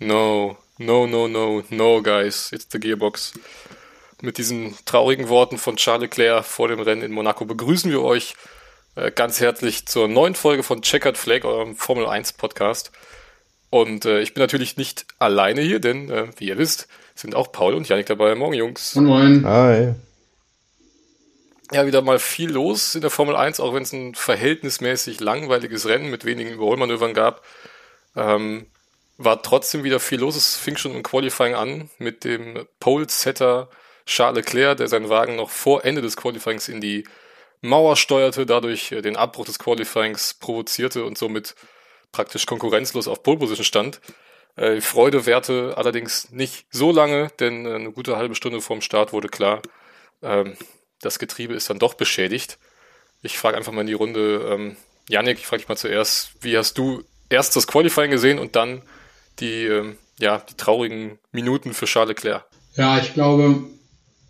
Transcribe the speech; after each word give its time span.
No, 0.00 0.56
no, 0.78 1.06
no, 1.06 1.28
no, 1.28 1.62
no, 1.68 2.02
guys, 2.02 2.52
it's 2.52 2.66
the 2.72 2.80
Gearbox. 2.80 3.34
Mit 4.22 4.38
diesen 4.38 4.74
traurigen 4.86 5.28
Worten 5.28 5.58
von 5.58 5.76
Charles 5.76 6.00
Leclerc 6.00 6.42
vor 6.44 6.68
dem 6.68 6.80
Rennen 6.80 7.02
in 7.02 7.12
Monaco 7.12 7.44
begrüßen 7.44 7.90
wir 7.90 8.00
euch 8.00 8.34
äh, 8.96 9.10
ganz 9.10 9.40
herzlich 9.40 9.86
zur 9.86 10.08
neuen 10.08 10.34
Folge 10.34 10.62
von 10.62 10.80
Checkered 10.80 11.18
Flag, 11.18 11.44
eurem 11.44 11.76
Formel 11.76 12.06
1 12.06 12.32
Podcast. 12.32 12.92
Und 13.68 14.06
äh, 14.06 14.22
ich 14.22 14.32
bin 14.32 14.40
natürlich 14.40 14.78
nicht 14.78 15.04
alleine 15.18 15.60
hier, 15.60 15.80
denn 15.80 16.10
äh, 16.10 16.28
wie 16.38 16.48
ihr 16.48 16.56
wisst, 16.56 16.88
sind 17.14 17.34
auch 17.34 17.52
Paul 17.52 17.74
und 17.74 17.86
Janik 17.86 18.06
dabei. 18.06 18.34
Morgen, 18.34 18.54
Jungs. 18.54 18.94
Moin, 18.94 19.42
moin. 19.42 19.46
Hi. 19.46 19.94
Ja, 21.72 21.86
wieder 21.86 22.00
mal 22.00 22.18
viel 22.18 22.50
los 22.50 22.94
in 22.94 23.02
der 23.02 23.10
Formel 23.10 23.36
1, 23.36 23.60
auch 23.60 23.74
wenn 23.74 23.82
es 23.82 23.92
ein 23.92 24.14
verhältnismäßig 24.14 25.20
langweiliges 25.20 25.86
Rennen 25.86 26.10
mit 26.10 26.24
wenigen 26.24 26.52
Überholmanövern 26.52 27.12
gab. 27.12 27.44
Ähm, 28.16 28.66
war 29.22 29.42
trotzdem 29.42 29.84
wieder 29.84 30.00
viel 30.00 30.20
los. 30.20 30.34
Es 30.34 30.56
fing 30.56 30.76
schon 30.76 30.94
im 30.94 31.02
Qualifying 31.02 31.54
an 31.54 31.90
mit 31.98 32.24
dem 32.24 32.66
Pole-Setter 32.80 33.68
Charles 34.06 34.36
Leclerc, 34.36 34.78
der 34.78 34.88
seinen 34.88 35.10
Wagen 35.10 35.36
noch 35.36 35.50
vor 35.50 35.84
Ende 35.84 36.00
des 36.00 36.16
Qualifyings 36.16 36.68
in 36.68 36.80
die 36.80 37.04
Mauer 37.60 37.96
steuerte, 37.96 38.46
dadurch 38.46 38.90
äh, 38.92 39.02
den 39.02 39.16
Abbruch 39.16 39.44
des 39.44 39.58
Qualifyings 39.58 40.34
provozierte 40.34 41.04
und 41.04 41.18
somit 41.18 41.54
praktisch 42.12 42.46
konkurrenzlos 42.46 43.06
auf 43.06 43.22
Pole 43.22 43.38
Position 43.38 43.64
stand. 43.64 44.00
Äh, 44.56 44.80
Freude 44.80 45.26
währte 45.26 45.74
allerdings 45.76 46.30
nicht 46.30 46.64
so 46.70 46.90
lange, 46.90 47.30
denn 47.38 47.66
äh, 47.66 47.74
eine 47.74 47.92
gute 47.92 48.16
halbe 48.16 48.34
Stunde 48.34 48.62
vorm 48.62 48.80
Start 48.80 49.12
wurde 49.12 49.28
klar, 49.28 49.60
ähm, 50.22 50.56
das 51.02 51.18
Getriebe 51.18 51.52
ist 51.54 51.68
dann 51.68 51.78
doch 51.78 51.94
beschädigt. 51.94 52.58
Ich 53.22 53.38
frage 53.38 53.58
einfach 53.58 53.72
mal 53.72 53.82
in 53.82 53.86
die 53.86 53.92
Runde, 53.92 54.48
ähm, 54.50 54.76
Janik, 55.10 55.38
ich 55.38 55.46
frage 55.46 55.60
dich 55.60 55.68
mal 55.68 55.76
zuerst, 55.76 56.32
wie 56.40 56.56
hast 56.56 56.78
du 56.78 57.04
erst 57.28 57.54
das 57.54 57.66
Qualifying 57.66 58.10
gesehen 58.10 58.38
und 58.38 58.56
dann 58.56 58.82
die, 59.40 59.64
ähm, 59.64 59.96
ja, 60.18 60.38
die 60.38 60.56
traurigen 60.56 61.18
Minuten 61.32 61.72
für 61.72 61.86
Charles 61.86 62.10
Leclerc? 62.10 62.44
Ja, 62.76 62.98
ich 62.98 63.14
glaube, 63.14 63.64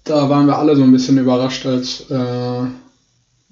da 0.05 0.29
waren 0.29 0.47
wir 0.47 0.59
alle 0.59 0.77
so 0.77 0.83
ein 0.83 0.93
bisschen 0.93 1.19
überrascht, 1.19 1.67
als 1.67 2.11
äh, 2.11 2.67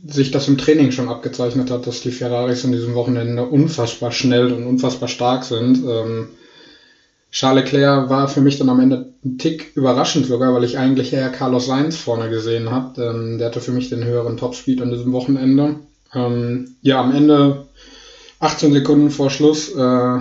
sich 0.06 0.30
das 0.30 0.48
im 0.48 0.58
Training 0.58 0.92
schon 0.92 1.08
abgezeichnet 1.08 1.70
hat, 1.70 1.86
dass 1.86 2.00
die 2.00 2.12
Ferraris 2.12 2.64
in 2.64 2.72
diesem 2.72 2.94
Wochenende 2.94 3.44
unfassbar 3.44 4.12
schnell 4.12 4.52
und 4.52 4.64
unfassbar 4.64 5.08
stark 5.08 5.44
sind. 5.44 5.84
Ähm, 5.86 6.28
Charles 7.30 7.64
Leclerc 7.64 8.08
war 8.08 8.28
für 8.28 8.40
mich 8.40 8.58
dann 8.58 8.70
am 8.70 8.80
Ende 8.80 9.12
ein 9.24 9.36
Tick 9.36 9.72
überraschend 9.74 10.26
sogar, 10.26 10.54
weil 10.54 10.64
ich 10.64 10.78
eigentlich 10.78 11.12
eher 11.12 11.28
Carlos 11.30 11.66
Sainz 11.66 11.96
vorne 11.96 12.30
gesehen 12.30 12.70
habe. 12.70 13.02
Ähm, 13.02 13.38
der 13.38 13.48
hatte 13.48 13.60
für 13.60 13.72
mich 13.72 13.90
den 13.90 14.04
höheren 14.04 14.36
Topspeed 14.36 14.80
an 14.80 14.90
diesem 14.90 15.12
Wochenende. 15.12 15.80
Ähm, 16.14 16.76
ja, 16.80 17.00
am 17.02 17.14
Ende 17.14 17.66
18 18.40 18.72
Sekunden 18.72 19.10
vor 19.10 19.30
Schluss. 19.30 19.74
Äh, 19.74 20.20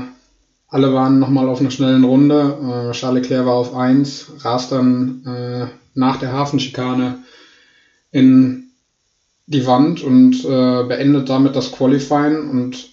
alle 0.68 0.94
waren 0.94 1.20
nochmal 1.20 1.48
auf 1.48 1.60
einer 1.60 1.72
schnellen 1.72 2.04
Runde. 2.04 2.90
Äh, 2.90 2.92
Charles 2.92 3.24
Leclerc 3.24 3.46
war 3.46 3.54
auf 3.54 3.74
1, 3.74 4.32
rast 4.40 4.72
dann 4.72 5.26
äh, 5.26 5.68
nach 5.94 6.18
der 6.18 6.34
Hafenschikane 6.34 7.20
in 8.12 8.72
die 9.46 9.66
Wand 9.66 10.02
und 10.04 10.44
äh, 10.44 10.84
beendet 10.84 11.30
damit 11.30 11.56
das 11.56 11.72
Qualifying 11.72 12.50
und 12.50 12.90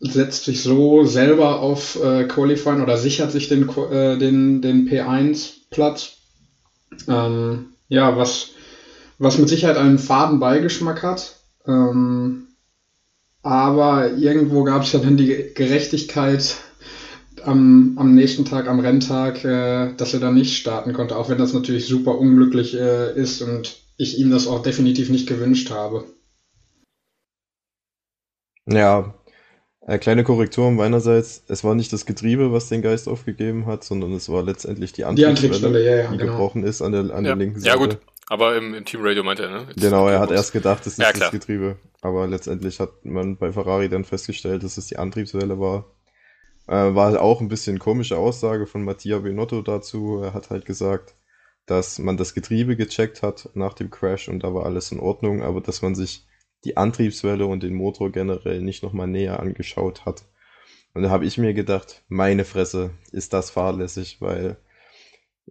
setzt 0.00 0.44
sich 0.44 0.62
so 0.62 1.04
selber 1.04 1.60
auf 1.60 2.00
äh, 2.00 2.24
Qualifying 2.24 2.82
oder 2.82 2.96
sichert 2.96 3.32
sich 3.32 3.48
den, 3.48 3.68
äh, 3.68 4.16
den, 4.16 4.62
den 4.62 4.88
P1-Platz. 4.88 6.18
Ähm, 7.08 7.70
ja, 7.88 8.16
was, 8.16 8.50
was 9.18 9.38
mit 9.38 9.48
Sicherheit 9.48 9.76
einen 9.76 9.98
faden 9.98 10.38
Beigeschmack 10.38 11.02
hat. 11.02 11.34
Ähm, 11.66 12.46
aber 13.42 14.12
irgendwo 14.12 14.62
gab 14.62 14.82
es 14.82 14.92
ja 14.92 15.00
dann 15.00 15.16
die 15.16 15.52
Gerechtigkeit 15.54 16.56
am, 17.48 17.94
am 17.96 18.14
nächsten 18.14 18.44
Tag, 18.44 18.68
am 18.68 18.80
Renntag, 18.80 19.44
äh, 19.44 19.94
dass 19.96 20.14
er 20.14 20.20
dann 20.20 20.34
nicht 20.34 20.56
starten 20.56 20.92
konnte, 20.92 21.16
auch 21.16 21.28
wenn 21.28 21.38
das 21.38 21.52
natürlich 21.52 21.86
super 21.86 22.18
unglücklich 22.18 22.74
äh, 22.74 23.14
ist 23.18 23.42
und 23.42 23.82
ich 23.96 24.18
ihm 24.18 24.30
das 24.30 24.46
auch 24.46 24.62
definitiv 24.62 25.10
nicht 25.10 25.26
gewünscht 25.26 25.70
habe. 25.70 26.04
Ja, 28.66 29.14
äh, 29.80 29.98
kleine 29.98 30.22
Korrektur 30.22 30.70
meinerseits. 30.70 31.42
Es 31.48 31.64
war 31.64 31.74
nicht 31.74 31.92
das 31.92 32.04
Getriebe, 32.04 32.52
was 32.52 32.68
den 32.68 32.82
Geist 32.82 33.08
aufgegeben 33.08 33.66
hat, 33.66 33.82
sondern 33.82 34.12
es 34.12 34.28
war 34.28 34.42
letztendlich 34.42 34.92
die 34.92 35.04
Antriebswelle, 35.04 35.84
ja, 35.84 35.96
ja, 35.96 36.10
die 36.10 36.18
genau. 36.18 36.32
gebrochen 36.32 36.62
ist 36.62 36.82
an 36.82 36.92
der, 36.92 37.00
an 37.00 37.24
ja. 37.24 37.30
der 37.30 37.36
linken 37.36 37.60
Seite. 37.60 37.68
Ja 37.68 37.76
gut, 37.76 37.98
aber 38.28 38.56
im, 38.56 38.74
im 38.74 38.84
Team 38.84 39.00
Radio 39.02 39.24
meinte 39.24 39.44
er, 39.44 39.50
ne? 39.50 39.64
Jetzt 39.68 39.80
genau, 39.80 40.06
er 40.08 40.20
hat 40.20 40.30
erst 40.30 40.52
gedacht, 40.52 40.86
es 40.86 40.98
ist 40.98 40.98
ja, 40.98 41.12
das 41.12 41.30
Getriebe. 41.30 41.76
Aber 42.02 42.26
letztendlich 42.26 42.78
hat 42.78 43.04
man 43.04 43.38
bei 43.38 43.50
Ferrari 43.52 43.88
dann 43.88 44.04
festgestellt, 44.04 44.62
dass 44.62 44.76
es 44.76 44.86
die 44.86 44.98
Antriebswelle 44.98 45.58
war. 45.58 45.86
Äh, 46.68 46.94
war 46.94 47.06
halt 47.06 47.16
auch 47.16 47.40
ein 47.40 47.48
bisschen 47.48 47.78
komische 47.78 48.18
Aussage 48.18 48.66
von 48.66 48.84
Mattia 48.84 49.18
Benotto 49.18 49.62
dazu. 49.62 50.20
Er 50.22 50.34
hat 50.34 50.50
halt 50.50 50.66
gesagt, 50.66 51.16
dass 51.66 51.98
man 51.98 52.16
das 52.16 52.34
Getriebe 52.34 52.76
gecheckt 52.76 53.22
hat 53.22 53.48
nach 53.54 53.74
dem 53.74 53.90
Crash 53.90 54.28
und 54.28 54.44
da 54.44 54.54
war 54.54 54.66
alles 54.66 54.92
in 54.92 55.00
Ordnung, 55.00 55.42
aber 55.42 55.60
dass 55.60 55.82
man 55.82 55.94
sich 55.94 56.26
die 56.64 56.76
Antriebswelle 56.76 57.46
und 57.46 57.62
den 57.62 57.74
Motor 57.74 58.12
generell 58.12 58.60
nicht 58.60 58.82
nochmal 58.82 59.06
näher 59.06 59.40
angeschaut 59.40 60.04
hat. 60.04 60.24
Und 60.94 61.02
da 61.02 61.10
habe 61.10 61.24
ich 61.24 61.38
mir 61.38 61.54
gedacht, 61.54 62.04
meine 62.08 62.44
Fresse, 62.44 62.90
ist 63.12 63.32
das 63.32 63.50
fahrlässig, 63.50 64.20
weil 64.20 64.56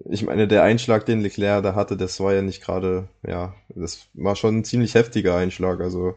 ich 0.10 0.24
meine, 0.24 0.48
der 0.48 0.64
Einschlag, 0.64 1.06
den 1.06 1.22
Leclerc 1.22 1.64
da 1.64 1.74
hatte, 1.74 1.98
das 1.98 2.20
war 2.20 2.34
ja 2.34 2.44
nicht 2.44 2.62
gerade, 2.62 3.10
ja, 3.26 3.56
das 3.70 4.08
war 4.14 4.36
schon 4.36 4.58
ein 4.58 4.64
ziemlich 4.64 4.94
heftiger 4.94 5.36
Einschlag. 5.36 5.80
Also 5.82 6.16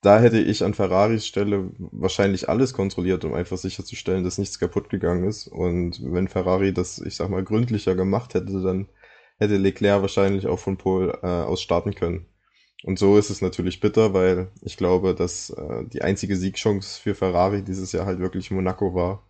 da 0.00 0.20
hätte 0.20 0.38
ich 0.38 0.64
an 0.64 0.74
Ferraris 0.74 1.26
Stelle 1.26 1.70
wahrscheinlich 1.78 2.48
alles 2.48 2.72
kontrolliert, 2.72 3.24
um 3.24 3.34
einfach 3.34 3.58
sicherzustellen, 3.58 4.24
dass 4.24 4.38
nichts 4.38 4.58
kaputt 4.58 4.90
gegangen 4.90 5.24
ist. 5.28 5.48
Und 5.48 6.00
wenn 6.02 6.28
Ferrari 6.28 6.72
das, 6.72 7.00
ich 7.00 7.16
sag 7.16 7.30
mal, 7.30 7.42
gründlicher 7.44 7.96
gemacht 7.96 8.34
hätte, 8.34 8.62
dann 8.62 8.88
hätte 9.38 9.56
Leclerc 9.56 10.02
wahrscheinlich 10.02 10.46
auch 10.46 10.58
von 10.58 10.76
Pole 10.76 11.18
äh, 11.22 11.26
aus 11.26 11.62
starten 11.62 11.94
können. 11.94 12.26
Und 12.84 12.98
so 12.98 13.18
ist 13.18 13.30
es 13.30 13.42
natürlich 13.42 13.80
bitter, 13.80 14.14
weil 14.14 14.52
ich 14.62 14.76
glaube, 14.76 15.14
dass 15.14 15.50
äh, 15.50 15.84
die 15.86 16.02
einzige 16.02 16.36
Siegchance 16.36 17.00
für 17.00 17.14
Ferrari 17.14 17.62
dieses 17.64 17.92
Jahr 17.92 18.06
halt 18.06 18.20
wirklich 18.20 18.50
Monaco 18.50 18.94
war. 18.94 19.24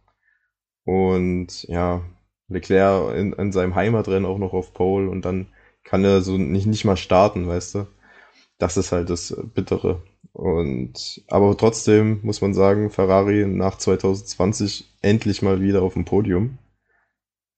Und 0.84 1.64
ja, 1.64 2.02
Leclerc 2.48 3.14
in, 3.16 3.32
in 3.34 3.52
seinem 3.52 3.74
Heimatrennen 3.74 4.26
auch 4.26 4.38
noch 4.38 4.52
auf 4.52 4.74
Pole 4.74 5.08
und 5.10 5.24
dann 5.24 5.48
kann 5.84 6.04
er 6.04 6.20
so 6.22 6.36
nicht, 6.38 6.66
nicht 6.66 6.84
mal 6.84 6.96
starten, 6.96 7.46
weißt 7.46 7.76
du. 7.76 7.86
Das 8.58 8.76
ist 8.76 8.92
halt 8.92 9.10
das 9.10 9.36
Bittere. 9.54 10.02
Und 10.38 11.20
aber 11.26 11.56
trotzdem 11.56 12.20
muss 12.22 12.40
man 12.40 12.54
sagen, 12.54 12.90
Ferrari 12.90 13.44
nach 13.44 13.76
2020 13.76 14.88
endlich 15.02 15.42
mal 15.42 15.60
wieder 15.60 15.82
auf 15.82 15.94
dem 15.94 16.04
Podium. 16.04 16.58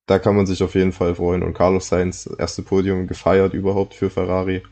Da 0.07 0.19
kann 0.19 0.35
man 0.35 0.47
sich 0.47 0.63
auf 0.63 0.75
jeden 0.75 0.93
Fall 0.93 1.15
freuen. 1.15 1.43
Und 1.43 1.53
Carlos 1.53 1.89
Sainz, 1.89 2.27
erste 2.39 2.63
Podium 2.63 3.07
gefeiert 3.07 3.53
überhaupt 3.53 3.93
für 3.93 4.09
Ferrari. 4.09 4.63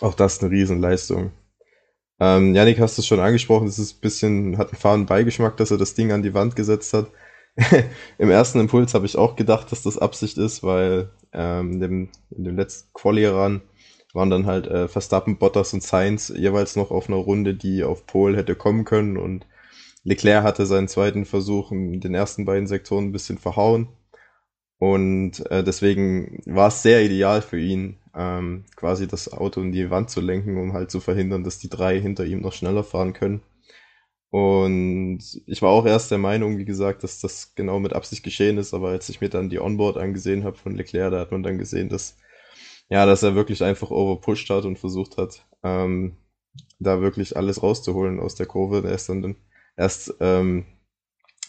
Auch 0.00 0.14
das 0.14 0.40
eine 0.40 0.52
Riesenleistung. 0.52 1.32
Ähm, 2.20 2.54
Yannick, 2.54 2.78
hast 2.78 2.98
du 2.98 3.02
es 3.02 3.06
schon 3.08 3.18
angesprochen, 3.18 3.66
es 3.66 3.80
ist 3.80 3.96
ein 3.96 4.00
bisschen, 4.00 4.56
hat 4.56 4.68
einen 4.68 4.78
fahren 4.78 5.06
Beigeschmack, 5.06 5.56
dass 5.56 5.72
er 5.72 5.78
das 5.78 5.94
Ding 5.94 6.12
an 6.12 6.22
die 6.22 6.34
Wand 6.34 6.54
gesetzt 6.54 6.92
hat. 6.94 7.10
Im 8.18 8.30
ersten 8.30 8.60
Impuls 8.60 8.94
habe 8.94 9.06
ich 9.06 9.18
auch 9.18 9.34
gedacht, 9.34 9.72
dass 9.72 9.82
das 9.82 9.98
Absicht 9.98 10.38
ist, 10.38 10.62
weil 10.62 11.10
ähm, 11.32 11.72
in, 11.72 11.80
dem, 11.80 12.08
in 12.30 12.44
dem 12.44 12.56
letzten 12.56 12.92
Quali-Ran 12.94 13.62
waren 14.16 14.30
dann 14.30 14.46
halt 14.46 14.66
äh, 14.66 14.88
Verstappen, 14.88 15.36
Bottas 15.36 15.74
und 15.74 15.82
Sainz 15.82 16.32
jeweils 16.34 16.74
noch 16.74 16.90
auf 16.90 17.08
einer 17.08 17.18
Runde, 17.18 17.54
die 17.54 17.84
auf 17.84 18.06
Pole 18.06 18.36
hätte 18.36 18.56
kommen 18.56 18.86
können. 18.86 19.18
Und 19.18 19.46
Leclerc 20.04 20.42
hatte 20.42 20.64
seinen 20.64 20.88
zweiten 20.88 21.26
Versuch 21.26 21.70
in 21.70 22.00
den 22.00 22.14
ersten 22.14 22.46
beiden 22.46 22.66
Sektoren 22.66 23.06
ein 23.06 23.12
bisschen 23.12 23.38
verhauen. 23.38 23.88
Und 24.78 25.44
äh, 25.50 25.62
deswegen 25.62 26.42
war 26.46 26.68
es 26.68 26.82
sehr 26.82 27.04
ideal 27.04 27.42
für 27.42 27.60
ihn, 27.60 27.98
ähm, 28.14 28.64
quasi 28.74 29.06
das 29.06 29.32
Auto 29.32 29.60
in 29.60 29.72
die 29.72 29.90
Wand 29.90 30.10
zu 30.10 30.22
lenken, 30.22 30.56
um 30.56 30.72
halt 30.72 30.90
zu 30.90 31.00
verhindern, 31.00 31.44
dass 31.44 31.58
die 31.58 31.68
drei 31.68 32.00
hinter 32.00 32.24
ihm 32.24 32.40
noch 32.40 32.52
schneller 32.54 32.84
fahren 32.84 33.12
können. 33.12 33.42
Und 34.30 35.20
ich 35.46 35.60
war 35.62 35.70
auch 35.70 35.86
erst 35.86 36.10
der 36.10 36.18
Meinung, 36.18 36.58
wie 36.58 36.64
gesagt, 36.64 37.04
dass 37.04 37.20
das 37.20 37.54
genau 37.54 37.80
mit 37.80 37.92
Absicht 37.92 38.22
geschehen 38.22 38.58
ist, 38.58 38.72
aber 38.74 38.88
als 38.88 39.08
ich 39.10 39.20
mir 39.20 39.28
dann 39.28 39.50
die 39.50 39.60
Onboard 39.60 39.98
angesehen 39.98 40.44
habe 40.44 40.56
von 40.56 40.74
Leclerc, 40.74 41.12
da 41.12 41.20
hat 41.20 41.32
man 41.32 41.42
dann 41.42 41.58
gesehen, 41.58 41.88
dass 41.90 42.16
ja, 42.88 43.06
dass 43.06 43.22
er 43.22 43.34
wirklich 43.34 43.62
einfach 43.64 43.90
overpushed 43.90 44.50
hat 44.50 44.64
und 44.64 44.78
versucht 44.78 45.16
hat, 45.16 45.44
ähm, 45.62 46.16
da 46.78 47.00
wirklich 47.00 47.36
alles 47.36 47.62
rauszuholen 47.62 48.20
aus 48.20 48.34
der 48.34 48.46
Kurve. 48.46 48.86
Er 48.86 48.94
ist 48.94 49.08
dann 49.08 49.36
erst 49.76 50.14
ähm, 50.20 50.66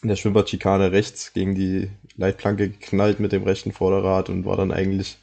in 0.01 0.09
der 0.09 0.15
Schwimmbadschikane 0.15 0.91
rechts 0.91 1.33
gegen 1.33 1.55
die 1.55 1.91
Leitplanke 2.15 2.69
geknallt 2.69 3.19
mit 3.19 3.31
dem 3.31 3.43
rechten 3.43 3.71
Vorderrad 3.71 4.29
und 4.29 4.45
war 4.45 4.57
dann 4.57 4.71
eigentlich 4.71 5.17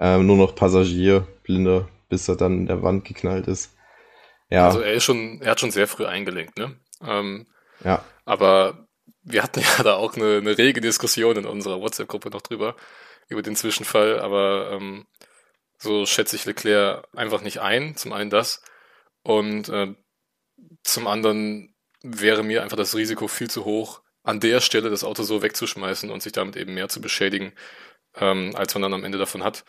ähm, 0.00 0.26
nur 0.26 0.36
noch 0.36 0.54
Passagier, 0.54 1.26
blinder, 1.42 1.88
bis 2.08 2.28
er 2.28 2.36
dann 2.36 2.58
in 2.58 2.66
der 2.66 2.82
Wand 2.82 3.04
geknallt 3.04 3.48
ist. 3.48 3.74
Ja. 4.50 4.66
Also 4.66 4.80
er 4.80 4.94
ist 4.94 5.04
schon, 5.04 5.40
er 5.42 5.52
hat 5.52 5.60
schon 5.60 5.70
sehr 5.70 5.86
früh 5.86 6.06
eingelenkt, 6.06 6.56
ne? 6.58 6.76
Ähm, 7.02 7.46
ja. 7.84 8.04
Aber 8.24 8.86
wir 9.22 9.42
hatten 9.42 9.60
ja 9.78 9.82
da 9.82 9.94
auch 9.94 10.16
eine, 10.16 10.38
eine 10.38 10.56
rege 10.56 10.80
Diskussion 10.80 11.36
in 11.36 11.46
unserer 11.46 11.80
WhatsApp-Gruppe 11.80 12.30
noch 12.30 12.42
drüber, 12.42 12.76
über 13.28 13.42
den 13.42 13.56
Zwischenfall, 13.56 14.20
aber 14.20 14.70
ähm, 14.72 15.06
so 15.78 16.06
schätze 16.06 16.36
ich 16.36 16.44
Leclerc 16.44 17.06
einfach 17.14 17.40
nicht 17.42 17.60
ein, 17.60 17.96
zum 17.96 18.12
einen 18.12 18.30
das. 18.30 18.62
Und 19.22 19.68
äh, 19.68 19.94
zum 20.82 21.06
anderen 21.06 21.74
wäre 22.02 22.42
mir 22.42 22.62
einfach 22.62 22.76
das 22.76 22.94
Risiko 22.94 23.28
viel 23.28 23.50
zu 23.50 23.64
hoch, 23.64 24.02
an 24.22 24.40
der 24.40 24.60
Stelle 24.60 24.90
das 24.90 25.04
Auto 25.04 25.22
so 25.22 25.42
wegzuschmeißen 25.42 26.10
und 26.10 26.22
sich 26.22 26.32
damit 26.32 26.56
eben 26.56 26.74
mehr 26.74 26.88
zu 26.88 27.00
beschädigen, 27.00 27.52
ähm, 28.16 28.54
als 28.54 28.74
man 28.74 28.82
dann 28.82 28.94
am 28.94 29.04
Ende 29.04 29.18
davon 29.18 29.42
hat. 29.42 29.64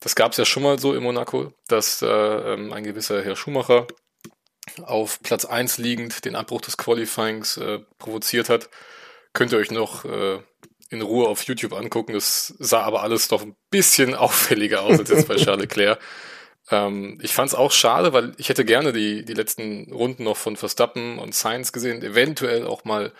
Das 0.00 0.14
gab 0.14 0.32
es 0.32 0.38
ja 0.38 0.44
schon 0.44 0.62
mal 0.62 0.78
so 0.78 0.94
in 0.94 1.02
Monaco, 1.02 1.52
dass 1.66 2.02
äh, 2.02 2.06
ähm, 2.06 2.72
ein 2.72 2.84
gewisser 2.84 3.22
Herr 3.22 3.36
Schumacher 3.36 3.86
auf 4.82 5.20
Platz 5.22 5.44
1 5.44 5.78
liegend 5.78 6.24
den 6.24 6.36
Abbruch 6.36 6.60
des 6.60 6.76
Qualifyings 6.76 7.56
äh, 7.56 7.80
provoziert 7.98 8.48
hat. 8.48 8.70
Könnt 9.32 9.52
ihr 9.52 9.58
euch 9.58 9.70
noch 9.70 10.04
äh, 10.04 10.40
in 10.94 11.02
Ruhe 11.02 11.28
auf 11.28 11.42
YouTube 11.42 11.72
angucken. 11.72 12.14
Das 12.14 12.54
sah 12.58 12.82
aber 12.82 13.02
alles 13.02 13.28
doch 13.28 13.42
ein 13.42 13.56
bisschen 13.70 14.14
auffälliger 14.14 14.82
aus 14.82 14.98
als 14.98 15.10
jetzt 15.10 15.28
bei 15.28 15.36
Charles 15.36 15.62
Leclerc. 15.62 16.00
Ähm, 16.70 17.18
ich 17.22 17.32
fand 17.32 17.48
es 17.48 17.54
auch 17.54 17.72
schade, 17.72 18.12
weil 18.12 18.32
ich 18.38 18.48
hätte 18.48 18.64
gerne 18.64 18.92
die, 18.92 19.24
die 19.24 19.34
letzten 19.34 19.92
Runden 19.92 20.24
noch 20.24 20.36
von 20.36 20.56
Verstappen 20.56 21.18
und 21.18 21.34
Sainz 21.34 21.72
gesehen. 21.72 22.02
Eventuell 22.02 22.66
auch 22.66 22.84
mal 22.84 23.12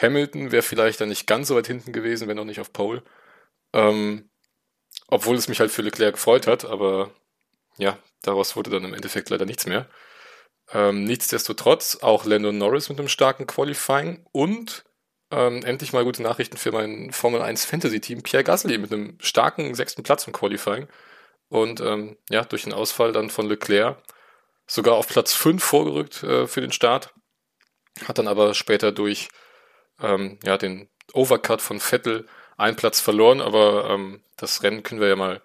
Hamilton 0.00 0.52
wäre 0.52 0.62
vielleicht 0.62 1.00
dann 1.00 1.08
nicht 1.08 1.26
ganz 1.26 1.48
so 1.48 1.56
weit 1.56 1.66
hinten 1.66 1.92
gewesen, 1.92 2.28
wenn 2.28 2.38
auch 2.38 2.44
nicht 2.44 2.60
auf 2.60 2.72
Pole. 2.72 3.02
Ähm, 3.72 4.30
obwohl 5.08 5.36
es 5.36 5.48
mich 5.48 5.60
halt 5.60 5.70
für 5.70 5.82
Leclerc 5.82 6.14
gefreut 6.14 6.46
hat, 6.46 6.64
aber 6.64 7.10
ja, 7.78 7.98
daraus 8.22 8.56
wurde 8.56 8.70
dann 8.70 8.84
im 8.84 8.94
Endeffekt 8.94 9.30
leider 9.30 9.46
nichts 9.46 9.66
mehr. 9.66 9.88
Ähm, 10.72 11.04
nichtsdestotrotz 11.04 11.98
auch 12.00 12.24
Lando 12.24 12.52
Norris 12.52 12.88
mit 12.88 12.98
einem 12.98 13.08
starken 13.08 13.46
Qualifying 13.46 14.24
und 14.32 14.84
ähm, 15.30 15.62
endlich 15.64 15.92
mal 15.92 16.04
gute 16.04 16.22
Nachrichten 16.22 16.56
für 16.56 16.72
mein 16.72 17.12
Formel 17.12 17.42
1 17.42 17.64
Fantasy 17.64 18.00
Team 18.00 18.22
Pierre 18.22 18.44
Gasly 18.44 18.78
mit 18.78 18.92
einem 18.92 19.16
starken 19.20 19.74
sechsten 19.74 20.02
Platz 20.02 20.26
im 20.26 20.32
Qualifying. 20.32 20.88
Und 21.48 21.80
ähm, 21.80 22.16
ja, 22.28 22.44
durch 22.44 22.64
den 22.64 22.72
Ausfall 22.72 23.12
dann 23.12 23.30
von 23.30 23.48
Leclerc 23.48 23.96
sogar 24.66 24.94
auf 24.94 25.08
Platz 25.08 25.34
5 25.34 25.62
vorgerückt 25.62 26.22
äh, 26.22 26.46
für 26.46 26.60
den 26.60 26.72
Start. 26.72 27.12
Hat 28.06 28.18
dann 28.18 28.28
aber 28.28 28.54
später 28.54 28.92
durch 28.92 29.28
ähm, 30.00 30.38
ja, 30.44 30.56
den 30.56 30.88
Overcut 31.12 31.60
von 31.60 31.80
Vettel 31.80 32.26
einen 32.56 32.76
Platz 32.76 33.00
verloren, 33.00 33.40
aber 33.40 33.90
ähm, 33.90 34.22
das 34.36 34.62
Rennen 34.62 34.82
können 34.82 35.00
wir 35.00 35.08
ja 35.08 35.16
mal 35.16 35.40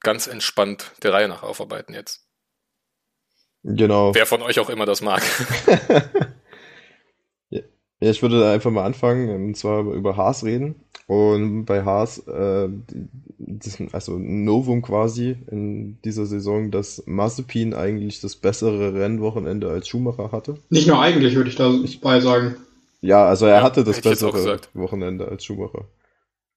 ganz 0.00 0.26
entspannt 0.26 0.92
der 1.02 1.12
Reihe 1.12 1.28
nach 1.28 1.42
aufarbeiten 1.42 1.94
jetzt. 1.94 2.26
Genau. 3.62 4.14
Wer 4.14 4.26
von 4.26 4.42
euch 4.42 4.58
auch 4.60 4.70
immer 4.70 4.86
das 4.86 5.02
mag. 5.02 5.22
ja, 8.00 8.10
ich 8.10 8.22
würde 8.22 8.50
einfach 8.50 8.70
mal 8.70 8.84
anfangen, 8.84 9.28
und 9.28 9.56
zwar 9.56 9.84
über 9.84 10.16
Haas 10.16 10.44
reden. 10.44 10.76
Und 11.06 11.64
bei 11.64 11.82
Haas, 11.84 12.18
äh, 12.28 12.68
das, 13.38 13.78
also 13.92 14.16
Novum 14.18 14.80
quasi 14.80 15.36
in 15.50 15.98
dieser 16.04 16.24
Saison, 16.24 16.70
dass 16.70 17.02
Mazepin 17.06 17.74
eigentlich 17.74 18.20
das 18.20 18.36
bessere 18.36 18.94
Rennwochenende 18.94 19.68
als 19.68 19.88
Schumacher 19.88 20.30
hatte. 20.30 20.54
Nicht 20.70 20.86
nur 20.86 21.00
eigentlich, 21.00 21.34
würde 21.34 21.50
ich 21.50 21.56
dabei 21.56 22.20
sagen. 22.20 22.56
Ja, 23.00 23.26
also 23.26 23.46
er 23.46 23.56
ja, 23.56 23.62
hatte 23.62 23.82
das 23.82 24.00
bessere 24.00 24.60
Wochenende 24.72 25.26
als 25.26 25.44
Schumacher. 25.44 25.86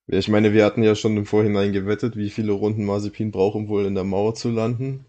Ich 0.08 0.28
meine, 0.28 0.54
wir 0.54 0.66
hatten 0.66 0.84
ja 0.84 0.96
schon 0.96 1.18
im 1.18 1.26
Vorhinein 1.26 1.72
gewettet, 1.72 2.16
wie 2.16 2.30
viele 2.30 2.52
Runden 2.52 2.86
Mazepin 2.86 3.32
braucht, 3.32 3.56
um 3.56 3.70
wohl 3.70 3.86
in 3.86 3.96
der 3.96 4.04
Mauer 4.04 4.36
zu 4.36 4.50
landen. 4.50 5.06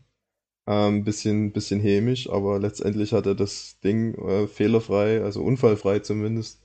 Ähm, 0.67 1.05
bisschen, 1.05 1.53
bisschen 1.53 1.81
hämisch, 1.81 2.31
aber 2.31 2.59
letztendlich 2.59 3.13
hat 3.13 3.27
er 3.27 3.35
das 3.35 3.79
Ding 3.85 4.15
äh, 4.15 4.47
fehlerfrei, 4.47 5.23
also 5.23 5.43
unfallfrei 5.43 5.99
zumindest, 5.99 6.63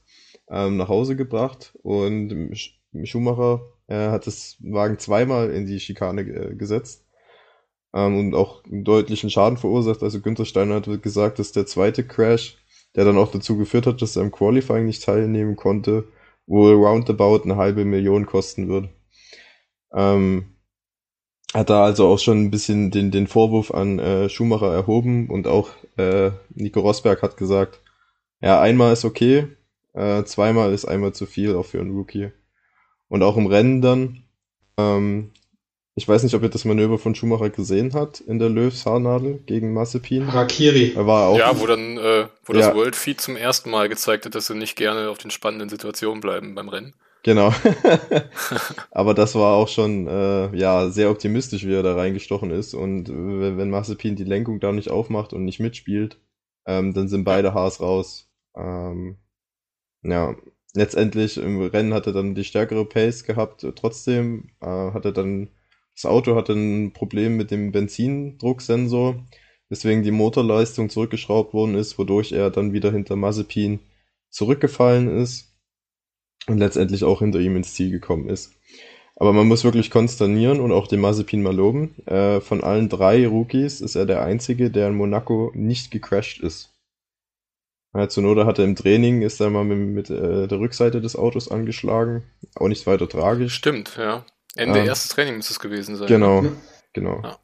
ähm, 0.50 0.78
nach 0.78 0.88
Hause 0.88 1.18
gebracht. 1.18 1.74
Und 1.84 2.56
Schumacher 3.04 3.62
äh, 3.88 4.10
hat 4.10 4.26
das 4.28 4.58
Wagen 4.62 5.00
zweimal 5.00 5.52
in 5.52 5.66
die 5.66 5.80
Schikane 5.80 6.22
äh, 6.22 6.56
gesetzt 6.56 7.06
ähm, 7.94 8.18
und 8.18 8.36
auch 8.36 8.64
einen 8.66 8.84
deutlichen 8.84 9.30
Schaden 9.30 9.58
verursacht. 9.58 10.04
Also 10.04 10.22
Günther 10.22 10.46
Steiner 10.46 10.76
hat 10.76 11.04
gesagt, 11.04 11.40
dass 11.40 11.52
der 11.52 11.66
zweite 11.66 12.06
Crash, 12.06 12.58
der 12.96 13.06
dann 13.06 13.18
auch 13.18 13.32
dazu 13.32 13.58
geführt 13.58 13.88
hat, 13.88 14.02
dass 14.02 14.16
er 14.16 14.24
im 14.24 14.32
Qualifying 14.32 14.86
nicht 14.86 15.04
teilnehmen 15.04 15.56
konnte, 15.56 16.08
wohl 16.48 16.74
roundabout 16.74 17.44
eine 17.44 17.58
halbe 17.58 17.86
Million 17.86 18.26
kosten 18.26 18.68
würde. 18.68 18.90
Ähm, 19.94 20.56
hat 21.54 21.70
da 21.70 21.84
also 21.84 22.08
auch 22.08 22.20
schon 22.20 22.44
ein 22.44 22.52
bisschen 22.52 22.92
den, 22.92 23.12
den 23.12 23.28
Vorwurf 23.28 23.72
an 23.72 24.00
äh, 24.00 24.30
Schumacher 24.30 24.72
erhoben 24.72 25.30
und 25.30 25.48
auch 25.48 25.70
äh, 25.98 26.32
Nico 26.54 26.80
Rosberg 26.80 27.22
hat 27.22 27.38
gesagt, 27.38 27.82
ja, 28.42 28.62
einmal 28.62 28.94
ist 28.94 29.06
okay, 29.06 29.48
äh, 29.94 30.24
zweimal 30.24 30.74
ist 30.74 30.86
einmal 30.86 31.14
zu 31.14 31.26
viel, 31.26 31.56
auch 31.56 31.66
für 31.66 31.80
einen 31.80 31.92
Rookie. 31.92 32.32
Und 33.08 33.24
auch 33.24 33.38
im 33.38 33.48
Rennen 33.48 33.82
dann, 33.82 34.24
ähm, 34.78 35.32
ich 35.96 36.08
weiß 36.08 36.24
nicht, 36.24 36.36
ob 36.36 36.44
ihr 36.44 36.50
das 36.50 36.64
Manöver 36.64 37.00
von 37.00 37.16
Schumacher 37.16 37.50
gesehen 37.50 37.94
habt 37.94 38.22
in 38.22 38.40
der 38.40 38.50
Löws 38.50 38.86
Haarnadel 38.86 39.40
gegen 39.46 39.74
Massepin. 39.74 40.32
Harakiri. 40.32 40.94
Er 40.96 41.08
war 41.08 41.30
auch 41.30 41.38
ja, 41.38 41.60
wo 41.60 41.66
dann, 41.66 41.98
äh, 41.98 42.28
wo 42.46 42.54
ja. 42.54 42.60
das 42.60 42.76
World 42.76 42.96
Feed 42.96 43.20
zum 43.20 43.36
ersten 43.36 43.72
Mal 43.72 43.90
gezeigt 43.90 44.26
hat, 44.26 44.36
dass 44.36 44.48
sie 44.48 44.56
nicht 44.56 44.76
gerne 44.76 45.10
auf 45.10 45.18
den 45.18 45.32
spannenden 45.32 45.68
Situationen 45.68 46.22
bleiben 46.22 46.56
beim 46.56 46.70
Rennen. 46.70 46.94
Genau. 47.24 47.54
Aber 48.92 49.14
das 49.14 49.36
war 49.36 49.56
auch 49.56 49.68
schon 49.68 50.08
äh, 50.08 50.56
ja 50.56 50.90
sehr 50.90 51.12
optimistisch, 51.12 51.66
wie 51.66 51.74
er 51.74 51.84
da 51.84 51.96
reingestochen 51.96 52.52
ist. 52.52 52.74
Und 52.74 53.10
wenn, 53.10 53.58
wenn 53.58 53.70
Mazepin 53.70 54.16
die 54.16 54.24
Lenkung 54.24 54.60
da 54.60 54.72
nicht 54.72 54.90
aufmacht 54.90 55.34
und 55.34 55.46
nicht 55.46 55.60
mitspielt, 55.60 56.20
ähm, 56.66 56.94
dann 56.94 57.08
sind 57.10 57.24
beide 57.26 57.54
Haars 57.54 57.82
raus. 57.82 58.30
Ähm, 58.56 59.18
ja, 60.04 60.36
letztendlich 60.76 61.38
im 61.38 61.62
Rennen 61.62 61.94
hat 61.94 62.08
er 62.08 62.14
dann 62.14 62.36
die 62.36 62.44
stärkere 62.46 62.86
Pace 62.86 63.24
gehabt. 63.26 63.66
Trotzdem 63.76 64.52
äh, 64.62 64.68
hatte 64.68 65.14
dann 65.14 65.50
das 65.96 66.06
Auto 66.06 66.36
hatte 66.36 66.54
ein 66.54 66.94
Problem 66.94 67.36
mit 67.36 67.52
dem 67.52 67.74
Benzindrucksensor, 67.74 69.26
weswegen 69.68 70.02
die 70.04 70.12
Motorleistung 70.12 70.90
zurückgeschraubt 70.90 71.54
worden 71.54 71.76
ist, 71.76 71.98
wodurch 72.00 72.32
er 72.32 72.52
dann 72.52 72.72
wieder 72.72 72.92
hinter 72.92 73.18
Mazepin 73.18 73.82
zurückgefallen 74.30 75.10
ist 75.10 75.49
und 76.48 76.58
letztendlich 76.58 77.04
auch 77.04 77.20
hinter 77.20 77.40
ihm 77.40 77.56
ins 77.56 77.74
Ziel 77.74 77.92
gekommen 77.92 78.30
ist. 78.30 78.54
Aber 79.16 79.34
man 79.34 79.48
muss 79.48 79.66
wirklich 79.66 79.92
konsternieren 79.92 80.62
und 80.62 80.72
auch 80.72 80.88
den 80.88 81.02
Mazepin 81.02 81.44
mal 81.44 81.56
loben. 81.56 81.96
Äh, 82.06 82.40
von 82.40 82.64
allen 82.64 82.88
drei 82.88 83.28
Rookies 83.28 83.82
ist 83.82 83.96
er 83.96 84.06
der 84.06 84.24
einzige, 84.24 84.72
der 84.72 84.88
in 84.88 84.96
Monaco 84.96 85.52
nicht 85.54 85.92
gecrashed 85.92 86.40
ist. 86.42 86.74
Ja, 87.94 88.08
Zunoda 88.08 88.46
hatte 88.46 88.64
im 88.64 88.76
Training, 88.76 89.22
ist 89.24 89.42
er 89.42 89.50
mal 89.50 89.66
mit, 89.66 90.10
mit 90.10 90.10
äh, 90.10 90.48
der 90.48 90.60
Rückseite 90.60 91.02
des 91.02 91.16
Autos 91.16 91.50
angeschlagen. 91.50 92.24
Auch 92.56 92.68
nicht 92.68 92.88
weiter 92.88 93.10
tragisch. 93.10 93.56
Stimmt, 93.56 93.98
ja. 93.98 94.26
Ende 94.56 94.80
ähm, 94.80 94.88
erstes 94.88 95.10
Training 95.10 95.38
muss 95.38 95.50
es 95.50 95.60
gewesen 95.60 95.96
sein. 95.96 96.08
Genau, 96.08 96.42
ne? 96.42 96.52
genau. 96.94 97.22
Ja. 97.22 97.40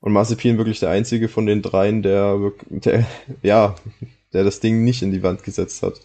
Und 0.00 0.12
Mazepin 0.12 0.58
wirklich 0.58 0.80
der 0.80 0.90
einzige 0.90 1.28
von 1.28 1.46
den 1.46 1.62
dreien, 1.62 2.02
der, 2.02 2.52
der, 2.68 3.06
ja, 3.42 3.74
der 4.34 4.44
das 4.44 4.60
Ding 4.60 4.84
nicht 4.84 5.02
in 5.02 5.12
die 5.12 5.22
Wand 5.22 5.44
gesetzt 5.44 5.82
hat. 5.82 6.00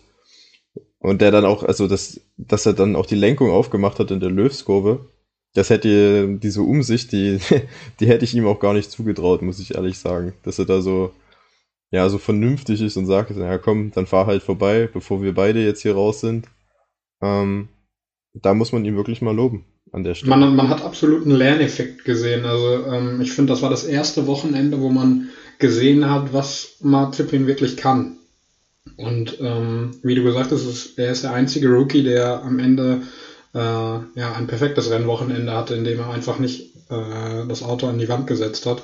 Und 0.99 1.21
der 1.21 1.31
dann 1.31 1.45
auch, 1.45 1.63
also 1.63 1.87
das, 1.87 2.21
dass 2.37 2.65
er 2.65 2.73
dann 2.73 2.95
auch 2.95 3.05
die 3.05 3.15
Lenkung 3.15 3.51
aufgemacht 3.51 3.99
hat 3.99 4.11
in 4.11 4.19
der 4.19 4.29
Löwskurve, 4.29 5.09
das 5.53 5.69
hätte 5.69 6.37
diese 6.37 6.61
Umsicht, 6.61 7.11
die, 7.11 7.39
die 7.99 8.07
hätte 8.07 8.25
ich 8.25 8.35
ihm 8.35 8.47
auch 8.47 8.59
gar 8.59 8.73
nicht 8.73 8.91
zugetraut, 8.91 9.41
muss 9.41 9.59
ich 9.59 9.75
ehrlich 9.75 9.97
sagen. 9.97 10.33
Dass 10.44 10.59
er 10.59 10.65
da 10.65 10.81
so, 10.81 11.11
ja, 11.91 12.07
so 12.09 12.18
vernünftig 12.18 12.81
ist 12.81 12.97
und 12.97 13.06
sagt, 13.06 13.35
ja 13.35 13.57
komm, 13.57 13.91
dann 13.91 14.06
fahr 14.06 14.27
halt 14.27 14.44
vorbei, 14.44 14.89
bevor 14.91 15.21
wir 15.21 15.33
beide 15.33 15.63
jetzt 15.63 15.81
hier 15.81 15.95
raus 15.95 16.19
sind. 16.19 16.47
Ähm, 17.21 17.69
da 18.33 18.53
muss 18.53 18.71
man 18.71 18.85
ihn 18.85 18.95
wirklich 18.95 19.21
mal 19.21 19.35
loben 19.35 19.65
an 19.91 20.03
der 20.03 20.15
Stelle. 20.15 20.35
Man, 20.35 20.56
man 20.56 20.69
hat 20.69 20.83
absolut 20.83 21.25
einen 21.25 21.35
Lerneffekt 21.35 22.06
gesehen. 22.06 22.45
Also 22.45 22.85
ähm, 22.85 23.21
ich 23.21 23.31
finde, 23.31 23.53
das 23.53 23.61
war 23.61 23.69
das 23.69 23.85
erste 23.85 24.27
Wochenende, 24.27 24.81
wo 24.81 24.89
man 24.89 25.29
gesehen 25.57 26.09
hat, 26.09 26.33
was 26.33 26.77
Mazepin 26.81 27.47
wirklich 27.47 27.75
kann. 27.75 28.19
Und 28.97 29.37
ähm, 29.39 29.91
wie 30.03 30.15
du 30.15 30.23
gesagt 30.23 30.51
hast, 30.51 30.97
er 30.97 31.11
ist 31.11 31.23
der 31.23 31.33
einzige 31.33 31.69
Rookie, 31.69 32.03
der 32.03 32.43
am 32.43 32.59
Ende 32.59 33.01
äh, 33.53 33.59
ja, 33.59 34.33
ein 34.35 34.47
perfektes 34.47 34.89
Rennwochenende 34.89 35.51
hatte, 35.53 35.75
indem 35.75 35.99
er 35.99 36.09
einfach 36.09 36.39
nicht 36.39 36.75
äh, 36.89 37.47
das 37.47 37.63
Auto 37.63 37.87
an 37.87 37.97
die 37.97 38.09
Wand 38.09 38.27
gesetzt 38.27 38.65
hat. 38.65 38.83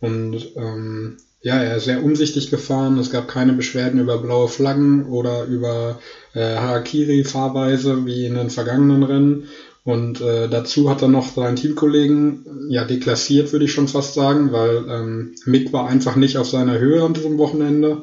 Und 0.00 0.56
ähm, 0.56 1.16
ja, 1.40 1.56
er 1.56 1.76
ist 1.76 1.84
sehr 1.84 2.02
umsichtig 2.02 2.50
gefahren. 2.50 2.98
Es 2.98 3.10
gab 3.10 3.28
keine 3.28 3.52
Beschwerden 3.52 4.00
über 4.00 4.18
blaue 4.18 4.48
Flaggen 4.48 5.06
oder 5.06 5.44
über 5.44 5.98
äh, 6.34 6.56
Harakiri-Fahrweise 6.56 8.04
wie 8.06 8.26
in 8.26 8.34
den 8.34 8.50
vergangenen 8.50 9.02
Rennen. 9.02 9.44
Und 9.84 10.20
äh, 10.20 10.48
dazu 10.48 10.90
hat 10.90 11.00
er 11.00 11.08
noch 11.08 11.32
seinen 11.32 11.56
Teamkollegen 11.56 12.68
ja 12.68 12.84
deklassiert, 12.84 13.52
würde 13.52 13.64
ich 13.64 13.72
schon 13.72 13.88
fast 13.88 14.14
sagen, 14.14 14.52
weil 14.52 14.84
ähm, 14.88 15.34
Mick 15.46 15.72
war 15.72 15.88
einfach 15.88 16.16
nicht 16.16 16.36
auf 16.36 16.48
seiner 16.48 16.78
Höhe 16.78 17.02
an 17.02 17.14
diesem 17.14 17.38
Wochenende. 17.38 18.02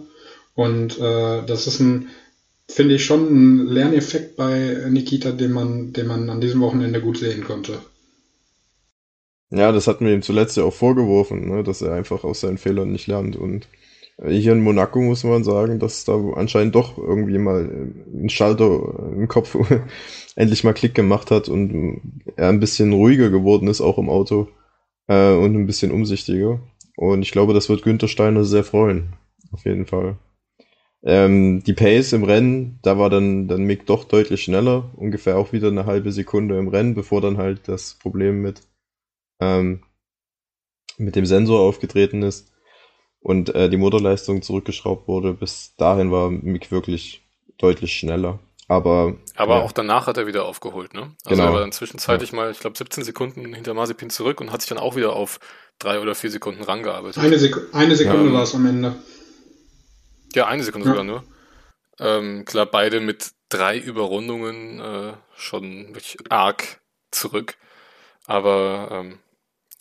Und 0.56 0.98
äh, 1.00 1.46
das 1.46 1.68
ist 1.68 1.80
ein, 1.80 2.10
finde 2.68 2.96
ich, 2.96 3.06
schon 3.06 3.28
ein 3.28 3.68
Lerneffekt 3.68 4.36
bei 4.36 4.88
Nikita, 4.90 5.32
den 5.32 5.52
man, 5.52 5.94
den 5.94 6.08
man 6.08 6.30
an 6.30 6.42
diesem 6.42 6.62
Wochenende 6.62 7.02
gut 7.02 7.18
sehen 7.18 7.44
konnte. 7.44 7.80
Ja, 9.52 9.72
das 9.72 9.88
hatten 9.88 10.06
wir 10.06 10.14
ihm 10.14 10.22
zuletzt 10.22 10.58
ja 10.58 10.64
auch 10.64 10.74
vorgeworfen, 10.74 11.48
ne, 11.50 11.64
dass 11.64 11.82
er 11.82 11.94
einfach 11.94 12.24
aus 12.24 12.42
seinen 12.42 12.58
Fehlern 12.58 12.92
nicht 12.92 13.08
lernt. 13.08 13.36
Und 13.36 13.68
hier 14.24 14.54
in 14.54 14.62
Monaco 14.62 15.02
muss 15.02 15.24
man 15.24 15.44
sagen, 15.44 15.80
dass 15.80 16.06
da 16.06 16.14
anscheinend 16.36 16.76
doch 16.76 16.98
irgendwie 16.98 17.38
mal 17.38 17.70
ein 18.14 18.30
Schalter 18.30 19.12
im 19.14 19.28
Kopf 19.28 19.58
endlich 20.36 20.64
mal 20.64 20.74
Klick 20.74 20.96
gemacht 20.96 21.32
hat 21.32 21.50
und 21.50 22.02
er 22.38 22.50
ein 22.50 22.60
bisschen 22.60 22.94
ruhiger 22.94 23.30
geworden 23.30 23.68
ist, 23.68 23.82
auch 23.82 23.98
im 23.98 24.10
Auto 24.10 24.48
äh, 25.08 25.34
und 25.34 25.56
ein 25.56 25.68
bisschen 25.68 25.92
umsichtiger. 25.92 26.60
Und 26.96 27.22
ich 27.22 27.32
glaube, 27.32 27.54
das 27.54 27.70
wird 27.70 27.84
Günther 27.84 28.08
Steiner 28.08 28.46
sehr 28.46 28.64
freuen. 28.64 29.14
Auf 29.52 29.66
jeden 29.66 29.86
Fall. 29.86 30.18
Ähm, 31.08 31.64
die 31.64 31.74
Pace 31.74 32.14
im 32.14 32.24
Rennen, 32.24 32.80
da 32.82 32.98
war 32.98 33.12
dann, 33.12 33.48
dann 33.48 33.64
Mick 33.64 33.86
doch 33.86 34.06
deutlich 34.06 34.44
schneller, 34.44 34.90
ungefähr 34.96 35.38
auch 35.38 35.54
wieder 35.54 35.68
eine 35.68 35.86
halbe 35.86 36.12
Sekunde 36.12 36.58
im 36.58 36.68
Rennen, 36.68 36.96
bevor 36.96 37.22
dann 37.22 37.38
halt 37.38 37.68
das 37.68 37.94
Problem 37.94 38.42
mit, 38.42 38.62
ähm, 39.40 39.84
mit 40.98 41.16
dem 41.16 41.28
Sensor 41.28 41.60
aufgetreten 41.60 42.24
ist 42.24 42.52
und 43.20 43.54
äh, 43.54 43.70
die 43.70 43.78
Motorleistung 43.78 44.42
zurückgeschraubt 44.42 45.08
wurde. 45.08 45.34
Bis 45.34 45.76
dahin 45.78 46.12
war 46.12 46.32
Mick 46.32 46.72
wirklich 46.72 47.24
deutlich 47.60 47.94
schneller. 47.94 48.40
Aber, 48.68 49.16
aber 49.36 49.58
ja. 49.58 49.62
auch 49.62 49.72
danach 49.72 50.08
hat 50.08 50.18
er 50.18 50.26
wieder 50.26 50.46
aufgeholt, 50.46 50.96
ne? 50.96 51.12
Also 51.24 51.36
genau. 51.36 51.50
er 51.50 51.54
war 51.54 51.60
dann 51.60 51.72
zwischenzeitlich 51.72 52.32
ja. 52.32 52.36
mal, 52.36 52.52
ich 52.52 52.60
glaube, 52.60 52.76
17 52.76 53.04
Sekunden 53.04 53.54
hinter 53.54 53.76
Mazepin 53.76 54.10
zurück 54.10 54.42
und 54.42 54.52
hat 54.52 54.62
sich 54.62 54.70
dann 54.70 54.80
auch 54.80 54.96
wieder 54.96 55.16
auf 55.16 55.40
drei 55.78 56.00
oder 56.00 56.16
vier 56.16 56.32
Sekunden 56.32 56.64
rangearbeitet. 56.64 57.22
Eine, 57.22 57.38
Sek 57.38 57.58
eine 57.74 57.96
Sekunde 57.96 58.30
ja. 58.30 58.34
war 58.34 58.42
es 58.42 58.56
am 58.56 58.66
Ende. 58.66 58.96
Ja, 60.36 60.48
eine 60.48 60.64
Sekunde 60.64 60.90
sogar 60.90 61.04
nur. 61.04 61.24
Ähm, 61.98 62.44
klar, 62.46 62.66
beide 62.66 63.00
mit 63.00 63.32
drei 63.50 63.78
Überrundungen 63.78 64.80
äh, 64.80 65.14
schon 65.38 65.96
wirklich 65.96 66.18
arg 66.30 66.82
zurück. 67.10 67.58
Aber 68.26 68.90
ähm, 68.92 69.20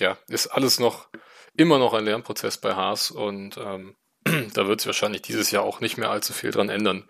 ja, 0.01 0.17
ist 0.29 0.47
alles 0.47 0.79
noch 0.79 1.09
immer 1.57 1.79
noch 1.79 1.93
ein 1.93 2.05
Lernprozess 2.05 2.59
bei 2.59 2.75
Haas 2.75 3.11
und 3.11 3.57
ähm, 3.57 3.97
da 4.55 4.67
wird 4.69 4.81
sich 4.81 4.87
wahrscheinlich 4.87 5.23
dieses 5.23 5.51
Jahr 5.51 5.65
auch 5.65 5.81
nicht 5.81 5.97
mehr 5.97 6.11
allzu 6.11 6.33
viel 6.33 6.53
dran 6.53 6.69
ändern. 6.69 7.09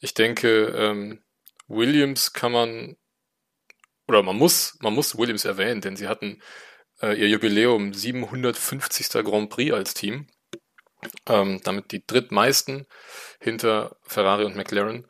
Ich 0.00 0.14
denke, 0.14 0.66
ähm, 0.76 1.22
Williams 1.68 2.32
kann 2.32 2.52
man 2.52 2.96
oder 4.08 4.22
man 4.22 4.36
muss, 4.36 4.76
man 4.80 4.94
muss 4.94 5.16
Williams 5.16 5.44
erwähnen, 5.44 5.80
denn 5.80 5.96
sie 5.96 6.08
hatten 6.08 6.42
äh, 7.00 7.18
ihr 7.18 7.28
Jubiläum 7.28 7.94
750. 7.94 9.08
Grand 9.24 9.50
Prix 9.50 9.72
als 9.72 9.94
Team. 9.94 10.26
Ähm, 11.28 11.60
damit 11.64 11.92
die 11.92 12.06
drittmeisten 12.06 12.86
hinter 13.40 13.96
Ferrari 14.02 14.44
und 14.44 14.56
McLaren. 14.56 15.06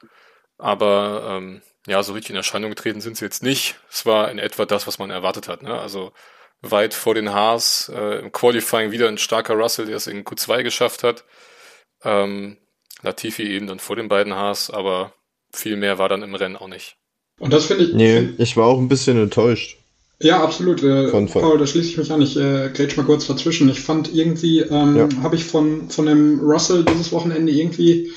Aber 0.59 1.27
ähm, 1.29 1.63
ja, 1.87 2.03
so 2.03 2.13
richtig 2.13 2.31
in 2.31 2.37
Erscheinung 2.37 2.71
getreten 2.71 3.01
sind 3.01 3.17
sie 3.17 3.25
jetzt 3.25 3.43
nicht. 3.43 3.77
Es 3.91 4.07
war 4.07 4.31
in 4.31 4.39
etwa 4.39 4.65
das, 4.65 4.87
was 4.87 4.99
man 4.99 5.11
erwartet 5.11 5.49
hat. 5.49 5.63
Ne? 5.63 5.79
Also 5.79 6.13
weit 6.63 6.95
vor 6.95 7.15
den 7.15 7.33
Haas, 7.33 7.91
äh, 7.95 8.21
im 8.21 8.33
Qualifying 8.33 8.91
wieder 8.91 9.09
ein 9.09 9.19
starker 9.19 9.55
Russell, 9.55 9.87
der 9.87 9.97
es 9.97 10.07
in 10.07 10.25
Q2 10.25 10.63
geschafft 10.63 11.03
hat. 11.03 11.25
Ähm, 12.03 12.59
Latifi 13.03 13.43
eben 13.43 13.67
dann 13.67 13.81
vor 13.81 13.97
den 13.97 14.09
beiden 14.09 14.35
Haas, 14.35 14.71
aber 14.71 15.13
viel 15.53 15.77
mehr 15.77 15.99
war 15.99 16.09
dann 16.09 16.23
im 16.23 16.35
Rennen 16.35 16.57
auch 16.57 16.69
nicht. 16.69 16.97
Und 17.39 17.53
das 17.53 17.67
finde 17.67 17.85
ich. 17.85 17.95
Nee, 17.95 18.31
ich 18.39 18.57
war 18.57 18.67
auch 18.67 18.79
ein 18.79 18.89
bisschen 18.89 19.21
enttäuscht. 19.21 19.79
Ja, 20.25 20.43
absolut. 20.43 20.83
Äh, 20.83 21.09
von, 21.09 21.29
von. 21.29 21.43
Paul, 21.43 21.59
da 21.59 21.67
schließe 21.67 21.91
ich 21.91 21.99
mich 21.99 22.11
an. 22.11 22.23
Ich 22.23 22.37
äh, 22.37 22.71
grätsch 22.73 22.97
mal 22.97 23.05
kurz 23.05 23.27
dazwischen. 23.27 23.69
Ich 23.69 23.81
fand 23.81 24.13
irgendwie, 24.15 24.61
ähm, 24.61 24.97
ja. 24.97 25.09
habe 25.23 25.37
ich 25.37 25.45
von, 25.45 25.91
von 25.91 26.07
dem 26.07 26.41
Russell 26.41 26.83
dieses 26.83 27.13
Wochenende 27.13 27.53
irgendwie 27.53 28.11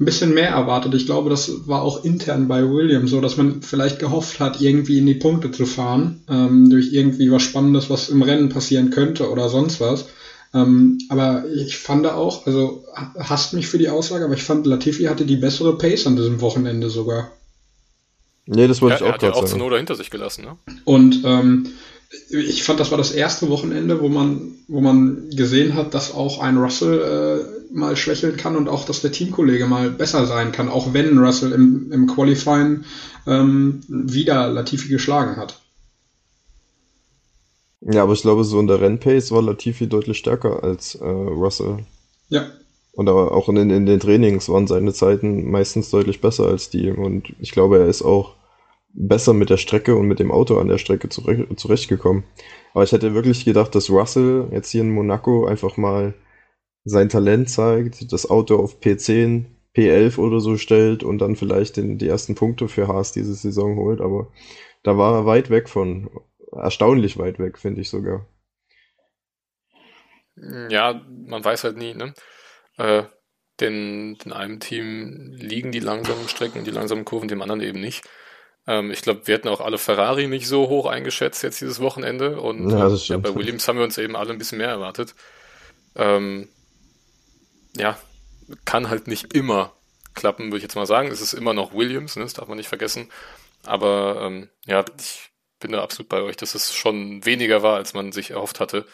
ein 0.00 0.06
bisschen 0.06 0.32
mehr 0.32 0.48
erwartet. 0.48 0.94
Ich 0.94 1.04
glaube, 1.04 1.28
das 1.28 1.68
war 1.68 1.82
auch 1.82 2.04
intern 2.04 2.48
bei 2.48 2.62
Williams 2.62 3.10
so, 3.10 3.20
dass 3.20 3.36
man 3.36 3.60
vielleicht 3.60 3.98
gehofft 3.98 4.40
hat, 4.40 4.62
irgendwie 4.62 4.98
in 4.98 5.06
die 5.06 5.14
Punkte 5.14 5.50
zu 5.50 5.66
fahren, 5.66 6.22
ähm, 6.28 6.70
durch 6.70 6.94
irgendwie 6.94 7.30
was 7.30 7.42
Spannendes, 7.42 7.90
was 7.90 8.08
im 8.08 8.22
Rennen 8.22 8.48
passieren 8.48 8.88
könnte 8.88 9.30
oder 9.30 9.50
sonst 9.50 9.78
was. 9.78 10.06
Ähm, 10.54 10.98
aber 11.10 11.44
ich 11.54 11.76
fand 11.76 12.06
auch, 12.06 12.46
also 12.46 12.84
hasst 13.18 13.52
mich 13.52 13.66
für 13.68 13.78
die 13.78 13.90
Aussage, 13.90 14.24
aber 14.24 14.34
ich 14.34 14.42
fand, 14.42 14.66
Latifi 14.66 15.04
hatte 15.04 15.26
die 15.26 15.36
bessere 15.36 15.76
Pace 15.76 16.06
an 16.06 16.16
diesem 16.16 16.40
Wochenende 16.40 16.88
sogar. 16.88 17.30
Nee, 18.46 18.66
das 18.66 18.82
wollte 18.82 18.94
ja, 18.94 19.06
ich 19.06 19.14
auch 19.14 19.18
gerade 19.18 19.20
sagen. 19.20 19.24
Er 19.24 19.28
hat 19.28 19.36
ja 19.36 19.42
auch 19.42 19.48
Zunoda 19.48 19.76
hinter 19.76 19.94
sich 19.94 20.10
gelassen, 20.10 20.44
ne? 20.44 20.56
Und 20.84 21.22
ähm, 21.24 21.68
ich 22.30 22.62
fand, 22.62 22.80
das 22.80 22.90
war 22.90 22.98
das 22.98 23.12
erste 23.12 23.48
Wochenende, 23.48 24.00
wo 24.00 24.08
man, 24.08 24.52
wo 24.68 24.80
man 24.80 25.30
gesehen 25.30 25.74
hat, 25.74 25.94
dass 25.94 26.14
auch 26.14 26.40
ein 26.40 26.58
Russell 26.58 27.00
äh, 27.70 27.74
mal 27.74 27.96
schwächeln 27.96 28.36
kann 28.36 28.56
und 28.56 28.68
auch, 28.68 28.84
dass 28.84 29.00
der 29.00 29.12
Teamkollege 29.12 29.66
mal 29.66 29.90
besser 29.90 30.26
sein 30.26 30.52
kann, 30.52 30.68
auch 30.68 30.92
wenn 30.92 31.18
Russell 31.18 31.52
im, 31.52 31.90
im 31.90 32.06
Qualifying 32.06 32.84
ähm, 33.26 33.82
wieder 33.88 34.48
Latifi 34.48 34.88
geschlagen 34.88 35.36
hat. 35.36 35.60
Ja, 37.80 38.02
aber 38.04 38.12
ich 38.12 38.22
glaube, 38.22 38.44
so 38.44 38.60
in 38.60 38.66
der 38.66 38.80
Rennpace 38.80 39.32
war 39.32 39.42
Latifi 39.42 39.88
deutlich 39.88 40.18
stärker 40.18 40.62
als 40.62 40.94
äh, 40.94 41.04
Russell. 41.04 41.78
Ja. 42.28 42.46
Und 42.92 43.08
auch 43.08 43.48
in, 43.48 43.56
in 43.56 43.86
den 43.86 44.00
Trainings 44.00 44.48
waren 44.48 44.66
seine 44.66 44.92
Zeiten 44.92 45.50
meistens 45.50 45.90
deutlich 45.90 46.20
besser 46.20 46.46
als 46.48 46.68
die. 46.68 46.90
Und 46.90 47.34
ich 47.40 47.52
glaube, 47.52 47.78
er 47.78 47.86
ist 47.86 48.02
auch 48.02 48.36
besser 48.92 49.32
mit 49.32 49.48
der 49.48 49.56
Strecke 49.56 49.96
und 49.96 50.06
mit 50.06 50.18
dem 50.18 50.30
Auto 50.30 50.58
an 50.58 50.68
der 50.68 50.78
Strecke 50.78 51.08
zurecht, 51.08 51.58
zurechtgekommen. 51.58 52.24
Aber 52.74 52.84
ich 52.84 52.92
hätte 52.92 53.14
wirklich 53.14 53.44
gedacht, 53.44 53.74
dass 53.74 53.90
Russell 53.90 54.48
jetzt 54.52 54.70
hier 54.70 54.82
in 54.82 54.90
Monaco 54.90 55.46
einfach 55.46 55.76
mal 55.78 56.14
sein 56.84 57.08
Talent 57.08 57.48
zeigt, 57.48 58.12
das 58.12 58.28
Auto 58.28 58.56
auf 58.56 58.80
P10, 58.80 59.46
P11 59.74 60.18
oder 60.18 60.40
so 60.40 60.58
stellt 60.58 61.02
und 61.02 61.18
dann 61.18 61.36
vielleicht 61.36 61.76
den, 61.78 61.96
die 61.96 62.08
ersten 62.08 62.34
Punkte 62.34 62.68
für 62.68 62.88
Haas 62.88 63.12
diese 63.12 63.34
Saison 63.34 63.76
holt. 63.76 64.00
Aber 64.00 64.28
da 64.82 64.98
war 64.98 65.14
er 65.14 65.26
weit 65.26 65.48
weg 65.48 65.68
von, 65.68 66.10
erstaunlich 66.52 67.18
weit 67.18 67.38
weg, 67.38 67.58
finde 67.58 67.80
ich 67.80 67.88
sogar. 67.88 68.26
Ja, 70.68 71.00
man 71.08 71.44
weiß 71.44 71.64
halt 71.64 71.76
nie, 71.76 71.94
ne? 71.94 72.14
Äh, 72.78 73.04
denn 73.60 74.18
in 74.24 74.32
einem 74.32 74.60
Team 74.60 75.32
liegen 75.34 75.72
die 75.72 75.80
langsamen 75.80 76.28
Strecken, 76.28 76.64
die 76.64 76.70
langsamen 76.70 77.04
Kurven, 77.04 77.28
dem 77.28 77.42
anderen 77.42 77.60
eben 77.60 77.80
nicht. 77.80 78.04
Ähm, 78.66 78.90
ich 78.90 79.02
glaube, 79.02 79.26
wir 79.26 79.34
hätten 79.34 79.48
auch 79.48 79.60
alle 79.60 79.78
Ferrari 79.78 80.26
nicht 80.26 80.48
so 80.48 80.68
hoch 80.68 80.86
eingeschätzt 80.86 81.42
jetzt 81.42 81.60
dieses 81.60 81.80
Wochenende. 81.80 82.40
Und 82.40 82.70
ja, 82.70 82.88
ja, 82.88 83.16
bei 83.18 83.34
Williams 83.34 83.66
haben 83.68 83.78
wir 83.78 83.84
uns 83.84 83.98
eben 83.98 84.16
alle 84.16 84.32
ein 84.32 84.38
bisschen 84.38 84.58
mehr 84.58 84.68
erwartet. 84.68 85.14
Ähm, 85.94 86.48
ja, 87.76 87.98
kann 88.64 88.88
halt 88.88 89.06
nicht 89.06 89.34
immer 89.34 89.72
klappen, 90.14 90.46
würde 90.46 90.58
ich 90.58 90.62
jetzt 90.62 90.76
mal 90.76 90.86
sagen. 90.86 91.08
Es 91.08 91.20
ist 91.20 91.32
immer 91.32 91.54
noch 91.54 91.74
Williams, 91.74 92.16
ne? 92.16 92.22
das 92.22 92.34
darf 92.34 92.48
man 92.48 92.56
nicht 92.56 92.68
vergessen. 92.68 93.10
Aber 93.64 94.22
ähm, 94.22 94.48
ja, 94.66 94.84
ich 94.98 95.30
bin 95.60 95.72
da 95.72 95.82
absolut 95.82 96.08
bei 96.08 96.22
euch, 96.22 96.36
dass 96.36 96.54
es 96.54 96.74
schon 96.74 97.24
weniger 97.24 97.62
war, 97.62 97.76
als 97.76 97.94
man 97.94 98.12
sich 98.12 98.30
erhofft 98.30 98.60
hatte. 98.60 98.86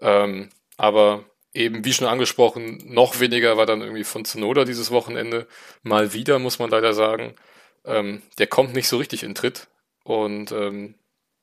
Ähm, 0.00 0.48
aber 0.76 1.24
eben, 1.58 1.84
wie 1.84 1.92
schon 1.92 2.06
angesprochen, 2.06 2.82
noch 2.86 3.20
weniger 3.20 3.56
war 3.56 3.66
dann 3.66 3.82
irgendwie 3.82 4.04
von 4.04 4.24
Zunoda 4.24 4.64
dieses 4.64 4.90
Wochenende. 4.90 5.46
Mal 5.82 6.12
wieder, 6.12 6.38
muss 6.38 6.58
man 6.58 6.70
leider 6.70 6.94
sagen. 6.94 7.34
Ähm, 7.84 8.22
der 8.38 8.46
kommt 8.46 8.74
nicht 8.74 8.88
so 8.88 8.96
richtig 8.96 9.24
in 9.24 9.34
Tritt. 9.34 9.66
Und 10.04 10.52
ähm, 10.52 10.94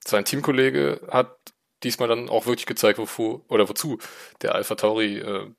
sein 0.04 0.26
Teamkollege 0.26 1.02
hat 1.12 1.38
diesmal 1.84 2.08
dann 2.08 2.30
auch 2.30 2.46
wirklich 2.46 2.66
gezeigt, 2.66 2.98
wofür 2.98 3.42
oder 3.50 3.68
wozu 3.70 4.00
der 4.42 4.56
Alpha 4.56 4.76
Tauri 4.76 5.20
äh, 5.20 5.52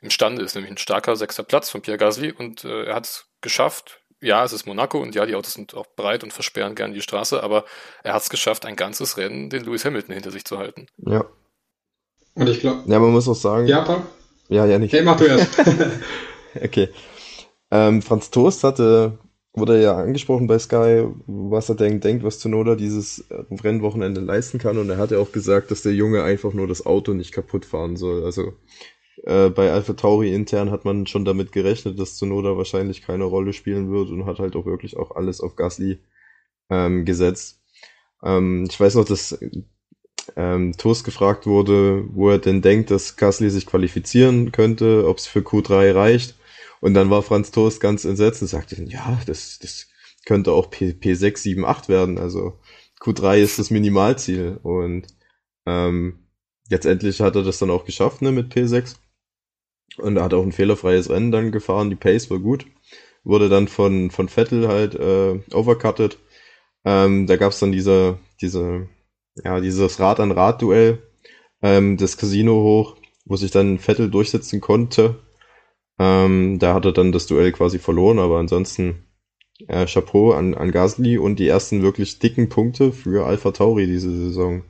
imstande 0.00 0.42
ist, 0.42 0.54
nämlich 0.54 0.72
ein 0.72 0.78
starker 0.78 1.16
sechster 1.16 1.42
Platz 1.42 1.70
von 1.70 1.80
Pierre 1.80 1.98
Gasly 1.98 2.32
und 2.32 2.64
äh, 2.64 2.84
er 2.84 2.94
hat 2.94 3.04
es 3.04 3.26
geschafft. 3.40 4.00
Ja, 4.20 4.44
es 4.44 4.52
ist 4.52 4.66
Monaco 4.66 5.00
und 5.00 5.14
ja, 5.14 5.24
die 5.24 5.34
Autos 5.34 5.54
sind 5.54 5.74
auch 5.74 5.86
breit 5.96 6.22
und 6.22 6.32
versperren 6.32 6.74
gerne 6.74 6.92
die 6.92 7.00
Straße, 7.00 7.42
aber 7.42 7.64
er 8.02 8.12
hat 8.12 8.22
es 8.22 8.28
geschafft, 8.28 8.66
ein 8.66 8.76
ganzes 8.76 9.16
Rennen 9.16 9.48
den 9.48 9.64
Lewis 9.64 9.84
Hamilton 9.84 10.14
hinter 10.14 10.30
sich 10.30 10.44
zu 10.44 10.58
halten. 10.58 10.86
Ja. 10.98 11.24
Und 12.34 12.48
ich 12.48 12.60
glaube. 12.60 12.82
Ja, 12.86 12.98
man 12.98 13.12
muss 13.12 13.28
auch 13.28 13.34
sagen. 13.34 13.66
Ja, 13.66 13.82
Paul? 13.82 14.02
Ja, 14.48 14.66
ja, 14.66 14.78
nicht. 14.78 14.92
Hey, 14.92 15.02
mach 15.02 15.16
du 15.16 15.24
erst. 15.24 15.48
okay. 16.62 16.88
Ähm, 17.70 18.02
Franz 18.02 18.30
Toast 18.30 18.64
hatte 18.64 19.18
wurde 19.52 19.82
ja 19.82 19.96
angesprochen 19.96 20.46
bei 20.46 20.58
Sky, 20.58 21.06
was 21.26 21.68
er 21.68 21.74
denk, 21.74 22.02
denkt, 22.02 22.22
was 22.22 22.38
Tsunoda 22.38 22.76
dieses 22.76 23.20
äh, 23.30 23.42
Rennwochenende 23.62 24.20
leisten 24.20 24.58
kann. 24.58 24.78
Und 24.78 24.90
er 24.90 24.98
hat 24.98 25.10
ja 25.10 25.18
auch 25.18 25.32
gesagt, 25.32 25.70
dass 25.70 25.82
der 25.82 25.92
Junge 25.92 26.22
einfach 26.22 26.52
nur 26.52 26.66
das 26.66 26.86
Auto 26.86 27.14
nicht 27.14 27.32
kaputt 27.32 27.64
fahren 27.64 27.96
soll. 27.96 28.24
Also 28.24 28.54
äh, 29.24 29.50
bei 29.50 29.72
Alpha 29.72 29.94
Tauri 29.94 30.32
intern 30.32 30.70
hat 30.70 30.84
man 30.84 31.06
schon 31.06 31.24
damit 31.24 31.52
gerechnet, 31.52 31.98
dass 31.98 32.16
Tsunoda 32.16 32.56
wahrscheinlich 32.56 33.02
keine 33.02 33.24
Rolle 33.24 33.52
spielen 33.52 33.90
wird 33.90 34.10
und 34.10 34.26
hat 34.26 34.38
halt 34.38 34.54
auch 34.56 34.66
wirklich 34.66 34.96
auch 34.96 35.16
alles 35.16 35.40
auf 35.40 35.56
Gasly 35.56 35.98
ähm, 36.70 37.04
gesetzt. 37.04 37.60
Ähm, 38.22 38.66
ich 38.70 38.78
weiß 38.78 38.94
noch, 38.94 39.04
dass 39.04 39.38
ähm, 40.36 40.76
Toast 40.76 41.04
gefragt 41.04 41.46
wurde, 41.46 42.04
wo 42.12 42.30
er 42.30 42.38
denn 42.38 42.62
denkt, 42.62 42.90
dass 42.90 43.16
Gasly 43.16 43.50
sich 43.50 43.66
qualifizieren 43.66 44.52
könnte, 44.52 45.06
ob 45.06 45.18
es 45.18 45.26
für 45.26 45.40
Q3 45.40 45.94
reicht. 45.94 46.36
Und 46.80 46.94
dann 46.94 47.10
war 47.10 47.22
Franz 47.22 47.50
Toast 47.50 47.80
ganz 47.80 48.04
entsetzt 48.04 48.42
und 48.42 48.48
sagte, 48.48 48.82
ja, 48.84 49.20
das, 49.26 49.58
das 49.58 49.88
könnte 50.24 50.52
auch 50.52 50.70
P, 50.70 50.90
P6, 50.90 51.38
7, 51.38 51.64
8 51.64 51.88
werden. 51.88 52.18
Also 52.18 52.58
Q3 53.00 53.38
ist 53.38 53.58
das 53.58 53.70
Minimalziel. 53.70 54.58
Und 54.62 55.06
ähm, 55.66 56.26
letztendlich 56.68 57.20
hat 57.20 57.36
er 57.36 57.42
das 57.42 57.58
dann 57.58 57.70
auch 57.70 57.84
geschafft 57.84 58.22
ne, 58.22 58.32
mit 58.32 58.52
P6. 58.54 58.96
Und 59.98 60.16
er 60.16 60.24
hat 60.24 60.34
auch 60.34 60.42
ein 60.42 60.52
fehlerfreies 60.52 61.10
Rennen 61.10 61.32
dann 61.32 61.52
gefahren. 61.52 61.90
Die 61.90 61.96
Pace 61.96 62.30
war 62.30 62.38
gut. 62.38 62.66
Wurde 63.24 63.48
dann 63.48 63.68
von, 63.68 64.10
von 64.10 64.28
Vettel 64.28 64.68
halt 64.68 64.94
äh, 64.94 65.40
overcutted. 65.52 66.18
Ähm, 66.84 67.26
da 67.26 67.36
gab 67.36 67.52
es 67.52 67.58
dann 67.58 67.72
diese, 67.72 68.18
diese, 68.40 68.88
ja, 69.36 69.60
dieses 69.60 70.00
Rad-an-Rad-Duell, 70.00 70.98
ähm, 71.62 71.96
das 71.96 72.16
Casino 72.16 72.54
hoch, 72.62 72.96
wo 73.24 73.36
sich 73.36 73.50
dann 73.50 73.78
Vettel 73.78 74.10
durchsetzen 74.10 74.60
konnte 74.60 75.20
ähm, 76.00 76.58
da 76.58 76.72
hat 76.72 76.86
er 76.86 76.92
dann 76.92 77.12
das 77.12 77.26
Duell 77.26 77.52
quasi 77.52 77.78
verloren, 77.78 78.18
aber 78.18 78.38
ansonsten 78.38 79.04
äh, 79.68 79.84
Chapeau 79.84 80.32
an, 80.32 80.54
an 80.54 80.72
Gasly 80.72 81.18
und 81.18 81.38
die 81.38 81.46
ersten 81.46 81.82
wirklich 81.82 82.18
dicken 82.18 82.48
Punkte 82.48 82.90
für 82.90 83.26
Alpha 83.26 83.50
Tauri 83.50 83.86
diese 83.86 84.10
Saison 84.10 84.64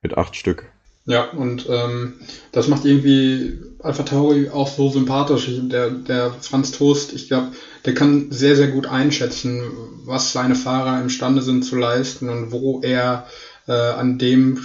mit 0.00 0.16
acht 0.16 0.36
Stück. 0.36 0.64
Ja, 1.04 1.30
und 1.32 1.66
ähm, 1.68 2.14
das 2.52 2.68
macht 2.68 2.86
irgendwie 2.86 3.58
Alpha 3.80 4.04
Tauri 4.04 4.48
auch 4.48 4.68
so 4.68 4.88
sympathisch. 4.88 5.50
Der, 5.64 5.90
der 5.90 6.32
Franz 6.40 6.72
Toast, 6.72 7.12
ich 7.12 7.28
glaube, 7.28 7.48
der 7.84 7.92
kann 7.92 8.28
sehr, 8.30 8.56
sehr 8.56 8.68
gut 8.68 8.86
einschätzen, 8.86 9.62
was 10.06 10.32
seine 10.32 10.54
Fahrer 10.54 11.02
imstande 11.02 11.42
sind 11.42 11.62
zu 11.62 11.76
leisten 11.76 12.30
und 12.30 12.52
wo 12.52 12.80
er 12.80 13.26
äh, 13.66 13.72
an 13.72 14.18
dem 14.18 14.58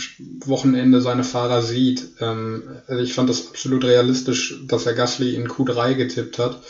Wochenende 0.46 1.02
seine 1.02 1.24
Fahrer 1.24 1.62
sieht. 1.62 2.08
Ähm, 2.20 2.64
also 2.88 3.02
ich 3.02 3.14
fand 3.14 3.30
das 3.30 3.48
absolut 3.48 3.84
realistisch, 3.84 4.62
dass 4.68 4.86
er 4.86 4.94
Gasly 4.94 5.36
in 5.36 5.48
Q3 5.48 5.96
getippt 5.96 6.40
hat 6.40 6.62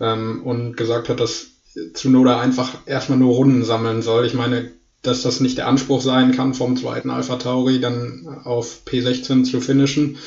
ähm, 0.00 0.42
und 0.44 0.76
gesagt 0.76 1.08
hat, 1.08 1.20
dass 1.20 1.46
Tsunoda 1.94 2.40
einfach 2.40 2.72
erstmal 2.86 3.18
nur 3.18 3.34
Runden 3.34 3.64
sammeln 3.64 4.02
soll. 4.02 4.26
Ich 4.26 4.34
meine, 4.34 4.70
dass 5.02 5.22
das 5.22 5.40
nicht 5.40 5.58
der 5.58 5.68
Anspruch 5.68 6.02
sein 6.02 6.32
kann, 6.32 6.54
vom 6.54 6.76
zweiten 6.76 7.10
Alpha 7.10 7.36
Tauri 7.36 7.80
dann 7.80 8.40
auf 8.44 8.82
P16 8.86 9.44
zu 9.44 9.60
finishen. 9.60 10.18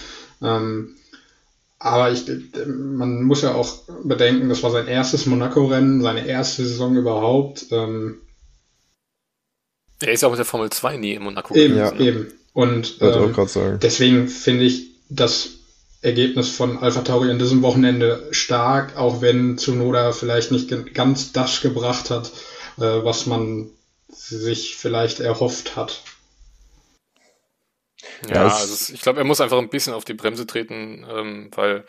Ähm, 0.41 0.96
aber 1.77 2.12
ich, 2.12 2.25
man 2.67 3.24
muss 3.24 3.41
ja 3.41 3.55
auch 3.55 3.79
bedenken, 4.03 4.50
das 4.50 4.62
war 4.62 4.70
sein 4.72 4.88
erstes 4.88 5.25
Monaco-Rennen, 5.25 6.01
seine 6.01 6.27
erste 6.27 6.63
Saison 6.63 6.96
überhaupt. 6.96 7.65
Ähm, 7.72 8.22
er 10.01 10.13
ist 10.13 10.22
ja 10.22 10.27
auch 10.27 10.31
mit 10.31 10.39
der 10.39 10.46
Formel 10.46 10.70
2 10.70 10.98
nie 10.98 11.13
in 11.13 11.24
Monaco 11.24 11.55
eben, 11.55 11.75
gewesen. 11.75 12.00
Ja, 12.00 12.05
eben. 12.05 12.34
Und 12.53 12.98
ähm, 13.01 13.79
deswegen 13.81 14.27
finde 14.27 14.65
ich 14.65 14.91
das 15.10 15.50
Ergebnis 16.01 16.50
von 16.50 16.79
Alpha 16.79 17.01
Tauri 17.01 17.29
an 17.29 17.39
diesem 17.39 17.62
Wochenende 17.62 18.27
stark, 18.31 18.98
auch 18.98 19.22
wenn 19.22 19.58
Tsunoda 19.58 20.12
vielleicht 20.12 20.51
nicht 20.51 20.93
ganz 20.93 21.31
das 21.31 21.62
gebracht 21.62 22.10
hat, 22.10 22.31
äh, 22.77 22.81
was 22.81 23.25
man 23.27 23.70
sich 24.10 24.75
vielleicht 24.75 25.20
erhofft 25.20 25.75
hat. 25.75 26.01
Ja, 28.27 28.48
also 28.48 28.93
ich 28.93 29.01
glaube, 29.01 29.20
er 29.20 29.25
muss 29.25 29.41
einfach 29.41 29.58
ein 29.58 29.70
bisschen 29.70 29.93
auf 29.93 30.05
die 30.05 30.13
Bremse 30.13 30.46
treten, 30.46 31.05
ähm, 31.10 31.51
weil 31.55 31.86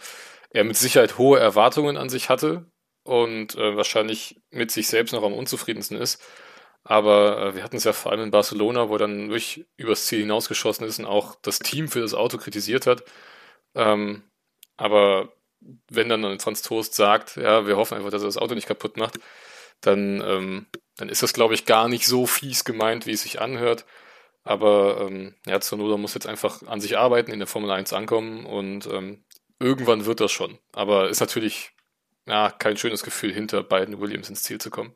er 0.50 0.64
mit 0.64 0.76
Sicherheit 0.76 1.19
hohe 1.19 1.38
Erwartungen 1.38 1.97
an 1.97 2.09
sich 2.09 2.28
hatte 2.28 2.66
und 3.04 3.57
äh, 3.57 3.76
wahrscheinlich 3.76 4.40
mit 4.50 4.71
sich 4.71 4.88
selbst 4.88 5.12
noch 5.12 5.23
am 5.23 5.33
unzufriedensten 5.33 5.97
ist. 5.97 6.21
Aber 6.84 7.40
äh, 7.40 7.54
wir 7.54 7.62
hatten 7.62 7.76
es 7.76 7.84
ja 7.84 7.92
vor 7.92 8.12
allem 8.12 8.22
in 8.22 8.30
Barcelona, 8.30 8.88
wo 8.88 8.98
dann 8.98 9.28
wirklich 9.28 9.66
übers 9.76 10.06
Ziel 10.06 10.20
hinausgeschossen 10.20 10.86
ist 10.86 10.98
und 10.98 11.06
auch 11.06 11.36
das 11.42 11.60
Team 11.60 11.88
für 11.88 12.00
das 12.00 12.14
Auto 12.14 12.38
kritisiert 12.38 12.86
hat. 12.86 13.04
Ähm, 13.74 14.24
aber 14.76 15.32
wenn 15.90 16.08
dann 16.08 16.40
Franz 16.40 16.62
Toast 16.62 16.94
sagt, 16.94 17.36
ja, 17.36 17.66
wir 17.66 17.76
hoffen 17.76 17.96
einfach, 17.96 18.10
dass 18.10 18.22
er 18.22 18.26
das 18.26 18.38
Auto 18.38 18.54
nicht 18.54 18.66
kaputt 18.66 18.96
macht, 18.96 19.20
dann, 19.80 20.20
ähm, 20.22 20.66
dann 20.96 21.08
ist 21.08 21.22
das, 21.22 21.32
glaube 21.32 21.54
ich, 21.54 21.66
gar 21.66 21.88
nicht 21.88 22.06
so 22.06 22.26
fies 22.26 22.64
gemeint, 22.64 23.06
wie 23.06 23.12
es 23.12 23.22
sich 23.22 23.40
anhört. 23.40 23.84
Aber 24.44 25.06
ähm, 25.08 25.36
ja, 25.46 25.60
Zunoda 25.60 25.96
muss 25.96 26.14
jetzt 26.14 26.26
einfach 26.26 26.62
an 26.66 26.80
sich 26.80 26.98
arbeiten, 26.98 27.30
in 27.32 27.38
der 27.38 27.46
Formel 27.48 27.70
1 27.70 27.92
ankommen 27.92 28.44
und 28.44 28.86
ähm, 28.86 29.24
irgendwann 29.60 30.06
wird 30.06 30.20
das 30.20 30.32
schon. 30.32 30.58
Aber 30.72 31.08
ist 31.08 31.20
natürlich 31.20 31.72
ja, 32.26 32.50
kein 32.50 32.76
schönes 32.76 33.02
Gefühl, 33.02 33.32
hinter 33.32 33.62
beiden 33.62 34.00
Williams 34.00 34.28
ins 34.28 34.42
Ziel 34.42 34.60
zu 34.60 34.70
kommen. 34.70 34.94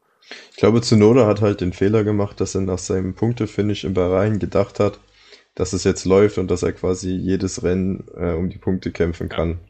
Ich 0.50 0.56
glaube, 0.56 0.80
Zunoda 0.82 1.26
hat 1.26 1.40
halt 1.40 1.60
den 1.60 1.72
Fehler 1.72 2.04
gemacht, 2.04 2.40
dass 2.40 2.54
er 2.54 2.62
nach 2.62 2.78
seinem 2.78 3.14
Punktefinish 3.14 3.84
in 3.84 3.94
Bahrain 3.94 4.38
gedacht 4.38 4.80
hat, 4.80 5.00
dass 5.54 5.72
es 5.72 5.84
jetzt 5.84 6.04
läuft 6.04 6.38
und 6.38 6.50
dass 6.50 6.62
er 6.62 6.72
quasi 6.72 7.10
jedes 7.10 7.62
Rennen 7.62 8.04
äh, 8.16 8.32
um 8.32 8.50
die 8.50 8.58
Punkte 8.58 8.92
kämpfen 8.92 9.28
kann. 9.28 9.60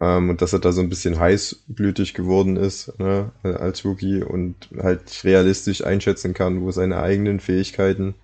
Ja. 0.00 0.18
Ähm, 0.18 0.30
und 0.30 0.42
dass 0.42 0.52
er 0.52 0.58
da 0.58 0.72
so 0.72 0.82
ein 0.82 0.88
bisschen 0.88 1.18
heißblütig 1.18 2.14
geworden 2.14 2.56
ist 2.56 2.98
ne, 2.98 3.32
als 3.42 3.84
Rookie 3.84 4.22
und 4.22 4.68
halt 4.78 5.24
realistisch 5.24 5.84
einschätzen 5.84 6.34
kann, 6.34 6.60
wo 6.60 6.70
seine 6.70 7.00
eigenen 7.00 7.40
Fähigkeiten 7.40 8.14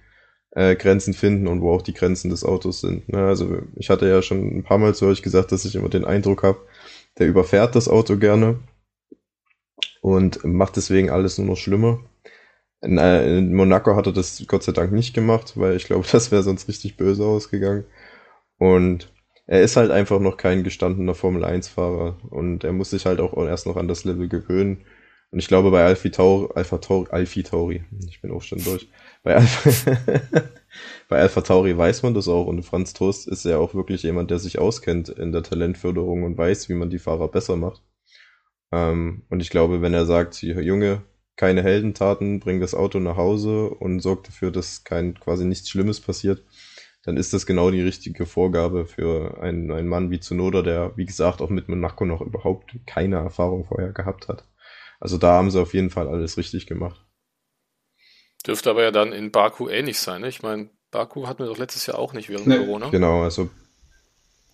äh, 0.50 0.76
Grenzen 0.76 1.14
finden 1.14 1.46
und 1.46 1.62
wo 1.62 1.72
auch 1.72 1.82
die 1.82 1.94
Grenzen 1.94 2.30
des 2.30 2.44
Autos 2.44 2.80
sind. 2.80 3.08
Ne? 3.10 3.24
Also 3.26 3.62
ich 3.76 3.88
hatte 3.88 4.08
ja 4.08 4.20
schon 4.20 4.58
ein 4.58 4.64
paar 4.64 4.78
Mal 4.78 4.94
zu 4.94 5.06
euch 5.06 5.22
gesagt, 5.22 5.52
dass 5.52 5.64
ich 5.64 5.74
immer 5.74 5.88
den 5.88 6.04
Eindruck 6.04 6.42
habe, 6.42 6.58
der 7.18 7.28
überfährt 7.28 7.74
das 7.74 7.88
Auto 7.88 8.18
gerne 8.18 8.58
und 10.02 10.44
macht 10.44 10.76
deswegen 10.76 11.10
alles 11.10 11.38
nur 11.38 11.46
noch 11.46 11.56
schlimmer. 11.56 12.00
In, 12.82 12.98
äh, 12.98 13.38
in 13.38 13.54
Monaco 13.54 13.96
hat 13.96 14.06
er 14.06 14.12
das 14.12 14.44
Gott 14.48 14.64
sei 14.64 14.72
Dank 14.72 14.92
nicht 14.92 15.14
gemacht, 15.14 15.54
weil 15.56 15.76
ich 15.76 15.86
glaube, 15.86 16.06
das 16.12 16.30
wäre 16.32 16.42
sonst 16.42 16.68
richtig 16.68 16.96
böse 16.98 17.24
ausgegangen. 17.24 17.84
Und 18.58 19.12
er 19.46 19.62
ist 19.62 19.76
halt 19.76 19.90
einfach 19.92 20.20
noch 20.20 20.36
kein 20.36 20.64
gestandener 20.64 21.14
Formel 21.14 21.44
1-Fahrer 21.44 22.18
und 22.30 22.64
er 22.64 22.72
muss 22.72 22.90
sich 22.90 23.06
halt 23.06 23.20
auch 23.20 23.34
erst 23.46 23.66
noch 23.66 23.76
an 23.76 23.88
das 23.88 24.04
Level 24.04 24.28
gewöhnen. 24.28 24.84
Und 25.30 25.38
ich 25.38 25.48
glaube, 25.48 25.70
bei 25.70 25.84
Alfie 25.84 26.10
Tauri, 26.10 26.50
Alpha 26.54 26.78
Tauri, 26.78 27.08
Alfie 27.10 27.42
Tauri, 27.42 27.84
ich 28.08 28.20
bin 28.20 28.32
auch 28.32 28.42
schon 28.42 28.62
durch, 28.64 28.88
bei 29.22 29.36
Alpha, 29.36 29.96
bei 31.08 31.20
Alpha 31.20 31.40
Tauri 31.42 31.76
weiß 31.76 32.02
man 32.02 32.14
das 32.14 32.28
auch 32.28 32.46
und 32.46 32.62
Franz 32.64 32.92
Toast 32.92 33.28
ist 33.28 33.44
ja 33.44 33.58
auch 33.58 33.74
wirklich 33.74 34.02
jemand, 34.02 34.30
der 34.30 34.38
sich 34.40 34.58
auskennt 34.58 35.08
in 35.10 35.32
der 35.32 35.42
Talentförderung 35.42 36.24
und 36.24 36.36
weiß, 36.36 36.68
wie 36.68 36.74
man 36.74 36.90
die 36.90 36.98
Fahrer 36.98 37.28
besser 37.28 37.56
macht. 37.56 37.82
Ähm, 38.72 39.22
und 39.28 39.40
ich 39.40 39.50
glaube, 39.50 39.82
wenn 39.82 39.94
er 39.94 40.06
sagt, 40.06 40.42
Junge, 40.42 41.02
keine 41.36 41.62
Heldentaten, 41.62 42.40
bring 42.40 42.60
das 42.60 42.74
Auto 42.74 42.98
nach 42.98 43.16
Hause 43.16 43.70
und 43.70 44.00
sorgt 44.00 44.28
dafür, 44.28 44.50
dass 44.50 44.84
kein 44.84 45.18
quasi 45.18 45.44
nichts 45.44 45.68
Schlimmes 45.68 46.00
passiert, 46.00 46.42
dann 47.04 47.16
ist 47.16 47.32
das 47.32 47.46
genau 47.46 47.70
die 47.70 47.80
richtige 47.80 48.26
Vorgabe 48.26 48.86
für 48.86 49.40
einen, 49.40 49.70
einen 49.70 49.88
Mann 49.88 50.10
wie 50.10 50.20
Zunoda, 50.20 50.62
der, 50.62 50.96
wie 50.96 51.04
gesagt, 51.06 51.40
auch 51.40 51.50
mit 51.50 51.68
Monaco 51.68 52.04
noch 52.04 52.20
überhaupt 52.20 52.76
keine 52.86 53.16
Erfahrung 53.16 53.64
vorher 53.64 53.92
gehabt 53.92 54.28
hat. 54.28 54.44
Also 55.00 55.18
da 55.18 55.32
haben 55.32 55.50
sie 55.50 55.60
auf 55.60 55.74
jeden 55.74 55.90
Fall 55.90 56.08
alles 56.08 56.36
richtig 56.36 56.66
gemacht. 56.66 57.04
Dürfte 58.46 58.70
aber 58.70 58.82
ja 58.82 58.90
dann 58.90 59.12
in 59.12 59.32
Baku 59.32 59.68
ähnlich 59.68 59.98
sein. 59.98 60.20
Ne? 60.20 60.28
Ich 60.28 60.42
meine, 60.42 60.70
Baku 60.92 61.26
hatten 61.26 61.40
wir 61.40 61.46
doch 61.46 61.58
letztes 61.58 61.86
Jahr 61.86 61.98
auch 61.98 62.12
nicht 62.12 62.28
während 62.28 62.46
nee. 62.46 62.58
Corona. 62.58 62.90
Genau, 62.90 63.22
also. 63.22 63.50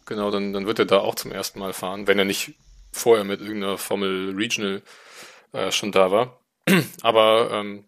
Genau, 0.07 0.31
dann, 0.31 0.55
dann 0.55 0.67
wird 0.67 0.79
er 0.79 0.87
da 0.87 1.01
auch 1.01 1.15
zum 1.15 1.33
ersten 1.33 1.59
Mal 1.59 1.75
fahren, 1.75 2.07
wenn 2.07 2.19
er 2.19 2.25
nicht 2.25 2.55
vorher 2.99 3.25
mit 3.25 3.41
irgendeiner 3.41 3.79
Formel 3.79 4.35
Regional 4.37 4.83
äh, 5.53 5.73
schon 5.73 5.93
da 5.93 6.11
war. 6.11 6.41
aber 7.03 7.51
ähm, 7.53 7.85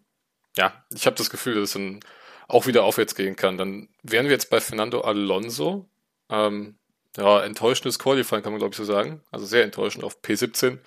ja, 0.56 0.84
ich 0.94 1.06
habe 1.06 1.16
das 1.16 1.30
Gefühl, 1.30 1.54
dass 1.54 1.64
es 1.64 1.72
dann 1.72 2.00
auch 2.48 2.66
wieder 2.66 2.84
aufwärts 2.84 3.14
gehen 3.14 3.36
kann. 3.36 3.58
Dann 3.58 3.88
wären 4.02 4.26
wir 4.26 4.32
jetzt 4.32 4.50
bei 4.50 4.60
Fernando 4.60 5.02
Alonso. 5.02 5.88
Ähm, 6.28 6.78
ja, 7.16 7.42
enttäuschendes 7.42 7.98
Qualifying 7.98 8.42
kann 8.42 8.52
man 8.52 8.60
glaube 8.60 8.72
ich 8.72 8.78
so 8.78 8.84
sagen. 8.84 9.22
Also 9.30 9.46
sehr 9.46 9.64
enttäuschend 9.64 10.04
auf 10.04 10.20
P17 10.22 10.78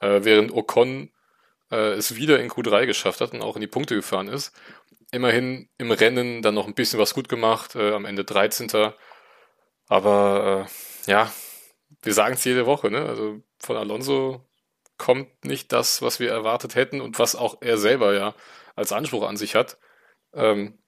äh, 0.00 0.20
während 0.22 0.52
Ocon 0.52 1.10
äh, 1.70 1.92
es 1.92 2.16
wieder 2.16 2.40
in 2.40 2.50
Q3 2.50 2.86
geschafft 2.86 3.20
hat 3.20 3.32
und 3.32 3.42
auch 3.42 3.56
in 3.56 3.60
die 3.60 3.66
Punkte 3.66 3.94
gefahren 3.94 4.28
ist. 4.28 4.52
Immerhin 5.10 5.68
im 5.78 5.90
Rennen 5.90 6.42
dann 6.42 6.54
noch 6.54 6.66
ein 6.66 6.74
bisschen 6.74 6.98
was 6.98 7.14
gut 7.14 7.28
gemacht, 7.28 7.74
äh, 7.76 7.92
am 7.92 8.04
Ende 8.04 8.24
13. 8.24 8.92
Aber 9.88 10.66
äh, 11.06 11.10
ja, 11.10 11.32
wir 12.02 12.14
sagen 12.14 12.34
es 12.34 12.44
jede 12.44 12.66
Woche, 12.66 12.90
ne? 12.90 13.06
Also 13.06 13.40
von 13.58 13.76
Alonso 13.76 14.44
kommt 14.96 15.44
nicht 15.44 15.72
das, 15.72 16.02
was 16.02 16.20
wir 16.20 16.30
erwartet 16.30 16.74
hätten 16.74 17.00
und 17.00 17.18
was 17.18 17.36
auch 17.36 17.58
er 17.60 17.78
selber 17.78 18.14
ja 18.14 18.34
als 18.76 18.92
Anspruch 18.92 19.26
an 19.26 19.36
sich 19.36 19.54
hat. 19.54 19.78
Ähm, 20.32 20.78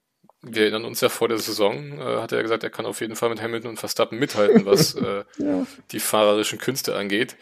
wir 0.43 0.63
erinnern 0.63 0.85
uns 0.85 1.01
ja 1.01 1.09
vor 1.09 1.29
der 1.29 1.39
Saison, 1.39 1.99
äh, 2.01 2.21
hat 2.21 2.33
er 2.33 2.43
gesagt, 2.43 2.65
er 2.65 2.71
kann 2.71 2.87
auf 2.87 3.01
jeden 3.01 3.15
Fall 3.15 3.29
mit 3.29 3.43
Hamilton 3.43 3.71
und 3.71 3.77
Verstappen 3.79 4.19
mithalten, 4.19 4.65
was 4.65 4.95
äh, 4.97 5.25
ja. 5.39 5.67
die 5.93 6.01
fahrerischen 6.01 6.59
Künste 6.59 6.97
angeht 6.97 7.37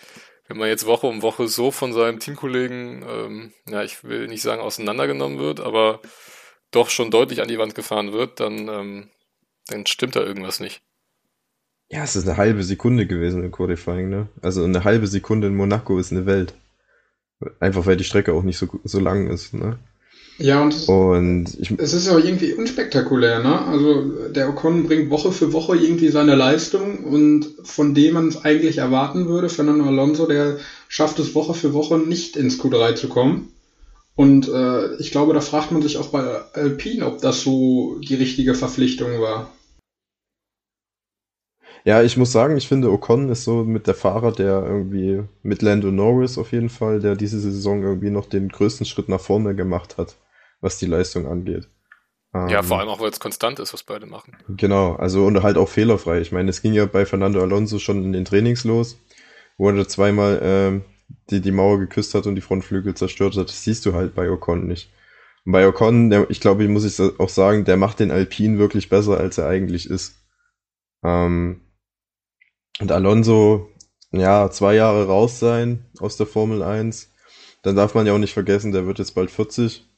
wenn 0.49 0.57
man 0.57 0.69
jetzt 0.69 0.87
Woche 0.87 1.07
um 1.07 1.23
Woche 1.23 1.47
so 1.47 1.71
von 1.71 1.93
seinem 1.93 2.19
Teamkollegen, 2.19 3.05
ähm, 3.07 3.53
ja, 3.69 3.83
ich 3.83 4.03
will 4.03 4.27
nicht 4.27 4.43
sagen 4.43 4.63
auseinandergenommen 4.63 5.39
wird, 5.39 5.61
aber 5.61 6.01
doch 6.71 6.91
schon 6.91 7.11
deutlich 7.11 7.43
an 7.43 7.49
die 7.49 7.59
Wand 7.59 7.75
gefahren 7.75 8.13
wird, 8.13 8.41
dann, 8.41 8.69
ähm, 8.69 9.11
dann 9.67 9.87
stimmt 9.87 10.17
da 10.17 10.21
irgendwas 10.21 10.59
nicht. 10.59 10.83
Ja, 11.91 12.05
es 12.05 12.17
ist 12.17 12.29
eine 12.29 12.37
halbe 12.37 12.63
Sekunde 12.63 13.07
gewesen 13.07 13.43
im 13.43 13.51
Qualifying, 13.51 14.09
ne? 14.11 14.29
Also 14.43 14.63
eine 14.65 14.85
halbe 14.85 15.07
Sekunde 15.07 15.47
in 15.47 15.57
Monaco 15.57 15.99
ist 15.99 16.13
eine 16.13 16.27
Welt. 16.27 16.55
Einfach 17.61 17.87
weil 17.87 17.97
die 17.97 18.05
Strecke 18.05 18.33
auch 18.33 18.43
nicht 18.43 18.59
so, 18.59 18.67
so 18.85 19.01
lang 19.01 19.29
ist, 19.29 19.55
ne? 19.55 19.79
Ja, 20.39 20.63
und, 20.63 20.73
es, 20.73 20.89
und 20.89 21.57
ich, 21.59 21.73
es 21.79 21.95
ist 21.95 22.09
auch 22.09 22.19
irgendwie 22.19 22.53
unspektakulär, 22.53 23.43
ne? 23.43 23.61
Also 23.67 24.29
der 24.29 24.49
Ocon 24.49 24.85
bringt 24.85 25.11
Woche 25.11 25.33
für 25.33 25.53
Woche 25.53 25.77
irgendwie 25.77 26.11
seine 26.11 26.37
Leistung 26.37 27.05
und 27.05 27.55
von 27.65 27.95
dem 27.95 28.15
man 28.15 28.29
es 28.29 28.45
eigentlich 28.45 28.79
erwarten 28.79 29.27
würde, 29.27 29.49
Fernando 29.49 29.85
Alonso, 29.85 30.27
der 30.27 30.59
schafft 30.89 31.19
es 31.19 31.35
Woche 31.35 31.55
für 31.55 31.73
Woche 31.73 31.99
nicht 31.99 32.37
ins 32.37 32.61
Q3 32.61 32.95
zu 32.95 33.09
kommen. 33.09 33.53
Und 34.15 34.49
äh, 34.49 34.97
ich 34.97 35.11
glaube, 35.11 35.33
da 35.33 35.41
fragt 35.41 35.73
man 35.73 35.83
sich 35.83 35.97
auch 35.97 36.09
bei 36.09 36.23
Alpine, 36.53 37.07
ob 37.07 37.21
das 37.21 37.43
so 37.43 37.99
die 38.01 38.17
richtige 38.17 38.55
Verpflichtung 38.55 39.21
war. 39.21 39.53
Ja, 41.89 42.03
ich 42.03 42.17
muss 42.17 42.33
sagen, 42.33 42.57
ich 42.57 42.69
finde, 42.69 42.91
Ocon 42.91 43.31
ist 43.31 43.45
so 43.45 43.65
mit 43.65 43.87
der 43.87 43.95
Fahrer, 43.95 44.33
der 44.33 44.63
irgendwie 44.63 45.23
mit 45.43 45.63
Lando 45.63 45.91
Norris 45.91 46.37
auf 46.37 46.53
jeden 46.53 46.69
Fall, 46.69 47.01
der 47.01 47.17
diese 47.17 47.41
Saison 47.41 47.83
irgendwie 47.83 48.11
noch 48.11 48.27
den 48.27 48.49
größten 48.49 48.85
Schritt 48.87 49.09
nach 49.09 49.21
vorne 49.21 49.55
gemacht 49.55 49.97
hat 49.97 50.17
was 50.61 50.79
die 50.79 50.87
Leistung 50.87 51.27
angeht. 51.27 51.69
Ja, 52.35 52.63
vor 52.63 52.77
ähm, 52.77 52.81
allem 52.81 52.89
auch, 52.91 53.01
weil 53.01 53.11
es 53.11 53.21
konstant 53.21 53.59
ist, 53.59 53.73
was 53.73 53.83
beide 53.83 54.07
machen. 54.07 54.37
Genau, 54.49 54.95
also 54.97 55.25
und 55.25 55.43
halt 55.43 55.57
auch 55.57 55.69
fehlerfrei. 55.69 56.21
Ich 56.21 56.31
meine, 56.31 56.51
es 56.51 56.61
ging 56.61 56.75
ja 56.75 56.85
bei 56.87 57.07
Fernando 57.07 57.41
Alonso 57.41 57.79
schon 57.79 58.05
in 58.05 58.13
den 58.13 58.27
Trainings 58.27 58.65
los, 58.65 58.99
wo 59.57 59.71
er 59.71 59.89
zweimal 59.89 60.39
ähm, 60.43 60.85
die, 61.31 61.41
die 61.41 61.53
Mauer 61.53 61.79
geküsst 61.79 62.15
hat 62.15 62.27
und 62.27 62.35
die 62.35 62.43
Frontflügel 62.43 62.95
zerstört 62.95 63.37
hat. 63.37 63.49
Das 63.49 63.65
siehst 63.65 63.87
du 63.87 63.95
halt 63.95 64.15
bei 64.15 64.31
Ocon 64.31 64.67
nicht. 64.67 64.91
Und 65.47 65.53
bei 65.53 65.67
Ocon, 65.67 66.11
der, 66.11 66.29
ich 66.29 66.41
glaube, 66.41 66.65
ich 66.65 66.69
muss 66.69 66.85
ich 66.85 67.19
auch 67.19 67.31
sagen, 67.31 67.65
der 67.65 67.79
macht 67.79 67.99
den 67.99 68.11
Alpin 68.11 68.59
wirklich 68.59 68.91
besser, 68.91 69.19
als 69.19 69.39
er 69.39 69.49
eigentlich 69.49 69.89
ist. 69.89 70.17
Ähm, 71.03 71.63
und 72.81 72.93
Alonso, 72.93 73.69
ja, 74.13 74.51
zwei 74.51 74.75
Jahre 74.75 75.07
raus 75.07 75.39
sein 75.39 75.87
aus 75.99 76.17
der 76.17 76.27
Formel 76.27 76.63
1. 76.63 77.13
Dann 77.63 77.77
darf 77.77 77.95
man 77.95 78.07
ja 78.07 78.13
auch 78.15 78.19
nicht 78.19 78.35
vergessen, 78.35 78.73
der 78.73 78.87
wird 78.87 78.99
jetzt 78.99 79.15
bald 79.15 79.31
40. 79.31 79.89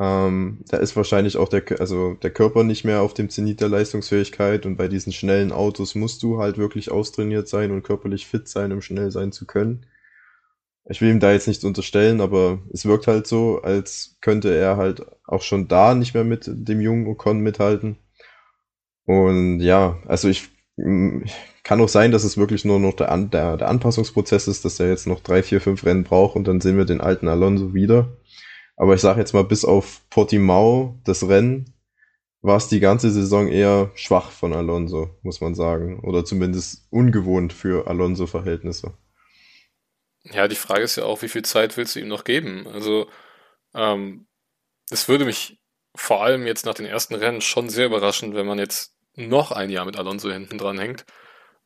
Ähm, 0.00 0.64
da 0.68 0.78
ist 0.78 0.96
wahrscheinlich 0.96 1.36
auch 1.36 1.48
der, 1.48 1.62
also 1.78 2.14
der 2.14 2.32
Körper 2.32 2.64
nicht 2.64 2.84
mehr 2.84 3.02
auf 3.02 3.14
dem 3.14 3.30
Zenit 3.30 3.60
der 3.60 3.68
Leistungsfähigkeit 3.68 4.66
und 4.66 4.76
bei 4.76 4.88
diesen 4.88 5.12
schnellen 5.12 5.52
Autos 5.52 5.94
musst 5.94 6.22
du 6.24 6.38
halt 6.38 6.58
wirklich 6.58 6.90
austrainiert 6.90 7.48
sein 7.48 7.70
und 7.70 7.84
körperlich 7.84 8.26
fit 8.26 8.48
sein, 8.48 8.72
um 8.72 8.82
schnell 8.82 9.12
sein 9.12 9.30
zu 9.30 9.46
können. 9.46 9.86
Ich 10.86 11.00
will 11.00 11.10
ihm 11.10 11.20
da 11.20 11.32
jetzt 11.32 11.46
nichts 11.48 11.64
unterstellen, 11.64 12.20
aber 12.20 12.60
es 12.72 12.84
wirkt 12.84 13.06
halt 13.06 13.26
so, 13.26 13.62
als 13.62 14.16
könnte 14.20 14.54
er 14.54 14.76
halt 14.76 15.06
auch 15.26 15.42
schon 15.42 15.68
da 15.68 15.94
nicht 15.94 16.12
mehr 16.14 16.24
mit 16.24 16.44
dem 16.46 16.80
jungen 16.80 17.06
Ocon 17.06 17.40
mithalten. 17.40 17.96
Und 19.06 19.60
ja, 19.60 19.98
also 20.06 20.28
ich 20.28 20.53
kann 20.76 21.80
auch 21.80 21.88
sein, 21.88 22.10
dass 22.10 22.24
es 22.24 22.36
wirklich 22.36 22.64
nur 22.64 22.80
noch 22.80 22.94
der, 22.94 23.12
An 23.12 23.30
der, 23.30 23.56
der 23.56 23.68
Anpassungsprozess 23.68 24.48
ist, 24.48 24.64
dass 24.64 24.80
er 24.80 24.88
jetzt 24.88 25.06
noch 25.06 25.20
drei, 25.20 25.42
vier, 25.42 25.60
fünf 25.60 25.84
Rennen 25.84 26.04
braucht 26.04 26.36
und 26.36 26.48
dann 26.48 26.60
sehen 26.60 26.76
wir 26.76 26.84
den 26.84 27.00
alten 27.00 27.28
Alonso 27.28 27.74
wieder. 27.74 28.16
Aber 28.76 28.94
ich 28.94 29.00
sage 29.00 29.20
jetzt 29.20 29.34
mal, 29.34 29.44
bis 29.44 29.64
auf 29.64 30.02
Portimao, 30.10 30.98
das 31.04 31.28
Rennen, 31.28 31.72
war 32.42 32.56
es 32.56 32.68
die 32.68 32.80
ganze 32.80 33.10
Saison 33.10 33.48
eher 33.48 33.90
schwach 33.94 34.30
von 34.30 34.52
Alonso, 34.52 35.16
muss 35.22 35.40
man 35.40 35.54
sagen. 35.54 36.00
Oder 36.00 36.24
zumindest 36.24 36.86
ungewohnt 36.90 37.52
für 37.52 37.86
Alonso-Verhältnisse. 37.86 38.92
Ja, 40.24 40.48
die 40.48 40.56
Frage 40.56 40.82
ist 40.82 40.96
ja 40.96 41.04
auch, 41.04 41.22
wie 41.22 41.28
viel 41.28 41.44
Zeit 41.44 41.76
willst 41.76 41.94
du 41.94 42.00
ihm 42.00 42.08
noch 42.08 42.24
geben? 42.24 42.66
Also, 42.66 43.08
ähm, 43.74 44.26
es 44.90 45.08
würde 45.08 45.24
mich 45.24 45.60
vor 45.94 46.22
allem 46.22 46.46
jetzt 46.46 46.66
nach 46.66 46.74
den 46.74 46.86
ersten 46.86 47.14
Rennen 47.14 47.40
schon 47.40 47.70
sehr 47.70 47.86
überraschen, 47.86 48.34
wenn 48.34 48.46
man 48.46 48.58
jetzt 48.58 48.93
noch 49.16 49.52
ein 49.52 49.70
Jahr 49.70 49.84
mit 49.84 49.96
Alonso 49.96 50.30
hinten 50.30 50.58
dran 50.58 50.78
hängt. 50.78 51.04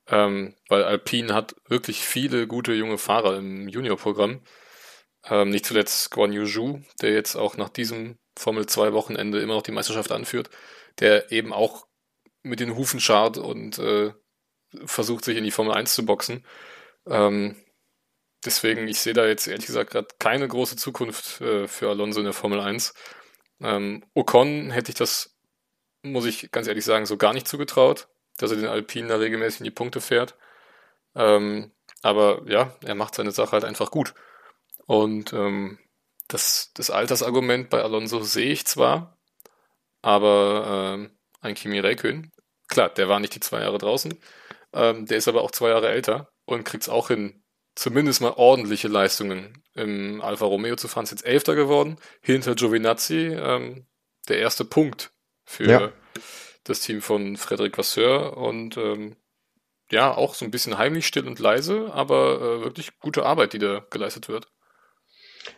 Ähm, 0.08 0.54
weil 0.68 0.84
Alpine 0.84 1.34
hat 1.34 1.54
wirklich 1.68 2.00
viele 2.00 2.46
gute 2.46 2.72
junge 2.72 2.98
Fahrer 2.98 3.36
im 3.36 3.68
Juniorprogramm. 3.68 4.42
Ähm, 5.24 5.50
nicht 5.50 5.66
zuletzt 5.66 6.10
Guan 6.10 6.32
Yu 6.32 6.46
Zhu, 6.46 6.80
der 7.02 7.12
jetzt 7.12 7.36
auch 7.36 7.56
nach 7.56 7.68
diesem 7.68 8.18
Formel 8.38 8.66
2 8.66 8.92
Wochenende 8.92 9.40
immer 9.40 9.54
noch 9.54 9.62
die 9.62 9.72
Meisterschaft 9.72 10.12
anführt, 10.12 10.50
der 11.00 11.32
eben 11.32 11.52
auch 11.52 11.86
mit 12.42 12.60
den 12.60 12.76
Hufen 12.76 13.00
schart 13.00 13.36
und 13.38 13.78
äh, 13.78 14.12
versucht 14.84 15.24
sich 15.24 15.36
in 15.36 15.44
die 15.44 15.50
Formel 15.50 15.74
1 15.74 15.94
zu 15.94 16.06
boxen. 16.06 16.46
Ähm, 17.06 17.56
deswegen, 18.44 18.88
ich 18.88 19.00
sehe 19.00 19.14
da 19.14 19.26
jetzt 19.26 19.46
ehrlich 19.46 19.66
gesagt 19.66 19.90
gerade 19.90 20.08
keine 20.18 20.48
große 20.48 20.76
Zukunft 20.76 21.40
äh, 21.40 21.68
für 21.68 21.90
Alonso 21.90 22.20
in 22.20 22.24
der 22.24 22.34
Formel 22.34 22.60
1. 22.60 22.94
Ähm, 23.60 24.04
Ocon 24.14 24.70
hätte 24.70 24.90
ich 24.92 24.96
das, 24.96 25.36
muss 26.02 26.26
ich 26.26 26.50
ganz 26.50 26.66
ehrlich 26.66 26.84
sagen, 26.84 27.06
so 27.06 27.16
gar 27.16 27.32
nicht 27.32 27.48
zugetraut, 27.48 28.08
dass 28.38 28.50
er 28.50 28.56
den 28.56 28.66
Alpinen 28.66 29.08
da 29.08 29.16
regelmäßig 29.16 29.60
in 29.60 29.64
die 29.64 29.70
Punkte 29.70 30.00
fährt. 30.00 30.36
Ähm, 31.14 31.72
aber 32.02 32.42
ja, 32.46 32.76
er 32.84 32.94
macht 32.94 33.14
seine 33.14 33.32
Sache 33.32 33.52
halt 33.52 33.64
einfach 33.64 33.90
gut. 33.90 34.14
Und 34.86 35.32
ähm, 35.32 35.78
das, 36.28 36.72
das 36.74 36.90
Altersargument 36.90 37.70
bei 37.70 37.82
Alonso 37.82 38.22
sehe 38.22 38.52
ich 38.52 38.66
zwar, 38.66 39.18
aber 40.02 40.94
ähm, 40.94 41.10
ein 41.40 41.54
Kimi 41.54 41.80
Räikkönen, 41.80 42.32
klar, 42.68 42.90
der 42.90 43.08
war 43.08 43.20
nicht 43.20 43.34
die 43.34 43.40
zwei 43.40 43.60
Jahre 43.60 43.78
draußen, 43.78 44.14
ähm, 44.72 45.06
der 45.06 45.18
ist 45.18 45.28
aber 45.28 45.42
auch 45.42 45.50
zwei 45.50 45.70
Jahre 45.70 45.88
älter 45.88 46.30
und 46.44 46.64
kriegt 46.64 46.84
es 46.84 46.88
auch 46.88 47.08
hin, 47.08 47.42
zumindest 47.74 48.20
mal 48.20 48.34
ordentliche 48.36 48.88
Leistungen 48.88 49.64
im 49.74 50.20
Alfa 50.20 50.44
Romeo 50.44 50.76
zu 50.76 50.88
fahren. 50.88 51.04
Ist 51.04 51.10
jetzt 51.10 51.26
Elfter 51.26 51.54
geworden, 51.54 51.96
hinter 52.20 52.54
Giovinazzi, 52.54 53.28
ähm, 53.28 53.86
der 54.28 54.38
erste 54.38 54.64
Punkt 54.64 55.10
für 55.48 55.68
ja. 55.68 55.92
das 56.64 56.80
Team 56.80 57.00
von 57.00 57.36
Frederic 57.36 57.78
Vasseur 57.78 58.36
und 58.36 58.76
ähm, 58.76 59.16
ja, 59.90 60.14
auch 60.14 60.34
so 60.34 60.44
ein 60.44 60.50
bisschen 60.50 60.76
heimlich 60.76 61.06
still 61.06 61.26
und 61.26 61.38
leise, 61.38 61.92
aber 61.92 62.36
äh, 62.36 62.64
wirklich 62.64 62.98
gute 63.00 63.24
Arbeit, 63.24 63.54
die 63.54 63.58
da 63.58 63.84
geleistet 63.90 64.28
wird. 64.28 64.48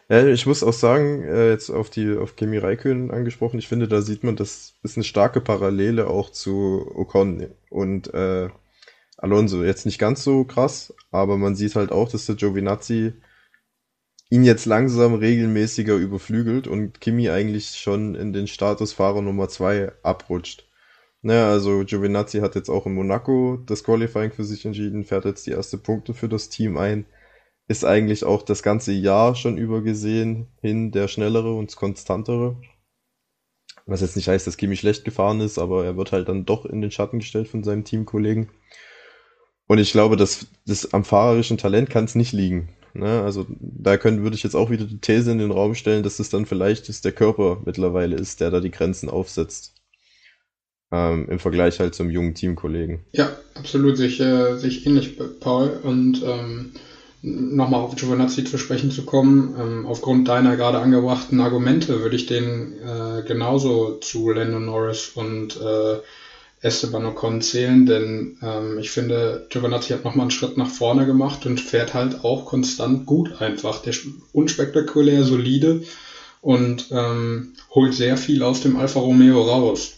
Ja, 0.08 0.24
ich 0.24 0.46
muss 0.46 0.62
auch 0.62 0.72
sagen, 0.72 1.24
äh, 1.24 1.50
jetzt 1.50 1.70
auf 1.70 1.90
die 1.90 2.16
auf 2.16 2.36
Kimi 2.36 2.58
Räikkönen 2.58 3.10
angesprochen, 3.10 3.58
ich 3.58 3.66
finde, 3.66 3.88
da 3.88 4.00
sieht 4.02 4.22
man, 4.22 4.36
das 4.36 4.74
ist 4.84 4.96
eine 4.96 5.04
starke 5.04 5.40
Parallele 5.40 6.06
auch 6.06 6.30
zu 6.30 6.88
Ocon 6.94 7.52
und 7.68 8.14
äh, 8.14 8.48
Alonso. 9.16 9.64
Jetzt 9.64 9.86
nicht 9.86 9.98
ganz 9.98 10.22
so 10.22 10.44
krass, 10.44 10.94
aber 11.10 11.36
man 11.36 11.56
sieht 11.56 11.74
halt 11.74 11.90
auch, 11.90 12.08
dass 12.08 12.26
der 12.26 12.36
Giovinazzi 12.36 13.14
ihn 14.30 14.44
jetzt 14.44 14.64
langsam 14.64 15.14
regelmäßiger 15.14 15.96
überflügelt 15.96 16.66
und 16.66 17.00
Kimi 17.00 17.28
eigentlich 17.28 17.76
schon 17.76 18.14
in 18.14 18.32
den 18.32 18.46
Status 18.46 18.92
Fahrer 18.92 19.22
Nummer 19.22 19.48
2 19.48 19.92
abrutscht. 20.02 20.66
Naja, 21.22 21.50
also 21.50 21.84
Giovinazzi 21.84 22.38
hat 22.38 22.54
jetzt 22.54 22.70
auch 22.70 22.86
in 22.86 22.94
Monaco 22.94 23.58
das 23.66 23.84
Qualifying 23.84 24.32
für 24.32 24.44
sich 24.44 24.64
entschieden, 24.64 25.04
fährt 25.04 25.26
jetzt 25.26 25.46
die 25.46 25.50
erste 25.50 25.76
Punkte 25.76 26.14
für 26.14 26.28
das 26.28 26.48
Team 26.48 26.78
ein 26.78 27.04
ist 27.70 27.84
eigentlich 27.84 28.24
auch 28.24 28.42
das 28.42 28.64
ganze 28.64 28.90
Jahr 28.90 29.36
schon 29.36 29.56
über 29.56 29.80
gesehen 29.80 30.48
hin 30.60 30.90
der 30.90 31.06
schnellere 31.06 31.54
und 31.54 31.76
konstantere. 31.76 32.60
Was 33.86 34.00
jetzt 34.00 34.16
nicht 34.16 34.26
heißt, 34.26 34.44
dass 34.44 34.56
Kimi 34.56 34.76
schlecht 34.76 35.04
gefahren 35.04 35.40
ist, 35.40 35.56
aber 35.56 35.84
er 35.84 35.96
wird 35.96 36.10
halt 36.10 36.28
dann 36.28 36.44
doch 36.44 36.66
in 36.66 36.80
den 36.80 36.90
Schatten 36.90 37.20
gestellt 37.20 37.46
von 37.46 37.62
seinem 37.62 37.84
Teamkollegen. 37.84 38.50
Und 39.68 39.78
ich 39.78 39.92
glaube, 39.92 40.16
dass 40.16 40.48
das 40.66 40.92
am 40.92 41.04
fahrerischen 41.04 41.58
Talent 41.58 41.90
kann 41.90 42.06
es 42.06 42.16
nicht 42.16 42.32
liegen. 42.32 42.70
Ne? 42.94 43.22
Also 43.22 43.46
da 43.48 43.96
können, 43.96 44.22
würde 44.22 44.36
ich 44.36 44.42
jetzt 44.42 44.56
auch 44.56 44.70
wieder 44.70 44.84
die 44.84 45.00
These 45.00 45.30
in 45.30 45.38
den 45.38 45.50
Raum 45.50 45.74
stellen, 45.74 46.02
dass 46.02 46.18
es 46.18 46.30
dann 46.30 46.46
vielleicht 46.46 46.88
ist 46.88 47.04
der 47.04 47.12
Körper 47.12 47.62
mittlerweile 47.64 48.16
ist, 48.16 48.40
der 48.40 48.50
da 48.50 48.60
die 48.60 48.70
Grenzen 48.70 49.08
aufsetzt. 49.08 49.74
Ähm, 50.92 51.28
Im 51.28 51.38
Vergleich 51.38 51.78
halt 51.78 51.94
zum 51.94 52.10
jungen 52.10 52.34
Teamkollegen. 52.34 53.04
Ja, 53.12 53.30
absolut, 53.54 53.96
sich, 53.96 54.20
äh, 54.20 54.56
ähnlich, 54.84 55.18
Paul. 55.38 55.80
Und 55.82 56.22
ähm, 56.24 56.72
nochmal 57.22 57.80
auf 57.80 57.96
Giovanazzi 57.96 58.44
zu 58.44 58.58
sprechen 58.58 58.90
zu 58.90 59.04
kommen, 59.04 59.54
ähm, 59.58 59.86
aufgrund 59.86 60.28
deiner 60.28 60.56
gerade 60.56 60.78
angebrachten 60.78 61.40
Argumente 61.40 62.00
würde 62.00 62.16
ich 62.16 62.26
den 62.26 62.74
äh, 62.80 63.22
genauso 63.26 63.98
zu 63.98 64.30
Lando 64.30 64.58
Norris 64.58 65.10
und 65.14 65.56
äh, 65.56 65.98
Esteban 66.62 67.06
Ocon 67.06 67.40
zählen, 67.40 67.86
denn 67.86 68.36
ähm, 68.42 68.78
ich 68.78 68.90
finde, 68.90 69.46
Giovanazzi 69.48 69.88
hat 69.92 70.04
nochmal 70.04 70.24
einen 70.24 70.30
Schritt 70.30 70.58
nach 70.58 70.68
vorne 70.68 71.06
gemacht 71.06 71.46
und 71.46 71.60
fährt 71.60 71.94
halt 71.94 72.22
auch 72.22 72.44
konstant 72.44 73.06
gut 73.06 73.40
einfach. 73.40 73.80
Der 73.80 73.94
unspektakulär, 74.32 75.24
solide 75.24 75.82
und 76.42 76.88
ähm, 76.90 77.54
holt 77.74 77.94
sehr 77.94 78.16
viel 78.16 78.42
aus 78.42 78.60
dem 78.60 78.76
Alfa 78.76 79.00
Romeo 79.00 79.42
raus. 79.42 79.92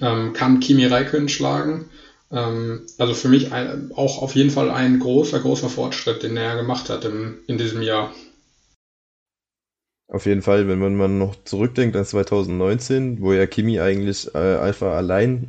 Ähm, 0.00 0.32
kann 0.34 0.60
Kimi 0.60 0.84
Räikkönen 0.84 1.28
schlagen, 1.28 1.90
ähm, 2.30 2.86
also 2.98 3.14
für 3.14 3.28
mich 3.28 3.52
ein, 3.52 3.90
auch 3.94 4.20
auf 4.20 4.34
jeden 4.34 4.50
Fall 4.50 4.70
ein 4.70 4.98
großer, 4.98 5.40
großer 5.40 5.68
Fortschritt, 5.68 6.22
den 6.22 6.36
er 6.36 6.56
gemacht 6.56 6.90
hat 6.90 7.04
im, 7.04 7.38
in 7.46 7.58
diesem 7.58 7.82
Jahr. 7.82 8.12
Auf 10.12 10.26
jeden 10.26 10.42
Fall, 10.42 10.68
wenn 10.68 10.78
man 10.78 10.94
mal 10.94 11.08
noch 11.08 11.42
zurückdenkt 11.44 11.96
an 11.96 12.04
2019, 12.04 13.22
wo 13.22 13.32
ja 13.32 13.46
Kimi 13.46 13.80
eigentlich 13.80 14.34
äh, 14.34 14.38
Alpha 14.38 14.94
allein 14.94 15.46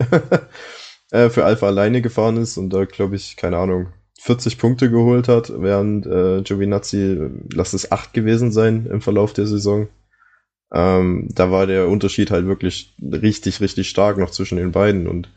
äh, 1.11 1.29
für 1.29 1.43
Alpha 1.43 1.67
alleine 1.67 2.01
gefahren 2.01 2.37
ist 2.37 2.55
und 2.55 2.69
da 2.69 2.85
glaube 2.85 3.17
ich, 3.17 3.35
keine 3.35 3.57
Ahnung, 3.57 3.87
40 4.21 4.57
Punkte 4.57 4.89
geholt 4.89 5.27
hat, 5.27 5.51
während 5.53 6.05
äh, 6.05 6.43
Giovinazzi, 6.43 7.29
lass 7.53 7.73
es 7.73 7.91
8 7.91 8.13
gewesen 8.13 8.53
sein 8.53 8.85
im 8.89 9.01
Verlauf 9.01 9.33
der 9.33 9.47
Saison. 9.47 9.89
Ähm, 10.73 11.27
da 11.33 11.51
war 11.51 11.67
der 11.67 11.89
Unterschied 11.89 12.31
halt 12.31 12.47
wirklich 12.47 12.95
richtig, 13.01 13.59
richtig 13.59 13.89
stark 13.89 14.17
noch 14.17 14.31
zwischen 14.31 14.55
den 14.55 14.71
beiden 14.71 15.07
und 15.09 15.29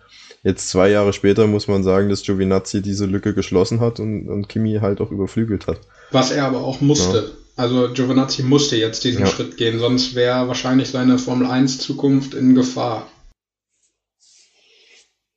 jetzt 0.44 0.70
zwei 0.70 0.88
Jahre 0.88 1.12
später 1.12 1.48
muss 1.48 1.66
man 1.66 1.82
sagen, 1.82 2.10
dass 2.10 2.22
Giovinazzi 2.22 2.80
diese 2.80 3.06
Lücke 3.06 3.34
geschlossen 3.34 3.80
hat 3.80 3.98
und, 3.98 4.28
und 4.28 4.48
Kimi 4.48 4.78
halt 4.80 5.00
auch 5.00 5.10
überflügelt 5.10 5.66
hat. 5.66 5.80
Was 6.12 6.30
er 6.30 6.44
aber 6.44 6.60
auch 6.60 6.80
musste. 6.80 7.16
Ja. 7.16 7.45
Also 7.56 7.92
Giovinazzi 7.92 8.42
musste 8.42 8.76
jetzt 8.76 9.02
diesen 9.02 9.22
ja. 9.22 9.26
Schritt 9.26 9.56
gehen, 9.56 9.78
sonst 9.78 10.14
wäre 10.14 10.46
wahrscheinlich 10.46 10.90
seine 10.90 11.18
Formel 11.18 11.46
1 11.46 11.78
Zukunft 11.78 12.34
in 12.34 12.54
Gefahr. 12.54 13.10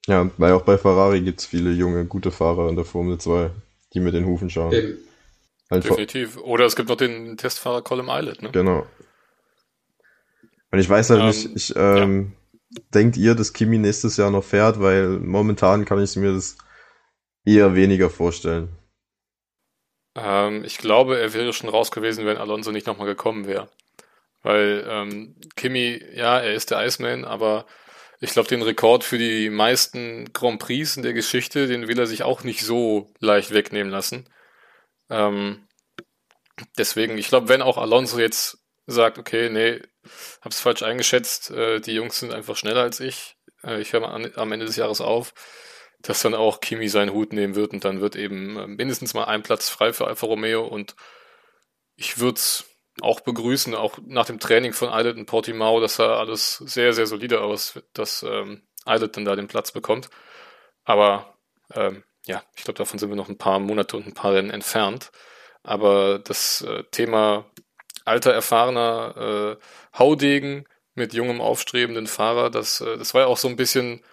Ja, 0.05 0.29
weil 0.37 0.53
auch 0.53 0.63
bei 0.63 0.77
Ferrari 0.77 1.21
gibt 1.21 1.39
es 1.39 1.45
viele 1.45 1.71
junge, 1.71 2.05
gute 2.05 2.31
Fahrer 2.31 2.69
in 2.69 2.75
der 2.75 2.83
Formel 2.83 3.17
2, 3.17 3.51
die 3.93 3.99
mit 4.01 4.13
den 4.13 4.25
Hufen 4.25 4.49
schauen. 4.49 4.73
Eben. 4.73 4.97
Halt 5.71 5.85
Definitiv. 5.85 6.37
Oder 6.37 6.65
es 6.65 6.75
gibt 6.75 6.89
noch 6.89 6.97
den 6.97 7.37
Testfahrer 7.37 7.83
Colin 7.83 8.09
Eilert, 8.09 8.41
ne? 8.41 8.49
Genau. 8.51 8.87
Und 10.71 10.79
ich 10.79 10.89
weiß 10.89 11.11
halt 11.11 11.21
ähm, 11.21 11.27
nicht, 11.27 11.49
ich, 11.55 11.73
ähm, 11.75 12.33
denkt 12.93 13.17
ihr, 13.17 13.35
dass 13.35 13.53
Kimi 13.53 13.77
nächstes 13.77 14.17
Jahr 14.17 14.31
noch 14.31 14.43
fährt? 14.43 14.79
Weil 14.79 15.19
momentan 15.19 15.85
kann 15.85 16.01
ich 16.01 16.15
mir 16.15 16.33
das 16.33 16.57
eher 17.45 17.75
weniger 17.75 18.09
vorstellen. 18.09 18.69
Ähm, 20.21 20.63
ich 20.65 20.77
glaube, 20.77 21.19
er 21.19 21.33
wäre 21.33 21.53
schon 21.53 21.69
raus 21.69 21.91
gewesen, 21.91 22.25
wenn 22.25 22.37
Alonso 22.37 22.71
nicht 22.71 22.87
nochmal 22.87 23.07
gekommen 23.07 23.47
wäre. 23.47 23.69
Weil 24.41 24.85
ähm, 24.87 25.35
Kimi, 25.55 26.01
ja, 26.13 26.39
er 26.39 26.53
ist 26.53 26.71
der 26.71 26.85
Iceman, 26.85 27.25
aber 27.25 27.65
ich 28.21 28.31
glaube, 28.31 28.49
den 28.49 28.61
Rekord 28.61 29.03
für 29.03 29.17
die 29.17 29.49
meisten 29.49 30.31
Grand 30.33 30.59
Prix 30.59 30.97
in 30.97 31.03
der 31.03 31.13
Geschichte, 31.13 31.67
den 31.67 31.87
will 31.87 31.99
er 31.99 32.07
sich 32.07 32.23
auch 32.23 32.43
nicht 32.43 32.63
so 32.63 33.11
leicht 33.19 33.51
wegnehmen 33.51 33.91
lassen. 33.91 34.29
Ähm, 35.09 35.67
deswegen, 36.77 37.17
ich 37.17 37.29
glaube, 37.29 37.49
wenn 37.49 37.61
auch 37.61 37.77
Alonso 37.77 38.19
jetzt 38.19 38.59
sagt, 38.87 39.17
okay, 39.17 39.49
nee, 39.49 39.81
hab's 40.41 40.59
falsch 40.59 40.83
eingeschätzt, 40.83 41.51
äh, 41.51 41.79
die 41.79 41.93
Jungs 41.93 42.19
sind 42.19 42.33
einfach 42.33 42.57
schneller 42.57 42.81
als 42.81 42.99
ich, 42.99 43.37
äh, 43.63 43.79
ich 43.79 43.93
höre 43.93 44.01
mal 44.01 44.31
am 44.35 44.51
Ende 44.51 44.65
des 44.65 44.75
Jahres 44.75 45.01
auf, 45.01 45.33
dass 46.01 46.21
dann 46.21 46.33
auch 46.33 46.61
Kimi 46.61 46.87
seinen 46.87 47.13
Hut 47.13 47.33
nehmen 47.33 47.55
wird 47.55 47.73
und 47.73 47.83
dann 47.83 48.01
wird 48.01 48.15
eben 48.15 48.57
äh, 48.57 48.67
mindestens 48.67 49.13
mal 49.13 49.25
ein 49.25 49.43
Platz 49.43 49.69
frei 49.69 49.93
für 49.93 50.07
Alfa 50.07 50.25
Romeo 50.25 50.65
und 50.65 50.95
ich 51.95 52.19
würde 52.19 52.35
es 52.35 52.65
auch 53.01 53.19
begrüßen, 53.19 53.75
auch 53.75 53.97
nach 54.05 54.25
dem 54.25 54.39
Training 54.39 54.73
von 54.73 54.89
Eilert 54.89 55.17
und 55.17 55.25
Portimao, 55.25 55.79
dass 55.79 55.95
sah 55.95 56.17
alles 56.17 56.57
sehr, 56.57 56.93
sehr 56.93 57.07
solide 57.07 57.41
aus, 57.41 57.79
dass 57.93 58.23
ähm, 58.23 58.63
dann 58.85 59.25
da 59.25 59.35
den 59.35 59.47
Platz 59.47 59.71
bekommt. 59.71 60.09
Aber 60.83 61.37
ähm, 61.73 62.03
ja, 62.25 62.43
ich 62.55 62.63
glaube, 62.63 62.77
davon 62.77 62.99
sind 62.99 63.09
wir 63.09 63.15
noch 63.15 63.29
ein 63.29 63.37
paar 63.37 63.59
Monate 63.59 63.97
und 63.97 64.07
ein 64.07 64.13
paar 64.13 64.33
Rennen 64.33 64.49
entfernt. 64.49 65.11
Aber 65.63 66.19
das 66.19 66.61
äh, 66.61 66.83
Thema 66.91 67.45
alter, 68.05 68.33
erfahrener 68.33 69.57
äh, 69.57 69.97
Haudegen 69.97 70.65
mit 70.95 71.13
jungem, 71.13 71.41
aufstrebenden 71.41 72.07
Fahrer, 72.07 72.49
das, 72.49 72.81
äh, 72.81 72.97
das 72.97 73.13
war 73.13 73.21
ja 73.21 73.27
auch 73.27 73.37
so 73.37 73.47
ein 73.47 73.55
bisschen 73.55 74.03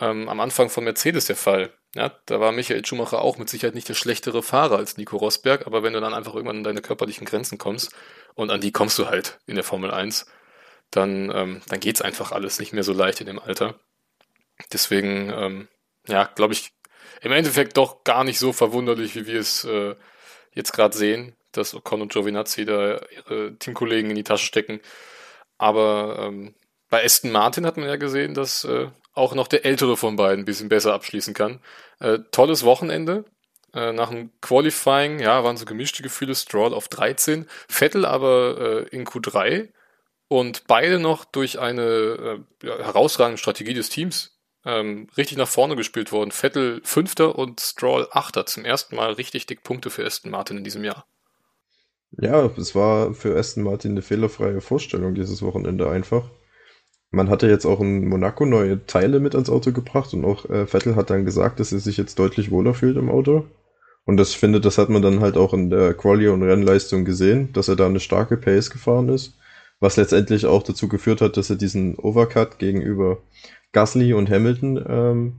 ähm, 0.00 0.28
am 0.28 0.40
Anfang 0.40 0.70
von 0.70 0.84
Mercedes 0.84 1.26
der 1.26 1.36
Fall. 1.36 1.72
Ja, 1.94 2.12
da 2.26 2.40
war 2.40 2.52
Michael 2.52 2.84
Schumacher 2.84 3.20
auch 3.22 3.38
mit 3.38 3.48
Sicherheit 3.48 3.74
nicht 3.74 3.88
der 3.88 3.94
schlechtere 3.94 4.42
Fahrer 4.42 4.76
als 4.76 4.96
Nico 4.96 5.16
Rosberg, 5.16 5.66
aber 5.66 5.82
wenn 5.82 5.92
du 5.92 6.00
dann 6.00 6.14
einfach 6.14 6.34
irgendwann 6.34 6.58
an 6.58 6.64
deine 6.64 6.82
körperlichen 6.82 7.26
Grenzen 7.26 7.58
kommst, 7.58 7.92
und 8.34 8.50
an 8.50 8.60
die 8.60 8.72
kommst 8.72 8.98
du 8.98 9.06
halt 9.06 9.38
in 9.46 9.54
der 9.54 9.64
Formel 9.64 9.90
1, 9.90 10.26
dann, 10.90 11.30
ähm, 11.34 11.60
dann 11.68 11.80
geht's 11.80 12.02
einfach 12.02 12.32
alles 12.32 12.58
nicht 12.58 12.72
mehr 12.72 12.82
so 12.82 12.92
leicht 12.92 13.20
in 13.20 13.26
dem 13.26 13.38
Alter. 13.38 13.78
Deswegen, 14.72 15.30
ähm, 15.30 15.68
ja, 16.06 16.24
glaube 16.24 16.54
ich, 16.54 16.72
im 17.22 17.32
Endeffekt 17.32 17.76
doch 17.76 18.04
gar 18.04 18.24
nicht 18.24 18.38
so 18.38 18.52
verwunderlich, 18.52 19.14
wie 19.14 19.26
wir 19.26 19.40
es 19.40 19.64
äh, 19.64 19.94
jetzt 20.52 20.72
gerade 20.72 20.96
sehen, 20.96 21.36
dass 21.52 21.74
Ocon 21.74 22.02
und 22.02 22.12
Giovinazzi 22.12 22.64
da 22.64 23.00
ihre 23.14 23.56
Teamkollegen 23.58 24.10
in 24.10 24.16
die 24.16 24.24
Tasche 24.24 24.46
stecken. 24.46 24.80
Aber 25.58 26.18
ähm, 26.20 26.54
bei 26.88 27.04
Aston 27.04 27.30
Martin 27.30 27.66
hat 27.66 27.76
man 27.76 27.86
ja 27.86 27.96
gesehen, 27.96 28.34
dass 28.34 28.64
äh, 28.64 28.88
auch 29.12 29.34
noch 29.34 29.48
der 29.48 29.64
ältere 29.64 29.96
von 29.96 30.16
beiden 30.16 30.42
ein 30.42 30.44
bisschen 30.44 30.68
besser 30.68 30.94
abschließen 30.94 31.34
kann. 31.34 31.60
Äh, 31.98 32.20
tolles 32.30 32.64
Wochenende. 32.64 33.24
Äh, 33.72 33.92
nach 33.92 34.10
dem 34.10 34.30
Qualifying, 34.40 35.20
ja, 35.20 35.44
waren 35.44 35.56
so 35.56 35.64
gemischte 35.64 36.02
Gefühle. 36.02 36.34
Stroll 36.34 36.74
auf 36.74 36.88
13, 36.88 37.46
Vettel 37.68 38.04
aber 38.04 38.86
äh, 38.90 38.96
in 38.96 39.06
Q3 39.06 39.68
und 40.28 40.66
beide 40.66 40.98
noch 40.98 41.24
durch 41.24 41.58
eine 41.58 41.82
äh, 41.82 42.66
ja, 42.66 42.78
herausragende 42.78 43.38
Strategie 43.38 43.74
des 43.74 43.88
Teams 43.88 44.40
ähm, 44.64 45.08
richtig 45.16 45.38
nach 45.38 45.48
vorne 45.48 45.76
gespielt 45.76 46.12
worden. 46.12 46.30
Vettel 46.30 46.80
Fünfter 46.84 47.36
und 47.36 47.60
Stroll 47.60 48.08
Achter. 48.10 48.46
Zum 48.46 48.64
ersten 48.64 48.96
Mal 48.96 49.12
richtig 49.12 49.46
dick 49.46 49.62
Punkte 49.62 49.90
für 49.90 50.04
Aston 50.04 50.30
Martin 50.30 50.58
in 50.58 50.64
diesem 50.64 50.84
Jahr. 50.84 51.06
Ja, 52.12 52.46
es 52.56 52.74
war 52.74 53.14
für 53.14 53.36
Aston 53.36 53.62
Martin 53.62 53.92
eine 53.92 54.02
fehlerfreie 54.02 54.60
Vorstellung 54.60 55.14
dieses 55.14 55.42
Wochenende 55.42 55.88
einfach. 55.88 56.28
Man 57.10 57.28
hatte 57.28 57.48
jetzt 57.48 57.66
auch 57.66 57.80
in 57.80 58.08
Monaco 58.08 58.46
neue 58.46 58.86
Teile 58.86 59.18
mit 59.18 59.34
ans 59.34 59.50
Auto 59.50 59.72
gebracht 59.72 60.14
und 60.14 60.24
auch 60.24 60.48
äh, 60.48 60.66
Vettel 60.66 60.94
hat 60.94 61.10
dann 61.10 61.24
gesagt, 61.24 61.58
dass 61.58 61.72
er 61.72 61.80
sich 61.80 61.96
jetzt 61.96 62.18
deutlich 62.18 62.50
wohler 62.50 62.74
fühlt 62.74 62.96
im 62.96 63.10
Auto. 63.10 63.46
Und 64.04 64.16
das 64.16 64.34
finde, 64.34 64.60
das 64.60 64.78
hat 64.78 64.88
man 64.88 65.02
dann 65.02 65.20
halt 65.20 65.36
auch 65.36 65.52
in 65.52 65.70
der 65.70 65.94
Quali- 65.94 66.28
und 66.28 66.42
Rennleistung 66.42 67.04
gesehen, 67.04 67.52
dass 67.52 67.68
er 67.68 67.76
da 67.76 67.86
eine 67.86 68.00
starke 68.00 68.36
Pace 68.36 68.70
gefahren 68.70 69.08
ist, 69.08 69.36
was 69.80 69.96
letztendlich 69.96 70.46
auch 70.46 70.62
dazu 70.62 70.88
geführt 70.88 71.20
hat, 71.20 71.36
dass 71.36 71.50
er 71.50 71.56
diesen 71.56 71.96
Overcut 71.96 72.58
gegenüber 72.58 73.18
Gasly 73.72 74.14
und 74.14 74.30
Hamilton 74.30 74.84
ähm, 74.88 75.32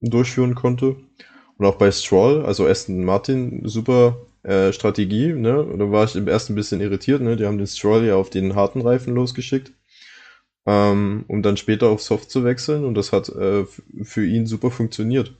durchführen 0.00 0.54
konnte. 0.54 0.96
Und 1.56 1.66
auch 1.66 1.76
bei 1.76 1.90
Stroll, 1.92 2.44
also 2.44 2.66
Aston 2.66 3.04
Martin, 3.04 3.62
super 3.66 4.16
äh, 4.42 4.72
Strategie, 4.72 5.34
ne? 5.34 5.66
Da 5.78 5.90
war 5.90 6.04
ich 6.04 6.16
im 6.16 6.28
ersten 6.28 6.54
ein 6.54 6.56
bisschen 6.56 6.80
irritiert, 6.80 7.20
ne? 7.20 7.36
Die 7.36 7.44
haben 7.44 7.58
den 7.58 7.66
Stroll 7.66 8.04
ja 8.04 8.16
auf 8.16 8.30
den 8.30 8.54
harten 8.54 8.80
Reifen 8.80 9.14
losgeschickt, 9.14 9.72
ähm, 10.66 11.24
um 11.28 11.42
dann 11.42 11.56
später 11.56 11.88
auf 11.88 12.02
Soft 12.02 12.30
zu 12.30 12.44
wechseln 12.44 12.84
und 12.84 12.94
das 12.94 13.12
hat 13.12 13.28
äh, 13.30 13.64
für 14.02 14.26
ihn 14.26 14.46
super 14.46 14.70
funktioniert. 14.70 15.34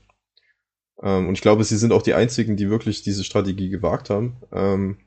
Ähm, 1.01 1.27
und 1.27 1.33
ich 1.33 1.41
glaube, 1.41 1.63
sie 1.63 1.77
sind 1.77 1.93
auch 1.93 2.01
die 2.01 2.13
einzigen, 2.13 2.57
die 2.57 2.69
wirklich 2.69 3.01
diese 3.03 3.23
Strategie 3.23 3.69
gewagt 3.69 4.09
haben. 4.09 4.37
Ähm, 4.51 4.97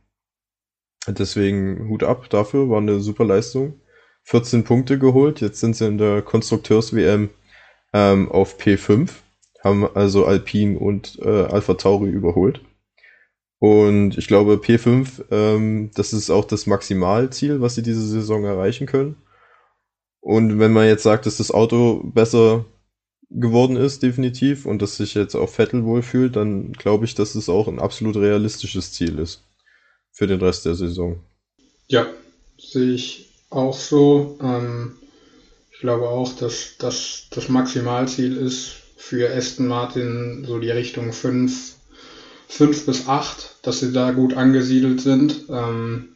deswegen 1.06 1.88
Hut 1.88 2.02
ab 2.02 2.28
dafür, 2.30 2.68
war 2.68 2.78
eine 2.78 3.00
super 3.00 3.24
Leistung. 3.24 3.80
14 4.24 4.64
Punkte 4.64 4.98
geholt, 4.98 5.40
jetzt 5.42 5.60
sind 5.60 5.76
sie 5.76 5.86
in 5.86 5.98
der 5.98 6.22
Konstrukteurs-WM 6.22 7.28
ähm, 7.92 8.32
auf 8.32 8.58
P5, 8.58 9.10
haben 9.62 9.86
also 9.94 10.24
Alpine 10.24 10.78
und 10.78 11.18
äh, 11.22 11.44
Alpha 11.44 11.74
Tauri 11.74 12.08
überholt. 12.08 12.62
Und 13.58 14.16
ich 14.16 14.26
glaube, 14.26 14.54
P5, 14.54 15.24
ähm, 15.30 15.90
das 15.94 16.12
ist 16.12 16.30
auch 16.30 16.46
das 16.46 16.66
Maximalziel, 16.66 17.60
was 17.60 17.74
sie 17.74 17.82
diese 17.82 18.06
Saison 18.06 18.44
erreichen 18.44 18.86
können. 18.86 19.16
Und 20.24 20.58
wenn 20.58 20.72
man 20.72 20.86
jetzt 20.86 21.02
sagt, 21.02 21.26
dass 21.26 21.36
das 21.36 21.50
Auto 21.50 22.00
besser 22.02 22.64
geworden 23.28 23.76
ist, 23.76 24.02
definitiv, 24.02 24.64
und 24.64 24.80
dass 24.80 24.96
sich 24.96 25.12
jetzt 25.12 25.34
auch 25.34 25.50
Vettel 25.50 25.84
wohlfühlt, 25.84 26.34
dann 26.34 26.72
glaube 26.72 27.04
ich, 27.04 27.14
dass 27.14 27.34
es 27.34 27.50
auch 27.50 27.68
ein 27.68 27.78
absolut 27.78 28.16
realistisches 28.16 28.90
Ziel 28.92 29.18
ist 29.18 29.42
für 30.12 30.26
den 30.26 30.40
Rest 30.40 30.64
der 30.64 30.76
Saison. 30.76 31.20
Ja, 31.88 32.06
sehe 32.56 32.94
ich 32.94 33.34
auch 33.50 33.76
so. 33.76 34.38
Ähm, 34.40 34.94
ich 35.70 35.80
glaube 35.80 36.08
auch, 36.08 36.34
dass 36.34 36.78
das 36.78 37.26
das 37.30 37.50
Maximalziel 37.50 38.38
ist 38.38 38.76
für 38.96 39.30
Aston 39.30 39.66
Martin 39.66 40.46
so 40.46 40.58
die 40.58 40.70
Richtung 40.70 41.12
5, 41.12 41.74
5 42.48 42.86
bis 42.86 43.08
8, 43.08 43.56
dass 43.60 43.80
sie 43.80 43.92
da 43.92 44.12
gut 44.12 44.32
angesiedelt 44.32 45.02
sind. 45.02 45.44
Ähm, 45.50 46.13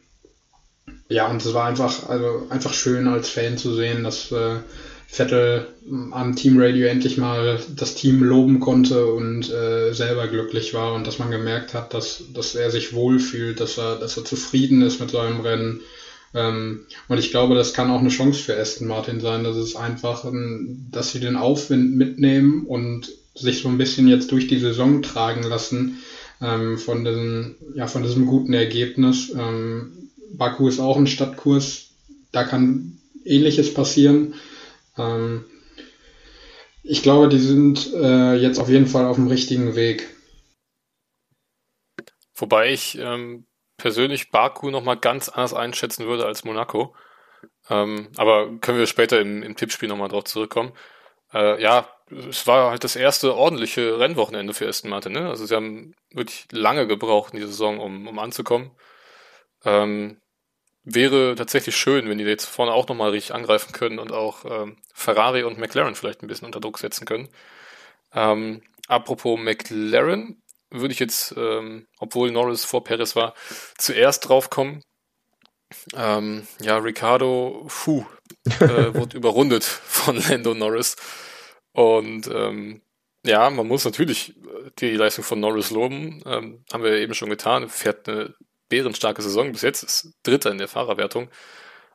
ja, 1.09 1.27
und 1.27 1.43
es 1.43 1.53
war 1.53 1.65
einfach, 1.65 2.07
also 2.07 2.47
einfach 2.49 2.73
schön 2.73 3.07
als 3.07 3.29
Fan 3.29 3.57
zu 3.57 3.73
sehen, 3.73 4.03
dass 4.03 4.31
äh, 4.31 4.57
Vettel 5.07 5.67
am 6.11 6.35
Teamradio 6.35 6.85
endlich 6.85 7.17
mal 7.17 7.59
das 7.75 7.95
Team 7.95 8.23
loben 8.23 8.59
konnte 8.59 9.07
und 9.07 9.49
äh, 9.49 9.91
selber 9.91 10.27
glücklich 10.27 10.75
war 10.75 10.93
und 10.93 11.07
dass 11.07 11.17
man 11.17 11.31
gemerkt 11.31 11.73
hat, 11.73 11.95
dass, 11.95 12.23
dass 12.31 12.53
er 12.53 12.69
sich 12.69 12.93
wohlfühlt, 12.93 13.59
dass 13.59 13.79
er, 13.79 13.95
dass 13.95 14.17
er 14.17 14.23
zufrieden 14.23 14.83
ist 14.83 14.99
mit 14.99 15.09
seinem 15.09 15.41
Rennen. 15.41 15.81
Ähm, 16.35 16.85
und 17.07 17.17
ich 17.17 17.31
glaube, 17.31 17.55
das 17.55 17.73
kann 17.73 17.89
auch 17.89 18.01
eine 18.01 18.09
Chance 18.09 18.39
für 18.43 18.55
Aston 18.55 18.87
Martin 18.87 19.19
sein. 19.19 19.43
Das 19.43 19.57
ist 19.57 19.75
einfach, 19.75 20.31
dass 20.91 21.11
sie 21.11 21.19
den 21.19 21.37
Aufwind 21.37 21.95
mitnehmen 21.95 22.67
und 22.67 23.09
sich 23.33 23.63
so 23.63 23.67
ein 23.69 23.79
bisschen 23.79 24.07
jetzt 24.07 24.31
durch 24.31 24.47
die 24.47 24.59
Saison 24.59 25.01
tragen 25.01 25.41
lassen 25.41 25.97
ähm, 26.39 26.77
von, 26.77 27.03
diesem, 27.03 27.55
ja, 27.73 27.87
von 27.87 28.03
diesem 28.03 28.27
guten 28.27 28.53
Ergebnis. 28.53 29.33
Ähm, 29.35 29.98
Baku 30.33 30.67
ist 30.67 30.79
auch 30.79 30.97
ein 30.97 31.07
Stadtkurs, 31.07 31.91
da 32.31 32.43
kann 32.43 32.99
ähnliches 33.25 33.73
passieren. 33.73 34.35
Ähm, 34.97 35.45
ich 36.83 37.03
glaube, 37.03 37.29
die 37.29 37.39
sind 37.39 37.93
äh, 37.93 38.35
jetzt 38.35 38.59
auf 38.59 38.69
jeden 38.69 38.87
Fall 38.87 39.05
auf 39.05 39.15
dem 39.15 39.27
richtigen 39.27 39.75
Weg. 39.75 40.07
Wobei 42.35 42.71
ich 42.71 42.97
ähm, 42.97 43.45
persönlich 43.77 44.31
Baku 44.31 44.69
nochmal 44.69 44.97
ganz 44.97 45.29
anders 45.29 45.53
einschätzen 45.53 46.05
würde 46.05 46.25
als 46.25 46.43
Monaco. 46.43 46.95
Ähm, 47.69 48.09
aber 48.17 48.57
können 48.59 48.79
wir 48.79 48.87
später 48.87 49.19
im, 49.19 49.43
im 49.43 49.55
Tippspiel 49.55 49.89
nochmal 49.89 50.09
drauf 50.09 50.23
zurückkommen. 50.23 50.73
Äh, 51.33 51.61
ja, 51.61 51.87
es 52.29 52.47
war 52.47 52.71
halt 52.71 52.83
das 52.83 52.95
erste 52.95 53.35
ordentliche 53.35 53.99
Rennwochenende 53.99 54.53
für 54.53 54.67
Aston 54.67 54.89
Martin. 54.89 55.11
Ne? 55.11 55.29
Also 55.29 55.45
sie 55.45 55.55
haben 55.55 55.93
wirklich 56.11 56.47
lange 56.51 56.87
gebraucht 56.87 57.33
in 57.33 57.39
die 57.39 57.45
Saison, 57.45 57.79
um, 57.79 58.07
um 58.07 58.19
anzukommen. 58.19 58.71
Ähm, 59.65 60.19
wäre 60.83 61.35
tatsächlich 61.35 61.75
schön, 61.77 62.09
wenn 62.09 62.17
die 62.17 62.23
jetzt 62.23 62.45
vorne 62.45 62.71
auch 62.71 62.87
nochmal 62.87 63.11
richtig 63.11 63.33
angreifen 63.33 63.73
können 63.73 63.99
und 63.99 64.11
auch 64.11 64.45
ähm, 64.45 64.77
Ferrari 64.93 65.43
und 65.43 65.57
McLaren 65.57 65.95
vielleicht 65.95 66.23
ein 66.23 66.27
bisschen 66.27 66.45
unter 66.45 66.59
Druck 66.59 66.79
setzen 66.79 67.05
können. 67.05 67.29
Ähm, 68.13 68.61
apropos 68.87 69.39
McLaren, 69.39 70.41
würde 70.71 70.93
ich 70.93 70.99
jetzt, 70.99 71.33
ähm, 71.37 71.87
obwohl 71.99 72.31
Norris 72.31 72.65
vor 72.65 72.83
Perez 72.83 73.15
war, 73.15 73.33
zuerst 73.77 74.27
draufkommen. 74.27 74.83
Ähm, 75.95 76.47
ja, 76.61 76.77
Ricardo, 76.77 77.67
puh, 77.67 78.05
äh, 78.59 78.93
wurde 78.93 79.17
überrundet 79.17 79.63
von 79.63 80.17
Lando 80.17 80.53
Norris. 80.53 80.95
Und 81.73 82.27
ähm, 82.27 82.81
ja, 83.25 83.49
man 83.49 83.67
muss 83.67 83.85
natürlich 83.85 84.35
die 84.79 84.91
Leistung 84.91 85.23
von 85.23 85.39
Norris 85.39 85.71
loben. 85.71 86.21
Ähm, 86.25 86.63
haben 86.71 86.83
wir 86.83 86.93
eben 86.93 87.13
schon 87.13 87.29
getan. 87.29 87.69
Fährt 87.69 88.07
eine 88.07 88.33
bärenstarke 88.69 89.21
Saison 89.21 89.51
bis 89.51 89.61
jetzt, 89.61 89.83
ist 89.83 90.13
Dritter 90.23 90.51
in 90.51 90.57
der 90.57 90.67
Fahrerwertung. 90.67 91.29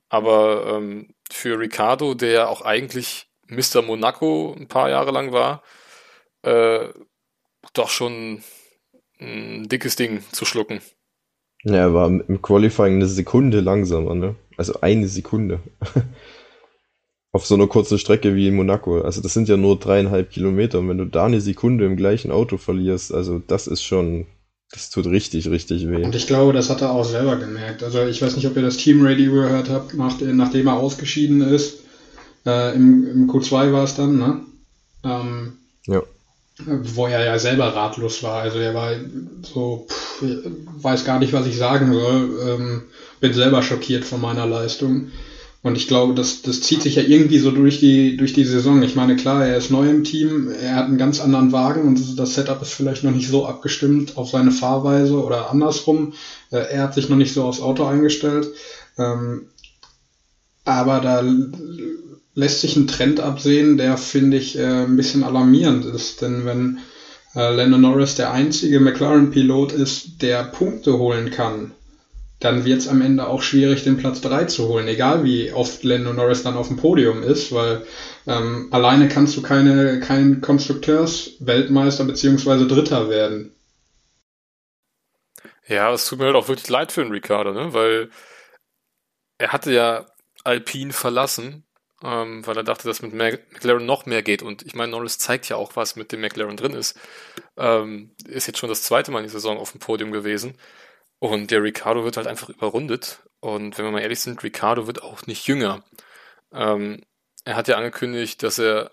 Aber 0.09 0.67
ähm, 0.67 1.15
für 1.31 1.59
Ricardo, 1.59 2.15
der 2.15 2.49
auch 2.49 2.63
eigentlich 2.63 3.29
Mr. 3.49 3.83
Monaco 3.83 4.55
ein 4.59 4.69
paar 4.69 4.91
Jahre 4.91 5.11
lang 5.11 5.33
war, 5.33 5.63
äh, 6.43 6.89
doch 7.73 7.89
schon 7.89 8.43
ein 9.21 9.69
dickes 9.69 9.97
Ding 9.97 10.23
zu 10.33 10.45
schlucken. 10.45 10.81
Ja, 11.65 11.77
er 11.77 11.95
war 11.95 12.09
im 12.09 12.43
Qualifying 12.43 12.97
eine 12.97 13.07
Sekunde 13.07 13.61
langsamer, 13.61 14.15
ne? 14.15 14.37
Also 14.57 14.81
eine 14.81 15.09
Sekunde. 15.09 15.61
Auf 17.33 17.47
so 17.47 17.55
einer 17.55 17.67
kurzen 17.67 17.99
Strecke 17.99 18.35
wie 18.35 18.49
in 18.49 18.55
Monaco. 18.55 19.01
Also 19.01 19.21
das 19.21 19.33
sind 19.33 19.49
ja 19.49 19.57
nur 19.57 19.79
dreieinhalb 19.79 20.31
Kilometer. 20.31 20.79
Und 20.79 20.89
wenn 20.91 20.99
du 20.99 21.07
da 21.07 21.25
eine 21.25 21.41
Sekunde 21.41 21.87
im 21.87 21.97
gleichen 21.97 22.31
Auto 22.31 22.59
verlierst, 22.59 23.13
also 23.13 23.41
das 23.41 23.67
ist 23.67 23.83
schon 23.83 24.27
das 24.75 24.91
tut 24.91 25.07
richtig, 25.07 25.49
richtig 25.49 25.89
weh. 25.89 26.03
Und 26.03 26.17
ich 26.17 26.27
glaube, 26.27 26.53
das 26.53 26.69
hat 26.69 26.83
er 26.83 26.91
auch 26.91 27.05
selber 27.05 27.37
gemerkt. 27.37 27.85
Also 27.85 28.05
ich 28.07 28.21
weiß 28.21 28.35
nicht, 28.35 28.49
ob 28.49 28.57
ihr 28.57 28.63
das 28.63 28.77
Team 28.77 29.07
Radio 29.07 29.33
gehört 29.33 29.71
habt, 29.71 29.95
nach, 29.95 30.21
nachdem 30.21 30.67
er 30.67 30.75
ausgeschieden 30.75 31.43
ist. 31.43 31.79
Äh, 32.45 32.75
im, 32.75 33.09
Im 33.09 33.31
Q2 33.31 33.73
war 33.73 33.85
es 33.85 33.95
dann, 33.95 34.19
ne? 34.19 34.41
Ähm, 35.05 35.53
ja. 35.87 36.03
Wo 36.67 37.07
er 37.07 37.25
ja 37.25 37.39
selber 37.39 37.69
ratlos 37.69 38.25
war. 38.25 38.43
Also 38.43 38.59
er 38.59 38.75
war 38.75 38.91
so, 39.43 39.87
pff, 39.89 40.23
weiß 40.83 41.05
gar 41.05 41.21
nicht, 41.21 41.33
was 41.33 41.47
ich 41.47 41.57
sagen 41.57 41.93
soll. 41.93 42.31
Ähm, 42.45 42.83
bin 43.21 43.33
selber 43.33 43.63
schockiert 43.63 44.05
von 44.05 44.21
meiner 44.21 44.47
Leistung. 44.47 45.13
Und 45.65 45.77
ich 45.77 45.89
glaube, 45.89 46.13
das, 46.13 46.43
das 46.43 46.61
zieht 46.61 46.83
sich 46.83 46.97
ja 46.97 47.03
irgendwie 47.03 47.39
so 47.39 47.51
durch 47.51 47.81
die, 47.81 48.19
durch 48.19 48.35
die 48.35 48.45
Saison. 48.45 48.83
Ich 48.83 48.97
meine, 48.97 49.17
klar, 49.17 49.47
er 49.47 49.57
ist 49.57 49.71
neu 49.71 49.89
im 49.89 50.05
Team, 50.05 50.51
er 50.51 50.77
hat 50.77 50.85
einen 50.85 50.99
ganz 50.99 51.21
anderen 51.21 51.53
Wagen 51.53 51.89
und 51.89 52.19
das 52.19 52.35
Setup 52.35 52.61
ist 52.61 52.75
vielleicht 52.75 53.03
noch 53.03 53.13
nicht 53.13 53.29
so 53.29 53.47
abgestimmt 53.47 54.19
auf 54.19 54.29
seine 54.29 54.51
Fahrweise 54.51 55.25
oder 55.25 55.51
andersrum. 55.51 56.13
Äh, 56.51 56.59
er 56.71 56.83
hat 56.83 56.93
sich 56.93 57.09
noch 57.09 57.17
nicht 57.17 57.33
so 57.33 57.45
aufs 57.45 57.63
Auto 57.63 57.87
eingestellt. 57.87 58.49
Ähm, 58.99 59.47
aber 60.67 61.01
da 61.01 61.25
lässt 62.35 62.61
sich 62.61 62.77
ein 62.77 62.87
Trend 62.87 63.21
absehen, 63.21 63.79
der, 63.79 63.97
finde 63.97 64.37
ich, 64.37 64.59
äh, 64.59 64.83
ein 64.83 64.97
bisschen 64.97 65.25
alarmierend 65.25 65.87
ist. 65.87 66.21
Denn 66.21 66.45
wenn 66.45 66.79
äh, 67.35 67.55
Lando 67.55 67.79
Norris 67.79 68.17
der 68.17 68.33
einzige 68.33 68.81
McLaren-Pilot 68.81 69.73
ist, 69.73 70.21
der 70.21 70.45
Punkte 70.45 70.99
holen 70.99 71.31
kann, 71.31 71.73
dann 72.45 72.67
wird 72.67 72.81
es 72.81 72.89
am 72.89 73.01
Ende 73.01 73.27
auch 73.27 73.41
schwierig, 73.41 73.85
den 73.85 73.97
Platz 73.97 74.21
3 74.21 74.45
zu 74.45 74.69
holen, 74.69 74.87
egal 74.87 75.25
wie 75.25 75.51
oft 75.51 75.83
Lando 75.83 76.13
Norris 76.13 76.43
dann 76.43 76.57
auf 76.57 76.69
dem 76.69 76.77
Podium 76.77 77.23
ist, 77.23 77.53
weil 77.53 77.87
ähm, 78.27 78.69
alleine 78.71 79.09
kannst 79.09 79.35
du 79.37 79.43
keine, 79.43 79.99
kein 80.01 80.43
Konstrukteursweltmeister 80.43 82.05
bzw. 82.05 82.69
Dritter 82.69 83.09
werden. 83.09 83.55
Ja, 85.67 85.91
es 85.95 86.07
tut 86.07 86.19
mir 86.19 86.27
halt 86.27 86.37
auch 86.37 86.49
wirklich 86.49 86.69
leid 86.69 86.93
für 86.93 87.03
den 87.03 87.13
Ricardo, 87.13 87.53
ne? 87.55 87.73
weil 87.73 88.11
er 89.39 89.53
hatte 89.53 89.73
ja 89.73 90.07
Alpine 90.45 90.93
verlassen, 90.93 91.65
ähm, 92.03 92.47
weil 92.47 92.59
er 92.59 92.65
dachte, 92.65 92.87
dass 92.87 93.01
mit 93.01 93.15
McLaren 93.15 93.87
noch 93.87 94.05
mehr 94.05 94.23
geht. 94.23 94.43
Und 94.43 94.67
ich 94.67 94.75
meine, 94.75 94.93
Norris 94.93 95.17
zeigt 95.17 95.49
ja 95.49 95.57
auch, 95.57 95.77
was 95.77 95.97
mit 95.97 96.13
dem 96.13 96.21
McLaren 96.21 96.59
drin 96.59 96.75
ist. 96.75 96.99
Ähm, 97.57 98.11
ist 98.27 98.47
jetzt 98.47 98.59
schon 98.59 98.69
das 98.69 98.83
zweite 98.83 99.11
Mal 99.11 99.21
in 99.21 99.25
der 99.25 99.33
Saison 99.33 99.57
auf 99.57 99.73
dem 99.73 99.81
Podium 99.81 100.13
gewesen. 100.13 100.59
Und 101.25 101.51
der 101.51 101.63
Ricardo 101.63 102.05
wird 102.05 102.19
halt 102.19 102.27
einfach 102.27 102.51
überrundet. 102.51 103.23
Und 103.41 103.79
wenn 103.79 103.87
wir 103.87 103.93
mal 103.93 104.03
ehrlich 104.03 104.21
sind, 104.21 104.43
Ricardo 104.43 104.87
wird 104.87 105.03
auch 105.03 105.27
nicht 105.27 105.47
jünger. 105.47 105.83
Ähm, 106.53 107.01
er 107.47 107.57
hat 107.57 107.67
ja 107.67 107.79
angekündigt, 107.79 108.43
dass 108.43 108.59
er 108.59 108.91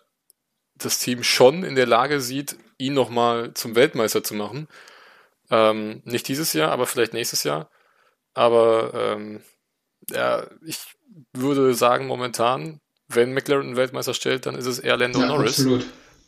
das 0.75 0.99
Team 0.99 1.23
schon 1.23 1.65
in 1.65 1.75
der 1.75 1.87
Lage 1.87 2.21
sieht, 2.21 2.55
ihn 2.77 2.93
nochmal 2.93 3.53
zum 3.53 3.75
Weltmeister 3.75 4.23
zu 4.23 4.33
machen. 4.33 4.69
Ähm, 5.49 6.03
nicht 6.05 6.25
dieses 6.29 6.53
Jahr, 6.53 6.71
aber 6.71 6.87
vielleicht 6.87 7.11
nächstes 7.11 7.43
Jahr. 7.43 7.69
Aber 8.33 8.93
ähm, 8.93 9.41
ja, 10.09 10.47
ich 10.65 10.79
würde 11.33 11.73
sagen, 11.73 12.07
momentan, 12.07 12.79
wenn 13.09 13.33
McLaren 13.33 13.67
einen 13.67 13.75
Weltmeister 13.75 14.13
stellt, 14.13 14.45
dann 14.45 14.55
ist 14.55 14.67
es 14.67 14.79
eher 14.79 14.95
Lando 14.95 15.19
ja, 15.19 15.25
Norris. 15.25 15.67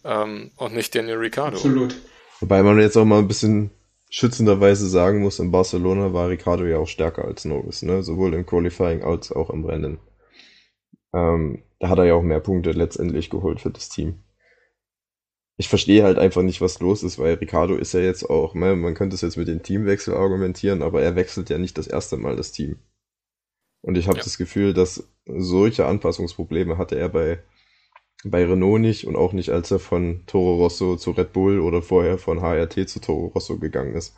Ähm, 0.04 0.52
und 0.58 0.76
nicht 0.76 0.94
Daniel 0.94 1.16
Ricciardo. 1.16 1.56
Absolut. 1.56 1.96
Wobei 2.42 2.62
man 2.62 2.78
jetzt 2.78 2.98
auch 2.98 3.06
mal 3.06 3.20
ein 3.20 3.30
bisschen 3.30 3.72
schützenderweise 4.16 4.88
sagen 4.88 5.22
muss, 5.22 5.40
in 5.40 5.50
Barcelona 5.50 6.14
war 6.14 6.30
Ricardo 6.30 6.66
ja 6.66 6.78
auch 6.78 6.88
stärker 6.88 7.26
als 7.26 7.46
Norris, 7.46 7.82
ne? 7.82 8.04
sowohl 8.04 8.36
im 8.36 8.46
Qualifying 8.46 9.02
als 9.02 9.32
auch 9.32 9.50
im 9.50 9.66
Rennen. 9.66 9.98
Ähm, 11.16 11.64
da 11.80 11.90
hat 11.90 11.98
er 11.98 12.06
ja 12.06 12.14
auch 12.14 12.22
mehr 12.22 12.40
Punkte 12.40 12.74
letztendlich 12.74 13.32
geholt 13.32 13.60
für 13.60 13.72
das 13.72 13.90
Team. 13.90 14.20
Ich 15.58 15.68
verstehe 15.68 16.04
halt 16.04 16.20
einfach 16.20 16.44
nicht, 16.44 16.62
was 16.62 16.80
los 16.80 17.02
ist, 17.02 17.18
weil 17.18 17.34
Ricardo 17.36 17.76
ist 17.76 17.94
ja 17.94 18.02
jetzt 18.02 18.30
auch, 18.30 18.54
ne, 18.54 18.76
man 18.76 18.94
könnte 18.94 19.16
es 19.16 19.22
jetzt 19.22 19.38
mit 19.38 19.48
dem 19.48 19.64
Teamwechsel 19.64 20.14
argumentieren, 20.14 20.84
aber 20.84 21.02
er 21.02 21.16
wechselt 21.16 21.50
ja 21.50 21.58
nicht 21.58 21.80
das 21.80 21.88
erste 21.88 22.16
Mal 22.16 22.36
das 22.36 22.52
Team. 22.52 22.78
Und 23.82 23.98
ich 23.98 24.08
habe 24.08 24.20
ja. 24.20 24.24
das 24.24 24.38
Gefühl, 24.38 24.76
dass 24.76 25.10
solche 25.26 25.88
Anpassungsprobleme 25.88 26.78
hatte 26.78 27.00
er 27.00 27.10
bei 27.10 27.42
bei 28.26 28.46
Renault 28.46 28.82
nicht 28.82 29.06
und 29.06 29.16
auch 29.16 29.34
nicht, 29.34 29.50
als 29.50 29.72
er 29.72 29.80
von 29.80 30.24
Toro 30.28 30.56
Rosso 30.56 30.96
zu 30.96 31.12
Red 31.12 31.34
Bull 31.34 31.60
oder 31.60 31.82
vorher 31.82 32.18
von 32.18 32.42
HRT 32.42 32.90
zu 32.90 33.00
Toro 33.00 33.28
Rosso 33.28 33.58
gegangen 33.58 33.96
ist. 33.96 34.16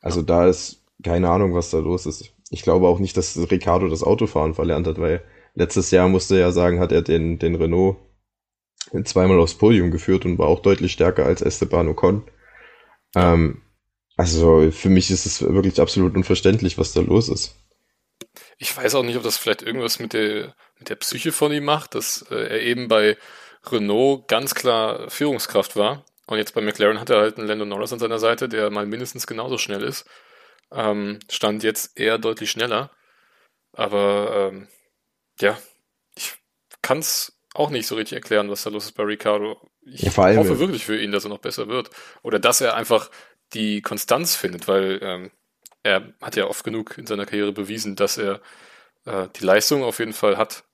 Also 0.00 0.22
da 0.22 0.46
ist 0.46 0.82
keine 1.02 1.30
Ahnung, 1.30 1.54
was 1.54 1.70
da 1.70 1.78
los 1.78 2.06
ist. 2.06 2.32
Ich 2.50 2.62
glaube 2.62 2.88
auch 2.88 2.98
nicht, 2.98 3.16
dass 3.16 3.38
Ricardo 3.50 3.88
das 3.88 4.02
Autofahren 4.02 4.54
verlernt 4.54 4.86
hat, 4.86 5.00
weil 5.00 5.22
letztes 5.54 5.90
Jahr 5.90 6.08
musste 6.08 6.34
er 6.34 6.40
ja 6.40 6.52
sagen, 6.52 6.80
hat 6.80 6.92
er 6.92 7.02
den, 7.02 7.38
den 7.38 7.54
Renault 7.54 7.96
zweimal 9.04 9.38
aufs 9.40 9.54
Podium 9.54 9.90
geführt 9.90 10.24
und 10.24 10.38
war 10.38 10.46
auch 10.46 10.60
deutlich 10.60 10.92
stärker 10.92 11.24
als 11.26 11.42
Esteban 11.42 11.88
Ocon. 11.88 12.22
Ähm, 13.14 13.62
also 14.16 14.70
für 14.70 14.88
mich 14.88 15.10
ist 15.10 15.26
es 15.26 15.42
wirklich 15.42 15.80
absolut 15.80 16.14
unverständlich, 16.14 16.78
was 16.78 16.92
da 16.92 17.00
los 17.00 17.28
ist. 17.28 17.56
Ich 18.58 18.76
weiß 18.76 18.94
auch 18.94 19.02
nicht, 19.02 19.16
ob 19.16 19.22
das 19.22 19.36
vielleicht 19.36 19.62
irgendwas 19.62 19.98
mit 19.98 20.12
der, 20.12 20.54
mit 20.78 20.88
der 20.88 20.96
Psyche 20.96 21.32
von 21.32 21.52
ihm 21.52 21.64
macht, 21.64 21.94
dass 21.94 22.22
äh, 22.30 22.34
er 22.34 22.60
eben 22.62 22.88
bei 22.88 23.16
Renault 23.70 24.28
ganz 24.28 24.54
klar 24.54 25.08
Führungskraft 25.10 25.76
war. 25.76 26.04
Und 26.26 26.38
jetzt 26.38 26.54
bei 26.54 26.60
McLaren 26.60 27.00
hat 27.00 27.10
er 27.10 27.20
halt 27.20 27.38
einen 27.38 27.46
Lando 27.46 27.64
Norris 27.64 27.92
an 27.92 27.98
seiner 27.98 28.18
Seite, 28.18 28.48
der 28.48 28.70
mal 28.70 28.86
mindestens 28.86 29.26
genauso 29.26 29.58
schnell 29.58 29.82
ist. 29.82 30.06
Ähm, 30.72 31.20
stand 31.30 31.62
jetzt 31.62 31.98
eher 31.98 32.18
deutlich 32.18 32.50
schneller. 32.50 32.90
Aber 33.72 34.50
ähm, 34.52 34.68
ja, 35.40 35.58
ich 36.14 36.34
kann 36.82 36.98
es 36.98 37.38
auch 37.54 37.70
nicht 37.70 37.86
so 37.86 37.94
richtig 37.94 38.16
erklären, 38.16 38.50
was 38.50 38.62
da 38.62 38.70
los 38.70 38.86
ist 38.86 38.92
bei 38.92 39.04
Ricardo. 39.04 39.70
Ich 39.82 40.02
ja, 40.02 40.36
hoffe 40.36 40.58
wirklich 40.58 40.84
für 40.84 41.00
ihn, 41.00 41.12
dass 41.12 41.24
er 41.24 41.30
noch 41.30 41.38
besser 41.38 41.68
wird. 41.68 41.90
Oder 42.22 42.38
dass 42.38 42.60
er 42.60 42.74
einfach 42.74 43.10
die 43.52 43.82
Konstanz 43.82 44.34
findet, 44.34 44.66
weil 44.66 44.98
ähm, 45.02 45.30
er 45.82 46.14
hat 46.20 46.36
ja 46.36 46.46
oft 46.46 46.64
genug 46.64 46.96
in 46.98 47.06
seiner 47.06 47.26
Karriere 47.26 47.52
bewiesen, 47.52 47.94
dass 47.94 48.16
er 48.16 48.40
äh, 49.04 49.28
die 49.36 49.44
Leistung 49.44 49.82
auf 49.82 49.98
jeden 49.98 50.12
Fall 50.12 50.36
hat 50.36 50.64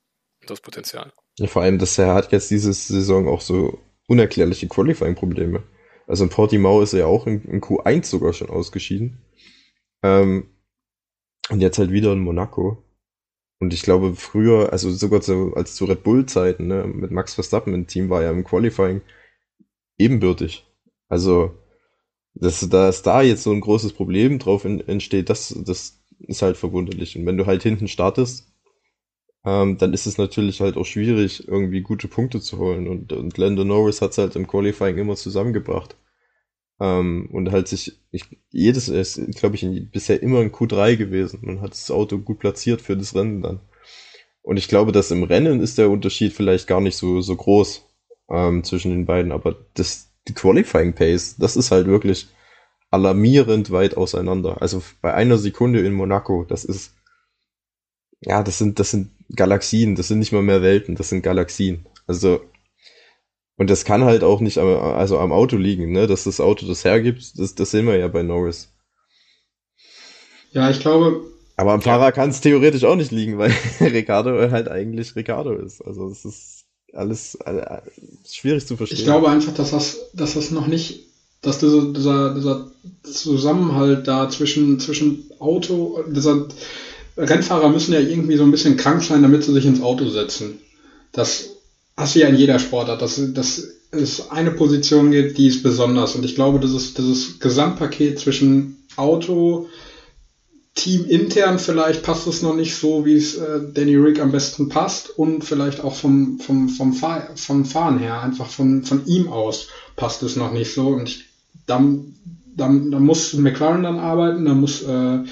das 0.47 0.61
Potenzial. 0.61 1.13
Ja, 1.39 1.47
vor 1.47 1.63
allem, 1.63 1.79
dass 1.79 1.99
er 1.99 2.15
hat 2.15 2.33
jetzt 2.33 2.51
diese 2.51 2.73
Saison 2.73 3.29
auch 3.29 3.41
so 3.41 3.79
unerklärliche 4.09 4.69
Qualifying-Probleme. 4.69 5.63
Also 6.07 6.25
in 6.25 6.31
Portimao 6.31 6.83
ist 6.83 6.93
er 6.93 7.01
ja 7.01 7.07
auch 7.07 7.27
in, 7.27 7.45
in 7.45 7.61
Q1 7.61 8.07
sogar 8.07 8.33
schon 8.33 8.51
ausgeschieden. 8.51 9.25
Ähm, 10.03 10.51
und 11.51 11.61
jetzt 11.61 11.79
halt 11.79 11.93
wieder 11.93 12.13
in 12.13 12.21
Monaco. 12.21 12.85
Und 13.59 13.75
ich 13.75 13.83
glaube, 13.83 14.15
früher, 14.15 14.73
also 14.73 14.91
sogar 14.91 15.21
zu, 15.21 15.55
als 15.55 15.75
zu 15.75 15.85
Red 15.85 16.03
Bull-Zeiten, 16.03 16.67
ne, 16.67 16.85
mit 16.87 17.11
Max 17.11 17.35
Verstappen 17.35 17.75
im 17.75 17.87
Team 17.87 18.09
war 18.09 18.23
er 18.23 18.31
im 18.31 18.45
Qualifying 18.45 19.03
ebenbürtig. 19.99 20.67
Also 21.09 21.61
dass, 22.35 22.69
dass 22.69 23.03
da 23.03 23.23
jetzt 23.23 23.43
so 23.43 23.53
ein 23.53 23.61
großes 23.61 23.93
Problem 23.93 24.39
drauf 24.39 24.65
entsteht, 24.65 25.29
das, 25.31 25.55
das 25.65 26.00
ist 26.27 26.43
halt 26.43 26.57
verwunderlich. 26.57 27.17
Und 27.17 27.27
wenn 27.27 27.37
du 27.37 27.47
halt 27.47 27.63
hinten 27.63 27.89
startest, 27.89 28.47
ähm, 29.45 29.79
dann 29.79 29.95
ist 29.95 30.07
es 30.07 30.19
natürlich 30.19 30.61
halt 30.61 30.77
auch 30.77 30.85
schwierig, 30.85 31.49
irgendwie 31.49 31.81
gute 31.81 32.09
Punkte 32.09 32.41
zu 32.41 32.59
holen. 32.59 32.89
Und, 32.89 33.13
und 33.13 33.39
Lando 33.39 33.65
Norris 33.65 34.03
hat 34.03 34.13
es 34.13 34.19
halt 34.19 34.37
im 34.37 34.47
Qualifying 34.47 34.99
immer 34.99 35.17
zusammengebracht. 35.17 35.97
Ähm, 36.81 37.29
und 37.33 37.51
halt 37.51 37.69
sich, 37.69 37.99
ich, 38.11 38.25
jedes 38.51 38.89
ist, 38.89 39.21
glaube 39.37 39.57
ich, 39.57 39.63
in, 39.63 39.91
bisher 39.91 40.23
immer 40.23 40.41
ein 40.41 40.53
Q3 40.53 40.97
gewesen 40.97 41.41
und 41.45 41.61
hat 41.61 41.73
das 41.73 41.91
Auto 41.91 42.19
gut 42.19 42.39
platziert 42.39 42.81
für 42.81 42.97
das 42.97 43.15
Rennen 43.15 43.43
dann. 43.43 43.61
Und 44.43 44.57
ich 44.57 44.69
glaube, 44.69 44.93
dass 44.93 45.11
im 45.11 45.23
Rennen 45.23 45.61
ist 45.61 45.79
der 45.79 45.91
Unterschied 45.91 46.33
vielleicht 46.33 46.67
gar 46.67 46.81
nicht 46.81 46.97
so, 46.97 47.21
so 47.21 47.37
groß 47.37 47.85
ähm, 48.31 48.65
zwischen 48.65 48.91
den 48.91 49.05
beiden, 49.05 49.33
aber 49.33 49.57
das, 49.75 50.11
die 50.29 50.33
Qualifying 50.33 50.95
Pace, 50.95 51.37
das 51.39 51.57
ist 51.57 51.71
halt 51.71 51.87
wirklich 51.87 52.29
alarmierend 52.91 53.71
weit 53.71 53.97
auseinander. 53.97 54.61
Also 54.61 54.83
bei 55.01 55.15
einer 55.15 55.39
Sekunde 55.39 55.81
in 55.81 55.93
Monaco, 55.93 56.45
das 56.45 56.65
ist, 56.65 56.95
ja, 58.21 58.43
das 58.43 58.59
sind, 58.59 58.79
das 58.79 58.91
sind 58.91 59.11
Galaxien, 59.35 59.95
das 59.95 60.09
sind 60.09 60.19
nicht 60.19 60.33
mal 60.33 60.43
mehr 60.43 60.63
Welten, 60.63 60.97
das 60.97 61.09
sind 61.09 61.23
Galaxien. 61.23 61.87
Also, 62.07 62.41
und 63.57 63.71
das 63.71 63.85
kann 63.85 64.05
halt 64.05 64.25
auch 64.25 64.41
nicht 64.41 64.59
am, 64.59 64.69
also 64.69 65.19
am 65.19 65.33
Auto 65.33 65.57
liegen, 65.57 65.93
ne, 65.93 66.07
dass 66.07 66.25
das 66.25 66.41
Auto 66.41 66.67
das 66.67 66.85
hergibt, 66.85 67.39
das, 67.39 67.55
das 67.55 67.71
sehen 67.71 67.87
wir 67.87 67.97
ja 67.97 68.09
bei 68.09 68.23
Norris. 68.23 68.73
Ja, 70.53 70.71
ich 70.71 70.81
glaube. 70.81 71.23
Aber 71.57 71.73
am 71.73 71.83
Fahrer 71.83 72.11
kann 72.11 72.31
es 72.31 72.41
theoretisch 72.41 72.85
auch 72.85 72.97
nicht 72.97 73.13
liegen, 73.13 73.39
weil 73.39 73.55
Ricardo 73.81 74.51
halt 74.51 74.69
eigentlich 74.69 75.15
Ricardo 75.15 75.53
ist. 75.53 75.81
Also 75.83 76.09
es 76.09 76.25
ist 76.25 76.65
alles, 76.93 77.41
alles 77.41 77.65
äh, 77.65 77.81
schwierig 78.29 78.67
zu 78.67 78.77
verstehen. 78.77 78.99
Ich 78.99 79.05
glaube 79.05 79.31
einfach, 79.31 79.55
dass 79.55 79.71
das, 79.71 80.11
dass 80.13 80.35
das 80.35 80.51
noch 80.51 80.67
nicht, 80.67 81.10
dass 81.43 81.59
dieser, 81.59 81.87
dieser, 81.93 82.35
dieser 82.35 82.71
Zusammenhalt 83.03 84.07
da 84.07 84.29
zwischen, 84.29 84.79
zwischen 84.79 85.31
Auto, 85.39 86.05
dieser 86.07 86.49
Rennfahrer 87.17 87.71
müssen 87.71 87.95
ja 87.95 88.01
irgendwie 88.01 88.37
so 88.37 88.45
ein 88.45 88.51
bisschen 88.51 88.77
krank 88.77 89.03
sein, 89.03 89.23
damit 89.23 89.45
sie 89.45 89.53
sich 89.53 89.67
ins 89.67 89.81
Auto 89.81 90.09
setzen. 90.09 90.59
Das 91.13 91.57
hast 91.97 92.15
du 92.15 92.21
ja 92.21 92.29
in 92.29 92.37
jeder 92.37 92.59
Sportart, 92.59 93.03
dass, 93.03 93.21
dass 93.33 93.69
es 93.91 94.31
eine 94.31 94.53
Position 94.53 95.11
gibt, 95.11 95.39
die 95.39 95.49
ist 95.49 95.63
besonders. 95.63 96.15
Und 96.15 96.25
ich 96.25 96.35
glaube, 96.35 96.65
ist 96.65 96.99
dieses 96.99 97.41
Gesamtpaket 97.41 98.19
zwischen 98.19 98.85
Auto, 98.97 99.69
Team 100.75 101.05
intern 101.05 101.59
vielleicht 101.59 102.03
passt 102.03 102.27
es 102.27 102.43
noch 102.43 102.55
nicht 102.55 102.77
so, 102.77 103.05
wie 103.05 103.17
es 103.17 103.37
äh, 103.37 103.61
Danny 103.75 103.97
Rick 103.97 104.21
am 104.21 104.31
besten 104.31 104.69
passt 104.69 105.11
und 105.11 105.45
vielleicht 105.45 105.83
auch 105.83 105.95
vom, 105.95 106.39
vom, 106.39 106.69
vom, 106.69 106.93
Fahr 106.93 107.29
vom 107.35 107.65
Fahren 107.65 107.99
her, 107.99 108.23
einfach 108.23 108.49
von, 108.49 108.85
von 108.85 109.05
ihm 109.07 109.29
aus 109.29 109.67
passt 109.97 110.23
es 110.23 110.37
noch 110.37 110.53
nicht 110.53 110.73
so 110.73 110.89
und 110.89 111.09
ich, 111.09 111.25
dann, 111.71 112.15
dann, 112.57 112.91
dann 112.91 113.03
muss 113.05 113.33
McLaren 113.35 113.83
dann 113.83 113.99
arbeiten, 113.99 114.45
dann 114.45 114.61
muss 114.61 114.83
äh, 114.83 115.25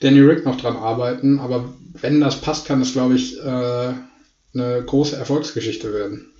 Danny 0.00 0.20
Rick 0.20 0.44
noch 0.44 0.60
dran 0.60 0.76
arbeiten, 0.76 1.38
aber 1.38 1.72
wenn 1.92 2.20
das 2.20 2.40
passt, 2.40 2.66
kann 2.66 2.82
es 2.82 2.92
glaube 2.92 3.14
ich 3.14 3.38
äh, 3.38 3.94
eine 4.54 4.84
große 4.84 5.16
Erfolgsgeschichte 5.16 5.92
werden. 5.92 6.30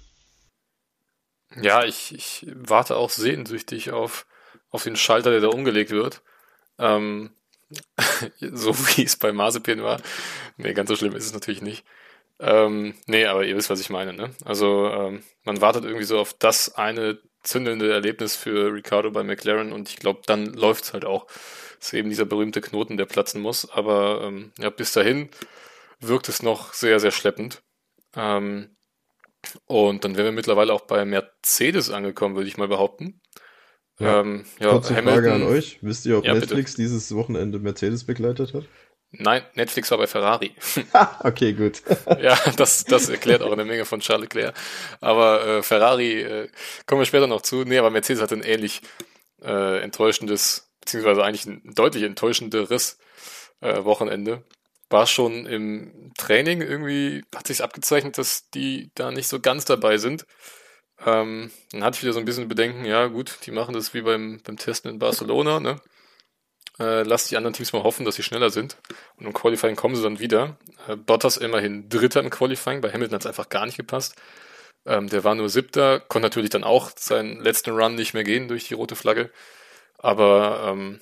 Ja, 1.60 1.84
ich, 1.84 2.14
ich 2.14 2.46
warte 2.54 2.96
auch 2.96 3.10
sehnsüchtig 3.10 3.92
auf, 3.92 4.26
auf 4.70 4.84
den 4.84 4.96
Schalter, 4.96 5.30
der 5.30 5.40
da 5.40 5.48
umgelegt 5.48 5.90
wird. 5.90 6.22
Ähm, 6.78 7.30
so 8.40 8.76
wie 8.76 9.04
es 9.04 9.16
bei 9.16 9.32
Mazepin 9.32 9.82
war. 9.82 10.00
Nee, 10.56 10.74
ganz 10.74 10.88
so 10.88 10.96
schlimm 10.96 11.14
ist 11.14 11.26
es 11.26 11.32
natürlich 11.32 11.62
nicht. 11.62 11.84
Ähm, 12.40 12.94
nee, 13.06 13.26
aber 13.26 13.44
ihr 13.44 13.56
wisst, 13.56 13.70
was 13.70 13.80
ich 13.80 13.90
meine. 13.90 14.12
Ne? 14.12 14.30
Also 14.44 14.88
ähm, 14.88 15.22
man 15.44 15.60
wartet 15.60 15.84
irgendwie 15.84 16.04
so 16.04 16.18
auf 16.18 16.34
das 16.34 16.74
eine 16.74 17.20
zündende 17.44 17.92
Erlebnis 17.92 18.34
für 18.36 18.72
Ricardo 18.72 19.10
bei 19.10 19.22
McLaren 19.22 19.72
und 19.72 19.88
ich 19.88 19.96
glaube, 19.96 20.22
dann 20.26 20.46
läuft 20.46 20.84
es 20.84 20.92
halt 20.92 21.04
auch. 21.04 21.26
Das 21.78 21.88
ist 21.88 21.94
eben 21.94 22.08
dieser 22.08 22.24
berühmte 22.24 22.60
Knoten, 22.60 22.96
der 22.96 23.04
platzen 23.04 23.40
muss. 23.40 23.70
Aber 23.70 24.22
ähm, 24.24 24.52
ja, 24.58 24.70
bis 24.70 24.92
dahin 24.92 25.28
wirkt 26.00 26.28
es 26.28 26.42
noch 26.42 26.72
sehr, 26.72 26.98
sehr 26.98 27.10
schleppend. 27.10 27.62
Ähm, 28.16 28.76
und 29.66 30.04
dann 30.04 30.16
wären 30.16 30.26
wir 30.26 30.32
mittlerweile 30.32 30.72
auch 30.72 30.82
bei 30.82 31.04
Mercedes 31.04 31.90
angekommen, 31.90 32.34
würde 32.36 32.48
ich 32.48 32.56
mal 32.56 32.68
behaupten. 32.68 33.20
Ja. 34.00 34.20
Ähm, 34.20 34.44
ja, 34.58 34.70
Kurze 34.70 34.96
Hamilton, 34.96 35.14
Frage 35.14 35.32
an 35.34 35.42
euch. 35.42 35.78
Wisst 35.82 36.06
ihr, 36.06 36.18
ob 36.18 36.24
ja, 36.24 36.34
Netflix 36.34 36.72
bitte. 36.72 36.82
dieses 36.82 37.14
Wochenende 37.14 37.58
Mercedes 37.58 38.04
begleitet 38.04 38.54
hat? 38.54 38.64
Nein, 39.18 39.42
Netflix 39.54 39.90
war 39.90 39.98
bei 39.98 40.06
Ferrari. 40.06 40.54
okay, 41.20 41.52
gut. 41.52 41.82
ja, 42.20 42.38
das, 42.56 42.84
das 42.84 43.08
erklärt 43.08 43.42
auch 43.42 43.52
eine 43.52 43.64
Menge 43.64 43.84
von 43.84 44.00
Charles 44.00 44.24
Leclerc. 44.24 44.54
Aber 45.00 45.46
äh, 45.46 45.62
Ferrari, 45.62 46.20
äh, 46.20 46.48
kommen 46.86 47.00
wir 47.00 47.06
später 47.06 47.26
noch 47.26 47.42
zu. 47.42 47.64
Nee, 47.64 47.78
aber 47.78 47.90
Mercedes 47.90 48.22
hat 48.22 48.32
ein 48.32 48.42
ähnlich 48.42 48.80
äh, 49.42 49.80
enttäuschendes, 49.82 50.70
beziehungsweise 50.80 51.24
eigentlich 51.24 51.46
ein 51.46 51.74
deutlich 51.74 52.02
enttäuschenderes 52.02 52.98
äh, 53.60 53.84
Wochenende. 53.84 54.42
War 54.90 55.06
schon 55.06 55.46
im 55.46 56.12
Training 56.16 56.60
irgendwie, 56.60 57.24
hat 57.34 57.46
sich 57.46 57.62
abgezeichnet, 57.62 58.18
dass 58.18 58.50
die 58.50 58.90
da 58.94 59.10
nicht 59.10 59.28
so 59.28 59.40
ganz 59.40 59.64
dabei 59.64 59.98
sind. 59.98 60.26
Ähm, 61.04 61.50
dann 61.72 61.84
hatte 61.84 61.96
ich 61.96 62.02
wieder 62.02 62.12
so 62.12 62.18
ein 62.18 62.24
bisschen 62.24 62.48
Bedenken, 62.48 62.84
ja 62.84 63.06
gut, 63.06 63.38
die 63.46 63.50
machen 63.50 63.74
das 63.74 63.94
wie 63.94 64.02
beim, 64.02 64.40
beim 64.44 64.56
Testen 64.56 64.90
in 64.90 64.98
Barcelona, 64.98 65.60
ne? 65.60 65.80
Äh, 66.78 67.02
lasst 67.02 67.30
die 67.30 67.36
anderen 67.36 67.54
Teams 67.54 67.72
mal 67.72 67.84
hoffen, 67.84 68.04
dass 68.04 68.16
sie 68.16 68.22
schneller 68.22 68.50
sind. 68.50 68.76
Und 69.16 69.26
im 69.26 69.32
Qualifying 69.32 69.76
kommen 69.76 69.94
sie 69.94 70.02
dann 70.02 70.18
wieder. 70.18 70.56
Äh, 70.88 70.96
Bottas 70.96 71.36
immerhin 71.36 71.88
Dritter 71.88 72.20
im 72.20 72.30
Qualifying, 72.30 72.80
bei 72.80 72.92
Hamilton 72.92 73.14
hat 73.14 73.22
es 73.22 73.26
einfach 73.26 73.48
gar 73.48 73.66
nicht 73.66 73.76
gepasst. 73.76 74.16
Ähm, 74.86 75.08
der 75.08 75.24
war 75.24 75.34
nur 75.34 75.48
Siebter, 75.48 76.00
konnte 76.00 76.26
natürlich 76.26 76.50
dann 76.50 76.64
auch 76.64 76.90
seinen 76.96 77.40
letzten 77.40 77.70
Run 77.70 77.94
nicht 77.94 78.14
mehr 78.14 78.24
gehen 78.24 78.48
durch 78.48 78.68
die 78.68 78.74
rote 78.74 78.96
Flagge. 78.96 79.30
Aber 79.98 80.64
ähm, 80.66 81.00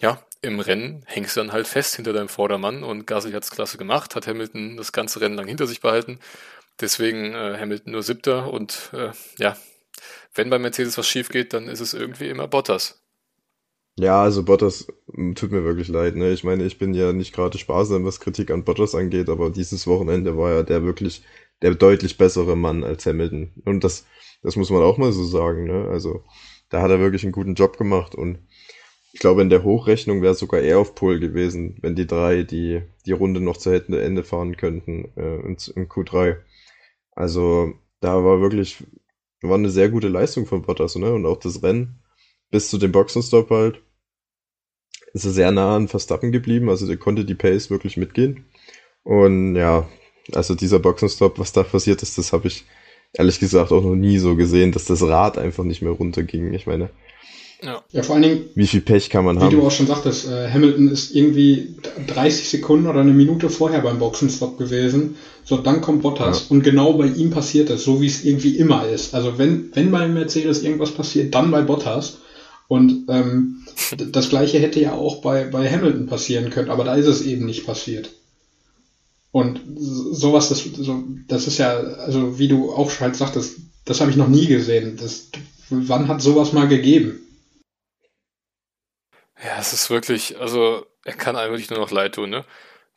ja, 0.00 0.24
im 0.42 0.60
Rennen 0.60 1.04
hängst 1.06 1.36
du 1.36 1.40
dann 1.40 1.52
halt 1.52 1.68
fest 1.68 1.96
hinter 1.96 2.12
deinem 2.12 2.28
Vordermann 2.28 2.82
und 2.82 3.06
Gasly 3.06 3.32
hat 3.32 3.44
es 3.44 3.50
klasse 3.50 3.76
gemacht, 3.76 4.14
hat 4.16 4.26
Hamilton 4.26 4.76
das 4.76 4.92
ganze 4.92 5.20
Rennen 5.20 5.36
lang 5.36 5.46
hinter 5.46 5.66
sich 5.66 5.80
behalten. 5.80 6.18
Deswegen 6.80 7.34
äh, 7.34 7.58
Hamilton 7.58 7.92
nur 7.92 8.02
Siebter 8.02 8.50
und 8.52 8.90
äh, 8.94 9.10
ja, 9.38 9.56
wenn 10.34 10.48
bei 10.48 10.58
Mercedes 10.58 10.96
was 10.96 11.06
schief 11.06 11.28
geht, 11.28 11.52
dann 11.52 11.68
ist 11.68 11.80
es 11.80 11.92
irgendwie 11.92 12.28
immer 12.28 12.48
Bottas. 12.48 12.99
Ja, 14.00 14.22
also 14.22 14.44
Bottas 14.44 14.86
hm, 15.14 15.34
tut 15.34 15.52
mir 15.52 15.62
wirklich 15.64 15.88
leid. 15.88 16.16
Ne? 16.16 16.32
Ich 16.32 16.42
meine, 16.42 16.64
ich 16.64 16.78
bin 16.78 16.94
ja 16.94 17.12
nicht 17.12 17.34
gerade 17.34 17.58
sparsam, 17.58 18.04
was 18.04 18.20
Kritik 18.20 18.50
an 18.50 18.64
Bottas 18.64 18.94
angeht, 18.94 19.28
aber 19.28 19.50
dieses 19.50 19.86
Wochenende 19.86 20.36
war 20.38 20.52
ja 20.52 20.62
der 20.62 20.82
wirklich 20.84 21.22
der 21.60 21.74
deutlich 21.74 22.16
bessere 22.16 22.56
Mann 22.56 22.82
als 22.82 23.04
Hamilton. 23.04 23.52
Und 23.66 23.84
das, 23.84 24.06
das 24.42 24.56
muss 24.56 24.70
man 24.70 24.82
auch 24.82 24.96
mal 24.96 25.12
so 25.12 25.24
sagen. 25.24 25.64
Ne? 25.64 25.88
Also 25.90 26.24
da 26.70 26.80
hat 26.80 26.90
er 26.90 27.00
wirklich 27.00 27.24
einen 27.24 27.32
guten 27.32 27.54
Job 27.54 27.76
gemacht 27.76 28.14
und 28.14 28.38
ich 29.12 29.20
glaube, 29.20 29.42
in 29.42 29.50
der 29.50 29.64
Hochrechnung 29.64 30.22
wäre 30.22 30.34
sogar 30.34 30.60
er 30.60 30.78
auf 30.78 30.94
Pole 30.94 31.20
gewesen, 31.20 31.76
wenn 31.82 31.96
die 31.96 32.06
drei 32.06 32.44
die, 32.44 32.82
die 33.06 33.12
Runde 33.12 33.40
noch 33.40 33.56
zu 33.56 33.70
Ende 33.70 34.22
fahren 34.22 34.56
könnten 34.56 35.12
äh, 35.16 35.40
in, 35.40 35.56
in 35.74 35.88
Q3. 35.88 36.36
Also 37.12 37.74
da 38.00 38.24
war 38.24 38.40
wirklich, 38.40 38.84
war 39.42 39.56
eine 39.56 39.70
sehr 39.70 39.90
gute 39.90 40.08
Leistung 40.08 40.46
von 40.46 40.62
Bottas, 40.62 40.96
ne? 40.96 41.12
Und 41.12 41.26
auch 41.26 41.38
das 41.38 41.62
Rennen 41.62 42.00
bis 42.50 42.70
zu 42.70 42.78
dem 42.78 42.92
Boxenstopp 42.92 43.50
halt 43.50 43.82
ist 45.12 45.24
er 45.24 45.32
sehr 45.32 45.52
nah 45.52 45.76
an 45.76 45.88
Verstappen 45.88 46.32
geblieben, 46.32 46.68
also 46.68 46.86
der 46.86 46.96
konnte 46.96 47.24
die 47.24 47.34
Pace 47.34 47.70
wirklich 47.70 47.96
mitgehen. 47.96 48.44
Und 49.02 49.56
ja, 49.56 49.88
also 50.32 50.54
dieser 50.54 50.78
Boxenstopp, 50.78 51.38
was 51.38 51.52
da 51.52 51.62
passiert 51.62 52.02
ist, 52.02 52.18
das 52.18 52.32
habe 52.32 52.48
ich 52.48 52.64
ehrlich 53.12 53.40
gesagt 53.40 53.72
auch 53.72 53.82
noch 53.82 53.96
nie 53.96 54.18
so 54.18 54.36
gesehen, 54.36 54.72
dass 54.72 54.84
das 54.84 55.02
Rad 55.02 55.38
einfach 55.38 55.64
nicht 55.64 55.82
mehr 55.82 55.92
runterging. 55.92 56.52
Ich 56.52 56.66
meine, 56.66 56.90
ja. 57.62 57.82
ja, 57.90 58.02
vor 58.02 58.14
allen 58.14 58.22
Dingen. 58.22 58.44
Wie 58.54 58.66
viel 58.66 58.80
Pech 58.80 59.10
kann 59.10 59.24
man 59.24 59.36
wie 59.36 59.40
haben? 59.40 59.52
Wie 59.52 59.56
du 59.56 59.66
auch 59.66 59.70
schon 59.70 59.86
sagtest, 59.86 60.28
äh, 60.28 60.50
Hamilton 60.50 60.88
ist 60.88 61.14
irgendwie 61.14 61.74
30 62.06 62.48
Sekunden 62.48 62.86
oder 62.86 63.00
eine 63.00 63.12
Minute 63.12 63.50
vorher 63.50 63.80
beim 63.80 63.98
Boxenstopp 63.98 64.58
gewesen. 64.58 65.16
So, 65.44 65.58
dann 65.58 65.80
kommt 65.80 66.02
Bottas. 66.02 66.46
Ja. 66.48 66.56
Und 66.56 66.62
genau 66.62 66.94
bei 66.94 67.06
ihm 67.06 67.30
passiert 67.30 67.70
es, 67.70 67.84
so 67.84 68.00
wie 68.00 68.06
es 68.06 68.24
irgendwie 68.24 68.56
immer 68.56 68.86
ist. 68.88 69.14
Also 69.14 69.36
wenn, 69.36 69.70
wenn 69.74 69.90
bei 69.90 70.08
Mercedes 70.08 70.62
irgendwas 70.62 70.92
passiert, 70.92 71.34
dann 71.34 71.50
bei 71.50 71.62
Bottas. 71.62 72.18
Und 72.70 73.08
ähm, 73.08 73.66
das 74.12 74.28
gleiche 74.28 74.60
hätte 74.60 74.78
ja 74.78 74.92
auch 74.92 75.22
bei, 75.22 75.42
bei 75.46 75.68
Hamilton 75.68 76.06
passieren 76.06 76.50
können, 76.50 76.70
aber 76.70 76.84
da 76.84 76.94
ist 76.94 77.08
es 77.08 77.22
eben 77.22 77.44
nicht 77.44 77.66
passiert. 77.66 78.12
Und 79.32 79.60
sowas, 79.76 80.50
das, 80.50 80.62
so, 80.62 81.02
das 81.26 81.48
ist 81.48 81.58
ja, 81.58 81.78
also 81.78 82.38
wie 82.38 82.46
du 82.46 82.72
auch 82.72 82.92
halt 83.00 83.16
sagtest, 83.16 83.58
das 83.86 84.00
habe 84.00 84.12
ich 84.12 84.16
noch 84.16 84.28
nie 84.28 84.46
gesehen. 84.46 84.96
Das, 84.98 85.32
wann 85.70 86.06
hat 86.06 86.22
sowas 86.22 86.52
mal 86.52 86.68
gegeben? 86.68 87.20
Ja, 89.42 89.58
es 89.58 89.72
ist 89.72 89.90
wirklich, 89.90 90.38
also 90.38 90.86
er 91.04 91.14
kann 91.14 91.34
einem 91.34 91.50
wirklich 91.50 91.70
nur 91.70 91.80
noch 91.80 91.90
leid 91.90 92.14
tun, 92.14 92.30
ne? 92.30 92.44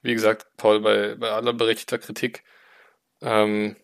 Wie 0.04 0.14
gesagt, 0.14 0.46
Paul, 0.56 0.82
bei, 0.82 1.16
bei 1.16 1.32
aller 1.32 1.54
berechtigter 1.54 1.98
Kritik. 1.98 2.44
Ähm, 3.22 3.76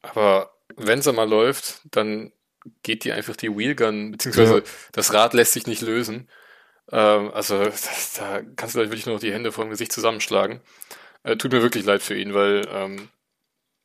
aber 0.00 0.52
wenn 0.76 1.00
es 1.00 1.08
einmal 1.08 1.28
läuft, 1.28 1.80
dann 1.90 2.30
geht 2.82 3.04
die 3.04 3.12
einfach 3.12 3.36
die 3.36 3.56
Wheelgun, 3.56 4.12
beziehungsweise 4.12 4.56
ja. 4.56 4.62
das 4.92 5.12
Rad 5.12 5.34
lässt 5.34 5.52
sich 5.52 5.66
nicht 5.66 5.82
lösen. 5.82 6.28
Ähm, 6.90 7.30
also 7.32 7.62
das, 7.64 8.14
da 8.18 8.42
kannst 8.56 8.74
du 8.74 8.80
gleich 8.80 8.90
wirklich 8.90 9.06
nur 9.06 9.16
noch 9.16 9.20
die 9.20 9.32
Hände 9.32 9.52
vor 9.52 9.64
dem 9.64 9.70
Gesicht 9.70 9.92
zusammenschlagen. 9.92 10.60
Äh, 11.24 11.36
tut 11.36 11.52
mir 11.52 11.62
wirklich 11.62 11.84
leid 11.84 12.02
für 12.02 12.16
ihn, 12.16 12.34
weil 12.34 12.66
ähm, 12.70 13.08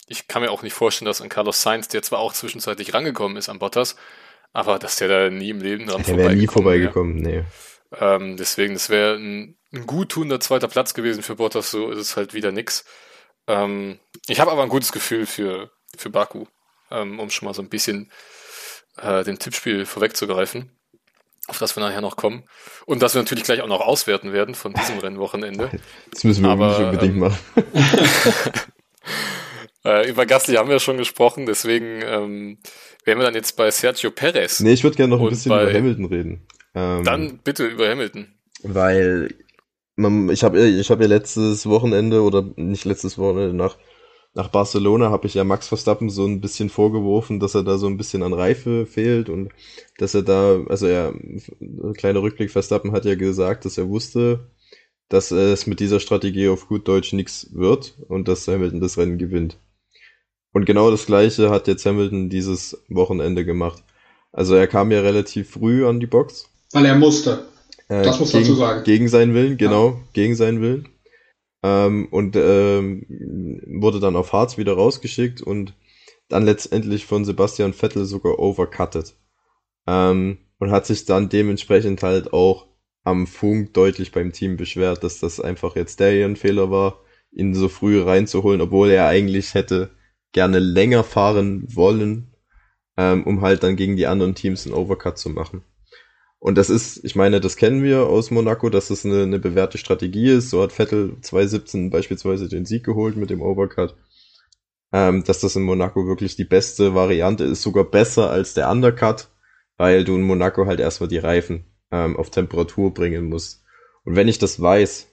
ich 0.07 0.28
kann 0.28 0.41
mir 0.41 0.51
auch 0.51 0.63
nicht 0.63 0.73
vorstellen, 0.73 1.07
dass 1.07 1.21
ein 1.21 1.30
Carlos 1.30 1.61
Sainz, 1.61 1.88
der 1.88 2.01
zwar 2.01 2.19
auch 2.19 2.34
zwischenzeitlich 2.34 2.93
rangekommen 2.93 3.38
ist 3.38 3.49
an 3.49 3.59
Bottas, 3.59 3.95
aber 4.53 4.80
dass 4.80 4.95
der 4.95 5.07
da 5.07 5.30
nie 5.30 5.49
im 5.49 5.61
Leben 5.61 5.86
dran 5.86 6.03
der 6.03 6.17
wäre 6.17 6.36
nie 6.36 6.47
vorbeigekommen, 6.47 7.17
nee. 7.17 7.43
Ähm, 7.99 8.38
deswegen, 8.38 8.73
das 8.73 8.89
wäre 8.89 9.15
ein, 9.15 9.57
ein 9.73 9.86
guttunender 9.86 10.39
zweiter 10.39 10.67
Platz 10.67 10.93
gewesen 10.93 11.23
für 11.23 11.36
Bottas, 11.36 11.71
so 11.71 11.91
ist 11.91 11.99
es 11.99 12.17
halt 12.17 12.34
wieder 12.34 12.51
nix. 12.51 12.86
Ähm, 13.47 13.99
ich 14.28 14.39
habe 14.39 14.51
aber 14.51 14.63
ein 14.63 14.69
gutes 14.69 14.91
Gefühl 14.91 15.25
für, 15.25 15.71
für 15.95 16.09
Baku, 16.09 16.45
ähm, 16.91 17.19
um 17.19 17.30
schon 17.30 17.47
mal 17.47 17.53
so 17.53 17.61
ein 17.61 17.69
bisschen 17.69 18.11
äh, 19.02 19.24
dem 19.24 19.39
Tippspiel 19.39 19.86
vorwegzugreifen, 19.86 20.70
auf 21.48 21.60
das 21.60 21.76
wir 21.76 21.82
nachher 21.82 22.02
noch 22.02 22.16
kommen. 22.16 22.43
Und 22.86 23.02
das 23.02 23.14
wir 23.14 23.22
natürlich 23.22 23.43
gleich 23.43 23.62
auch 23.62 23.68
noch 23.68 23.82
auswerten 23.82 24.34
werden 24.34 24.56
von 24.56 24.74
diesem 24.74 25.00
Rennwochenende. 25.00 25.70
Das 26.12 26.24
müssen 26.24 26.43
wir 26.43 26.50
aber, 26.50 26.70
nicht 26.70 26.80
unbedingt 26.80 27.14
ähm, 27.14 27.20
machen. 27.20 27.38
äh, 29.86 30.10
über 30.10 30.26
Gasly 30.26 30.56
haben 30.56 30.70
wir 30.70 30.80
schon 30.80 30.98
gesprochen, 30.98 31.45
deswegen 31.45 32.02
ähm, 32.04 32.58
wären 33.04 33.20
wir 33.20 33.26
dann 33.26 33.36
jetzt 33.36 33.56
bei 33.56 33.70
Sergio 33.70 34.12
Perez. 34.12 34.60
Nee, 34.62 34.74
ich 34.74 34.84
würde 34.84 34.98
gerne 34.98 35.16
noch 35.16 35.24
ein 35.24 35.30
bisschen 35.30 35.50
bei, 35.50 35.64
über 35.64 35.74
Hamilton 35.74 36.06
reden. 36.06 36.48
Ähm, 36.74 37.04
Dann 37.04 37.39
bitte 37.43 37.66
über 37.66 37.89
Hamilton. 37.89 38.28
Weil 38.64 39.30
man, 39.95 40.30
ich 40.30 40.43
habe 40.43 40.60
ich 40.66 40.89
hab 40.89 41.02
ja 41.02 41.08
letztes 41.08 41.66
Wochenende 41.68 42.22
oder 42.22 42.43
nicht 42.56 42.86
letztes 42.86 43.18
Wochenende 43.18 43.56
nach 43.56 43.78
nach 44.38 44.48
Barcelona 44.50 45.10
habe 45.10 45.28
ich 45.28 45.34
ja 45.34 45.44
Max 45.44 45.68
Verstappen 45.68 46.10
so 46.10 46.26
ein 46.26 46.40
bisschen 46.40 46.70
vorgeworfen, 46.70 47.40
dass 47.40 47.56
er 47.56 47.64
da 47.64 47.78
so 47.78 47.88
ein 47.88 47.98
bisschen 47.98 48.24
an 48.24 48.34
Reife 48.34 48.86
fehlt 48.86 49.30
und 49.30 49.50
dass 49.98 50.14
er 50.14 50.22
da, 50.22 50.64
also 50.70 50.88
er, 50.88 51.14
kleiner 51.96 52.22
Rückblick, 52.22 52.52
Verstappen 52.52 52.92
hat 52.94 53.06
ja 53.06 53.16
gesagt, 53.16 53.66
dass 53.66 53.78
er 53.78 53.90
wusste, 53.90 54.52
dass 55.10 55.32
es 55.32 55.68
mit 55.68 55.80
dieser 55.80 56.00
Strategie 56.00 56.50
auf 56.50 56.68
gut 56.68 56.88
Deutsch 56.88 57.14
nichts 57.14 57.50
wird 57.54 57.96
und 58.08 58.28
dass 58.28 58.48
Hamilton 58.48 58.80
das 58.80 58.98
Rennen 58.98 59.18
gewinnt. 59.18 59.58
Und 60.54 60.66
genau 60.66 60.92
das 60.92 61.06
gleiche 61.06 61.50
hat 61.50 61.68
jetzt 61.68 61.86
Hamilton 61.86 62.30
dieses 62.30 62.82
Wochenende 62.90 63.44
gemacht. 63.44 63.84
Also 64.32 64.56
er 64.56 64.68
kam 64.68 64.92
ja 64.92 65.02
relativ 65.02 65.52
früh 65.52 65.86
an 65.86 66.00
die 66.00 66.08
Box 66.08 66.50
weil 66.72 66.86
er 66.86 66.96
musste. 66.96 67.48
Äh, 67.88 68.04
das 68.04 68.20
muss 68.20 68.32
gegen, 68.32 68.44
dazu 68.44 68.56
sagen. 68.56 68.84
Gegen 68.84 69.08
seinen 69.08 69.34
Willen, 69.34 69.58
genau, 69.58 69.90
ja. 69.90 69.96
gegen 70.14 70.36
seinen 70.36 70.62
Willen. 70.62 70.90
Ähm, 71.68 72.07
und 72.11 72.36
ähm, 72.36 73.05
wurde 73.82 73.99
dann 73.99 74.15
auf 74.15 74.32
Harz 74.32 74.57
wieder 74.57 74.74
rausgeschickt 74.74 75.41
und 75.41 75.74
dann 76.30 76.45
letztendlich 76.45 77.05
von 77.05 77.26
Sebastian 77.26 77.74
Vettel 77.74 78.05
sogar 78.05 78.39
overcutted. 78.39 79.13
Ähm, 79.86 80.38
und 80.59 80.72
hat 80.72 80.86
sich 80.86 81.05
dann 81.05 81.30
dementsprechend 81.30 82.01
halt 82.03 82.34
auch 82.34 82.68
am 83.03 83.28
Funk 83.28 83.74
deutlich 83.74 84.11
beim 84.11 84.32
Team 84.34 84.57
beschwert, 84.57 85.03
dass 85.03 85.20
das 85.20 85.39
einfach 85.39 85.76
jetzt 85.76 85.99
der 85.99 86.15
ihren 86.15 86.36
Fehler 86.36 86.72
war, 86.72 87.01
ihn 87.32 87.53
so 87.53 87.70
früh 87.70 88.01
reinzuholen, 88.01 88.61
obwohl 88.61 88.89
er 88.89 89.07
eigentlich 89.07 89.53
hätte 89.53 89.91
gerne 90.32 90.59
länger 90.59 91.03
fahren 91.03 91.63
wollen, 91.74 92.34
ähm, 92.97 93.24
um 93.26 93.41
halt 93.41 93.63
dann 93.63 93.76
gegen 93.76 93.95
die 93.97 94.07
anderen 94.07 94.36
Teams 94.36 94.65
einen 94.65 94.76
Overcut 94.76 95.18
zu 95.18 95.30
machen. 95.30 95.63
Und 96.40 96.58
das 96.58 96.70
ist, 96.70 97.04
ich 97.04 97.16
meine, 97.16 97.42
das 97.42 97.56
kennen 97.58 97.84
wir 97.84 98.08
aus 98.08 98.32
Monaco, 98.32 98.70
dass 98.70 98.90
es 98.92 99.06
eine, 99.06 99.24
eine 99.24 99.40
bewährte 99.40 99.78
Strategie 99.78 100.30
ist. 100.30 100.50
So 100.52 100.62
hat 100.62 100.72
Vettel 100.72 101.18
2017 101.22 101.90
beispielsweise 101.90 102.48
den 102.50 102.66
Sieg 102.66 102.84
geholt 102.86 103.16
mit 103.18 103.30
dem 103.30 103.42
Overcut. 103.42 103.96
ähm, 104.94 105.24
dass 105.24 105.42
das 105.42 105.56
in 105.56 105.64
Monaco 105.64 106.08
wirklich 106.08 106.36
die 106.36 106.46
beste 106.46 106.96
Variante 106.96 107.44
ist, 107.44 107.62
sogar 107.62 107.84
besser 107.86 108.30
als 108.30 108.54
der 108.54 108.70
Undercut, 108.72 109.30
weil 109.78 110.04
du 110.04 110.16
in 110.16 110.22
Monaco 110.24 110.66
halt 110.66 110.80
erstmal 110.80 111.10
die 111.10 111.18
Reifen 111.18 111.66
ähm, 111.92 112.18
auf 112.18 112.30
Temperatur 112.32 112.94
bringen 112.94 113.26
musst. 113.30 113.64
Und 114.06 114.16
wenn 114.16 114.28
ich 114.28 114.40
das 114.40 114.62
weiß, 114.62 115.08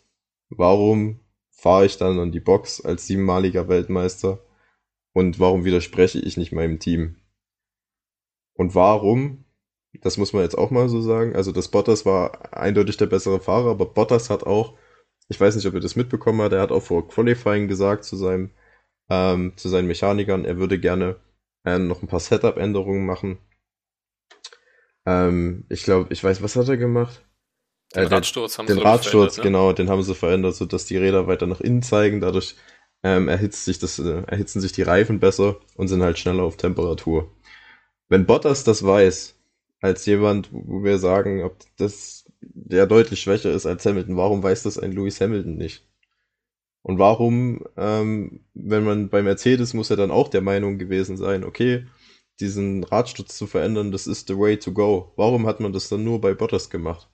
warum 0.50 1.20
fahre 1.50 1.86
ich 1.86 1.96
dann 1.98 2.18
an 2.18 2.32
die 2.32 2.40
Box 2.40 2.80
als 2.84 3.06
siebenmaliger 3.06 3.68
Weltmeister 3.68 4.44
und 5.12 5.40
warum 5.40 5.64
widerspreche 5.64 6.20
ich 6.20 6.36
nicht 6.36 6.52
meinem 6.52 6.78
Team? 6.78 7.16
Und 8.54 8.74
warum, 8.74 9.43
das 10.02 10.16
muss 10.16 10.32
man 10.32 10.42
jetzt 10.42 10.56
auch 10.56 10.70
mal 10.70 10.88
so 10.88 11.00
sagen, 11.00 11.34
also 11.34 11.52
das 11.52 11.68
Bottas 11.68 12.04
war 12.06 12.54
eindeutig 12.54 12.96
der 12.96 13.06
bessere 13.06 13.40
Fahrer, 13.40 13.70
aber 13.70 13.86
Bottas 13.86 14.30
hat 14.30 14.44
auch, 14.44 14.76
ich 15.28 15.40
weiß 15.40 15.56
nicht, 15.56 15.66
ob 15.66 15.74
ihr 15.74 15.80
das 15.80 15.96
mitbekommen 15.96 16.42
habt, 16.42 16.52
er 16.52 16.60
hat 16.60 16.72
auch 16.72 16.82
vor 16.82 17.08
Qualifying 17.08 17.68
gesagt 17.68 18.04
zu 18.04 18.16
seinem, 18.16 18.50
ähm, 19.10 19.52
zu 19.56 19.68
seinen 19.68 19.88
Mechanikern, 19.88 20.44
er 20.44 20.58
würde 20.58 20.78
gerne 20.78 21.16
äh, 21.64 21.78
noch 21.78 22.02
ein 22.02 22.08
paar 22.08 22.20
Setup-Änderungen 22.20 23.06
machen. 23.06 23.38
Ähm, 25.06 25.64
ich 25.68 25.84
glaube, 25.84 26.12
ich 26.12 26.22
weiß, 26.22 26.42
was 26.42 26.56
hat 26.56 26.68
er 26.68 26.76
gemacht? 26.76 27.24
Den 27.94 28.04
äh, 28.04 28.06
Radsturz 28.06 28.58
haben 28.58 28.66
den 28.66 28.76
sie 28.76 28.82
Radsturz, 28.82 29.36
ne? 29.36 29.42
genau, 29.42 29.72
den 29.72 29.88
haben 29.88 30.02
sie 30.02 30.14
verändert, 30.14 30.54
sodass 30.54 30.86
die 30.86 30.96
Räder 30.96 31.26
weiter 31.26 31.46
nach 31.46 31.60
innen 31.60 31.82
zeigen. 31.82 32.20
Dadurch 32.20 32.56
ähm, 33.02 33.28
erhitzt 33.28 33.64
sich 33.64 33.78
das, 33.78 33.98
äh, 33.98 34.22
erhitzen 34.26 34.60
sich 34.60 34.72
die 34.72 34.82
Reifen 34.82 35.20
besser 35.20 35.56
und 35.76 35.88
sind 35.88 36.02
halt 36.02 36.18
schneller 36.18 36.42
auf 36.42 36.56
Temperatur. 36.56 37.30
Wenn 38.08 38.26
Bottas 38.26 38.64
das 38.64 38.84
weiß, 38.84 39.38
als 39.80 40.06
jemand, 40.06 40.48
wo 40.52 40.82
wir 40.82 40.98
sagen, 40.98 41.42
ob 41.42 41.58
das 41.76 42.24
der 42.40 42.86
deutlich 42.86 43.20
schwächer 43.20 43.50
ist 43.52 43.66
als 43.66 43.84
Hamilton, 43.86 44.16
warum 44.16 44.42
weiß 44.42 44.62
das 44.64 44.78
ein 44.78 44.92
Lewis 44.92 45.20
Hamilton 45.20 45.56
nicht? 45.56 45.86
Und 46.82 46.98
warum, 46.98 47.64
ähm, 47.76 48.44
wenn 48.52 48.84
man 48.84 49.08
bei 49.08 49.22
Mercedes 49.22 49.72
muss 49.72 49.90
er 49.90 49.96
dann 49.96 50.10
auch 50.10 50.28
der 50.28 50.42
Meinung 50.42 50.78
gewesen 50.78 51.16
sein, 51.16 51.42
okay, 51.42 51.86
diesen 52.40 52.84
Radsturz 52.84 53.38
zu 53.38 53.46
verändern, 53.46 53.92
das 53.92 54.06
ist 54.06 54.28
the 54.28 54.38
way 54.38 54.58
to 54.58 54.72
go. 54.72 55.12
Warum 55.16 55.46
hat 55.46 55.60
man 55.60 55.72
das 55.72 55.88
dann 55.88 56.04
nur 56.04 56.20
bei 56.20 56.34
Bottas 56.34 56.68
gemacht? 56.68 57.08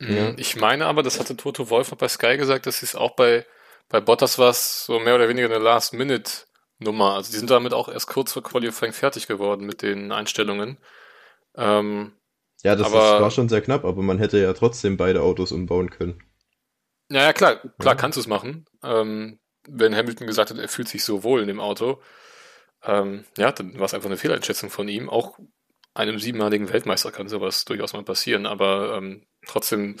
Ja. 0.00 0.32
Ich 0.36 0.56
meine 0.56 0.86
aber, 0.86 1.02
das 1.02 1.18
hatte 1.18 1.36
Toto 1.36 1.70
Wolf 1.70 1.90
bei 1.96 2.08
Sky 2.08 2.36
gesagt, 2.36 2.66
dass 2.66 2.82
es 2.82 2.94
auch 2.94 3.16
bei, 3.16 3.46
bei 3.88 4.00
Bottas 4.00 4.38
war 4.38 4.52
so 4.52 4.98
mehr 4.98 5.16
oder 5.16 5.28
weniger 5.28 5.46
eine 5.46 5.58
Last-Minute-Nummer. 5.58 7.14
Also 7.14 7.32
die 7.32 7.38
sind 7.38 7.50
damit 7.50 7.72
auch 7.72 7.88
erst 7.88 8.06
kurz 8.06 8.32
vor 8.32 8.42
Qualifying 8.42 8.92
fertig 8.92 9.26
geworden 9.26 9.66
mit 9.66 9.82
den 9.82 10.12
Einstellungen. 10.12 10.78
Ähm, 11.56 12.12
ja, 12.62 12.74
das 12.74 12.86
aber, 12.86 13.16
ist, 13.16 13.22
war 13.22 13.30
schon 13.30 13.48
sehr 13.48 13.60
knapp, 13.60 13.84
aber 13.84 14.02
man 14.02 14.18
hätte 14.18 14.38
ja 14.38 14.52
trotzdem 14.52 14.96
beide 14.96 15.22
Autos 15.22 15.52
umbauen 15.52 15.90
können. 15.90 16.22
Naja, 17.08 17.32
klar, 17.32 17.56
klar 17.78 17.94
ja. 17.94 18.00
kannst 18.00 18.16
du 18.16 18.20
es 18.20 18.26
machen. 18.26 18.66
Ähm, 18.82 19.38
wenn 19.66 19.94
Hamilton 19.94 20.26
gesagt 20.26 20.50
hat, 20.50 20.58
er 20.58 20.68
fühlt 20.68 20.88
sich 20.88 21.04
so 21.04 21.22
wohl 21.22 21.40
in 21.40 21.48
dem 21.48 21.60
Auto. 21.60 22.00
Ähm, 22.82 23.24
ja, 23.36 23.52
dann 23.52 23.78
war 23.78 23.86
es 23.86 23.94
einfach 23.94 24.08
eine 24.08 24.16
Fehleinschätzung 24.16 24.70
von 24.70 24.88
ihm. 24.88 25.08
Auch 25.08 25.38
einem 25.94 26.18
siebenmaligen 26.18 26.72
Weltmeister 26.72 27.10
kann 27.10 27.28
sowas 27.28 27.64
durchaus 27.64 27.92
mal 27.92 28.04
passieren, 28.04 28.46
aber 28.46 28.96
ähm, 28.96 29.26
trotzdem, 29.46 29.96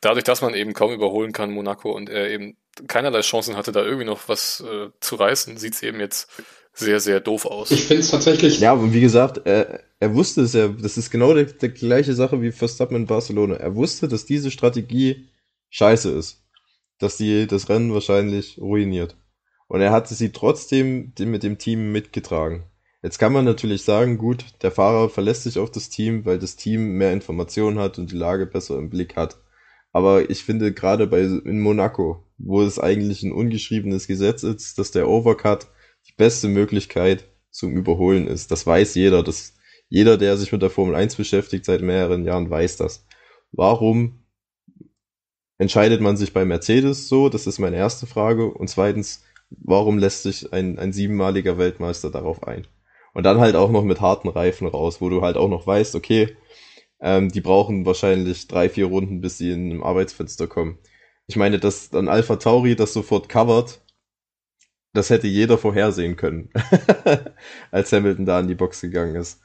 dadurch, 0.00 0.24
dass 0.24 0.42
man 0.42 0.54
eben 0.54 0.74
kaum 0.74 0.92
überholen 0.92 1.32
kann, 1.32 1.50
Monaco, 1.50 1.92
und 1.92 2.10
er 2.10 2.28
eben 2.30 2.56
keinerlei 2.86 3.20
Chancen 3.20 3.56
hatte, 3.56 3.72
da 3.72 3.82
irgendwie 3.82 4.06
noch 4.06 4.28
was 4.28 4.60
äh, 4.60 4.90
zu 5.00 5.16
reißen, 5.16 5.56
sieht 5.56 5.74
es 5.74 5.82
eben 5.82 6.00
jetzt 6.00 6.30
sehr, 6.72 7.00
sehr 7.00 7.20
doof 7.20 7.46
aus. 7.46 7.70
Ich 7.70 7.84
finde 7.84 8.00
es 8.00 8.10
tatsächlich. 8.10 8.60
Ja, 8.60 8.72
und 8.72 8.92
wie 8.92 9.00
gesagt, 9.00 9.42
er, 9.44 9.80
er 9.98 10.14
wusste 10.14 10.42
es 10.42 10.52
ja, 10.52 10.68
das 10.68 10.96
ist 10.96 11.10
genau 11.10 11.34
die, 11.34 11.46
die 11.46 11.68
gleiche 11.68 12.14
Sache 12.14 12.40
wie 12.40 12.52
Verstappen 12.52 12.96
in 12.96 13.06
Barcelona. 13.06 13.56
Er 13.56 13.74
wusste, 13.74 14.08
dass 14.08 14.24
diese 14.24 14.50
Strategie 14.50 15.28
scheiße 15.70 16.10
ist. 16.10 16.42
Dass 16.98 17.16
die 17.16 17.46
das 17.46 17.68
Rennen 17.68 17.92
wahrscheinlich 17.92 18.58
ruiniert. 18.58 19.16
Und 19.68 19.80
er 19.80 19.92
hatte 19.92 20.14
sie 20.14 20.32
trotzdem 20.32 21.12
mit 21.18 21.42
dem 21.42 21.58
Team 21.58 21.92
mitgetragen. 21.92 22.64
Jetzt 23.02 23.18
kann 23.18 23.32
man 23.32 23.46
natürlich 23.46 23.82
sagen, 23.82 24.18
gut, 24.18 24.44
der 24.62 24.70
Fahrer 24.70 25.08
verlässt 25.08 25.44
sich 25.44 25.58
auf 25.58 25.70
das 25.70 25.88
Team, 25.88 26.26
weil 26.26 26.38
das 26.38 26.56
Team 26.56 26.98
mehr 26.98 27.12
Informationen 27.12 27.78
hat 27.78 27.98
und 27.98 28.10
die 28.10 28.16
Lage 28.16 28.46
besser 28.46 28.76
im 28.76 28.90
Blick 28.90 29.16
hat. 29.16 29.38
Aber 29.92 30.28
ich 30.28 30.44
finde 30.44 30.72
gerade 30.72 31.06
bei 31.06 31.20
in 31.20 31.60
Monaco, 31.60 32.24
wo 32.36 32.62
es 32.62 32.78
eigentlich 32.78 33.22
ein 33.22 33.32
ungeschriebenes 33.32 34.06
Gesetz 34.06 34.42
ist, 34.42 34.78
dass 34.78 34.90
der 34.90 35.08
Overcut 35.08 35.66
die 36.10 36.14
beste 36.16 36.48
Möglichkeit 36.48 37.24
zum 37.50 37.72
Überholen 37.72 38.26
ist. 38.26 38.50
Das 38.50 38.66
weiß 38.66 38.94
jeder. 38.94 39.22
Das, 39.22 39.54
jeder, 39.88 40.16
der 40.16 40.36
sich 40.36 40.52
mit 40.52 40.62
der 40.62 40.70
Formel 40.70 40.94
1 40.94 41.16
beschäftigt 41.16 41.64
seit 41.64 41.82
mehreren 41.82 42.24
Jahren, 42.24 42.50
weiß 42.50 42.76
das. 42.76 43.06
Warum 43.52 44.24
entscheidet 45.58 46.00
man 46.00 46.16
sich 46.16 46.32
bei 46.32 46.44
Mercedes 46.44 47.08
so? 47.08 47.28
Das 47.28 47.46
ist 47.46 47.58
meine 47.58 47.76
erste 47.76 48.06
Frage. 48.06 48.46
Und 48.46 48.68
zweitens, 48.68 49.24
warum 49.50 49.98
lässt 49.98 50.22
sich 50.22 50.52
ein, 50.52 50.78
ein 50.78 50.92
siebenmaliger 50.92 51.58
Weltmeister 51.58 52.10
darauf 52.10 52.46
ein? 52.46 52.66
Und 53.12 53.24
dann 53.24 53.40
halt 53.40 53.56
auch 53.56 53.70
noch 53.70 53.82
mit 53.82 54.00
harten 54.00 54.28
Reifen 54.28 54.68
raus, 54.68 55.00
wo 55.00 55.08
du 55.08 55.22
halt 55.22 55.36
auch 55.36 55.48
noch 55.48 55.66
weißt, 55.66 55.96
okay, 55.96 56.36
ähm, 57.00 57.30
die 57.30 57.40
brauchen 57.40 57.84
wahrscheinlich 57.86 58.46
drei, 58.46 58.68
vier 58.68 58.86
Runden, 58.86 59.20
bis 59.20 59.38
sie 59.38 59.50
in 59.50 59.70
ein 59.70 59.82
Arbeitsfenster 59.82 60.46
kommen. 60.46 60.78
Ich 61.26 61.36
meine, 61.36 61.58
dass 61.58 61.90
dann 61.90 62.08
Alpha 62.08 62.36
Tauri 62.36 62.76
das 62.76 62.92
sofort 62.92 63.28
covert, 63.28 63.80
das 64.92 65.10
hätte 65.10 65.26
jeder 65.26 65.58
vorhersehen 65.58 66.16
können, 66.16 66.50
als 67.70 67.92
Hamilton 67.92 68.26
da 68.26 68.40
in 68.40 68.48
die 68.48 68.54
Box 68.54 68.80
gegangen 68.80 69.14
ist. 69.14 69.40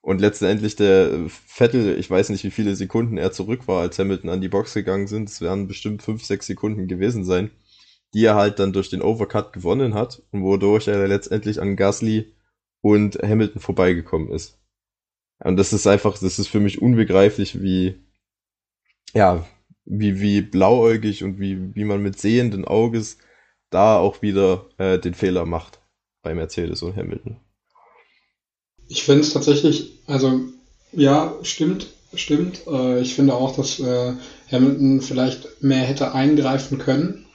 Und 0.00 0.20
letztendlich 0.20 0.76
der 0.76 1.28
Vettel, 1.28 1.98
ich 1.98 2.08
weiß 2.08 2.30
nicht, 2.30 2.44
wie 2.44 2.50
viele 2.50 2.74
Sekunden 2.76 3.18
er 3.18 3.32
zurück 3.32 3.68
war, 3.68 3.82
als 3.82 3.98
Hamilton 3.98 4.30
an 4.30 4.40
die 4.40 4.48
Box 4.48 4.74
gegangen 4.74 5.06
sind. 5.06 5.28
Es 5.28 5.40
werden 5.40 5.66
bestimmt 5.66 6.02
fünf, 6.02 6.24
sechs 6.24 6.46
Sekunden 6.46 6.88
gewesen 6.88 7.24
sein, 7.24 7.50
die 8.14 8.24
er 8.24 8.34
halt 8.34 8.58
dann 8.58 8.72
durch 8.72 8.90
den 8.90 9.02
Overcut 9.02 9.52
gewonnen 9.52 9.94
hat 9.94 10.22
und 10.30 10.42
wodurch 10.42 10.88
er 10.88 11.06
letztendlich 11.08 11.60
an 11.60 11.76
Gasly 11.76 12.32
und 12.80 13.16
Hamilton 13.16 13.60
vorbeigekommen 13.60 14.30
ist. 14.30 14.58
Und 15.40 15.56
das 15.56 15.72
ist 15.72 15.86
einfach, 15.86 16.18
das 16.18 16.38
ist 16.38 16.48
für 16.48 16.60
mich 16.60 16.80
unbegreiflich, 16.80 17.60
wie, 17.60 17.96
ja, 19.14 19.46
wie, 19.84 20.20
wie 20.20 20.42
blauäugig 20.42 21.22
und 21.22 21.38
wie, 21.38 21.74
wie 21.74 21.84
man 21.84 22.02
mit 22.02 22.18
sehenden 22.18 22.64
Auges 22.64 23.18
da 23.70 23.98
auch 23.98 24.22
wieder 24.22 24.66
äh, 24.78 24.98
den 24.98 25.14
Fehler 25.14 25.44
macht 25.44 25.80
bei 26.22 26.34
Mercedes 26.34 26.82
und 26.82 26.96
Hamilton. 26.96 27.36
Ich 28.88 29.02
finde 29.02 29.20
es 29.20 29.32
tatsächlich, 29.32 30.00
also 30.06 30.40
ja, 30.92 31.34
stimmt, 31.42 31.88
stimmt. 32.14 32.66
Äh, 32.66 33.00
ich 33.00 33.14
finde 33.14 33.34
auch, 33.34 33.54
dass 33.54 33.78
äh, 33.80 34.14
Hamilton 34.50 35.00
vielleicht 35.02 35.62
mehr 35.62 35.84
hätte 35.84 36.14
eingreifen 36.14 36.78
können. 36.78 37.26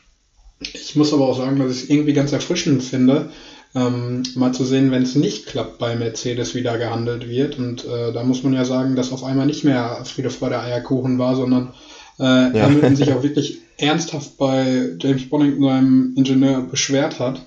Ich 0.60 0.96
muss 0.96 1.14
aber 1.14 1.28
auch 1.28 1.38
sagen, 1.38 1.60
dass 1.60 1.72
ich 1.72 1.84
es 1.84 1.90
irgendwie 1.90 2.14
ganz 2.14 2.32
erfrischend 2.32 2.84
finde, 2.84 3.30
ähm, 3.76 4.24
mal 4.36 4.54
zu 4.54 4.64
sehen, 4.64 4.92
wenn 4.92 5.04
es 5.04 5.16
nicht 5.16 5.46
klappt 5.46 5.78
bei 5.78 5.96
Mercedes, 5.96 6.56
wie 6.56 6.64
da 6.64 6.78
gehandelt 6.78 7.28
wird. 7.28 7.58
Und 7.58 7.86
äh, 7.86 8.14
da 8.14 8.24
muss 8.24 8.44
man 8.44 8.54
ja 8.54 8.66
sagen, 8.66 8.96
dass 8.96 9.12
auf 9.12 9.24
einmal 9.24 9.46
nicht 9.46 9.64
mehr 9.64 10.04
Friede, 10.06 10.30
Freude, 10.30 10.60
Eierkuchen 10.60 11.20
war, 11.20 11.36
sondern 11.36 11.74
äh, 12.20 12.24
ja. 12.24 12.64
Hamilton 12.64 12.96
sich 12.96 13.12
auch 13.12 13.24
wirklich 13.24 13.63
ernsthaft 13.78 14.38
bei 14.38 14.96
James 15.00 15.30
Bonington, 15.30 15.64
seinem 15.64 16.14
Ingenieur, 16.16 16.62
beschwert 16.62 17.20
hat. 17.20 17.42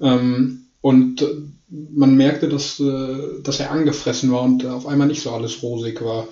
Ähm, 0.00 0.66
und 0.80 1.24
man 1.68 2.16
merkte, 2.16 2.48
dass, 2.48 2.80
äh, 2.80 3.42
dass 3.42 3.60
er 3.60 3.70
angefressen 3.70 4.32
war 4.32 4.42
und 4.42 4.64
auf 4.66 4.86
einmal 4.86 5.06
nicht 5.06 5.22
so 5.22 5.30
alles 5.30 5.62
rosig 5.62 6.02
war. 6.02 6.26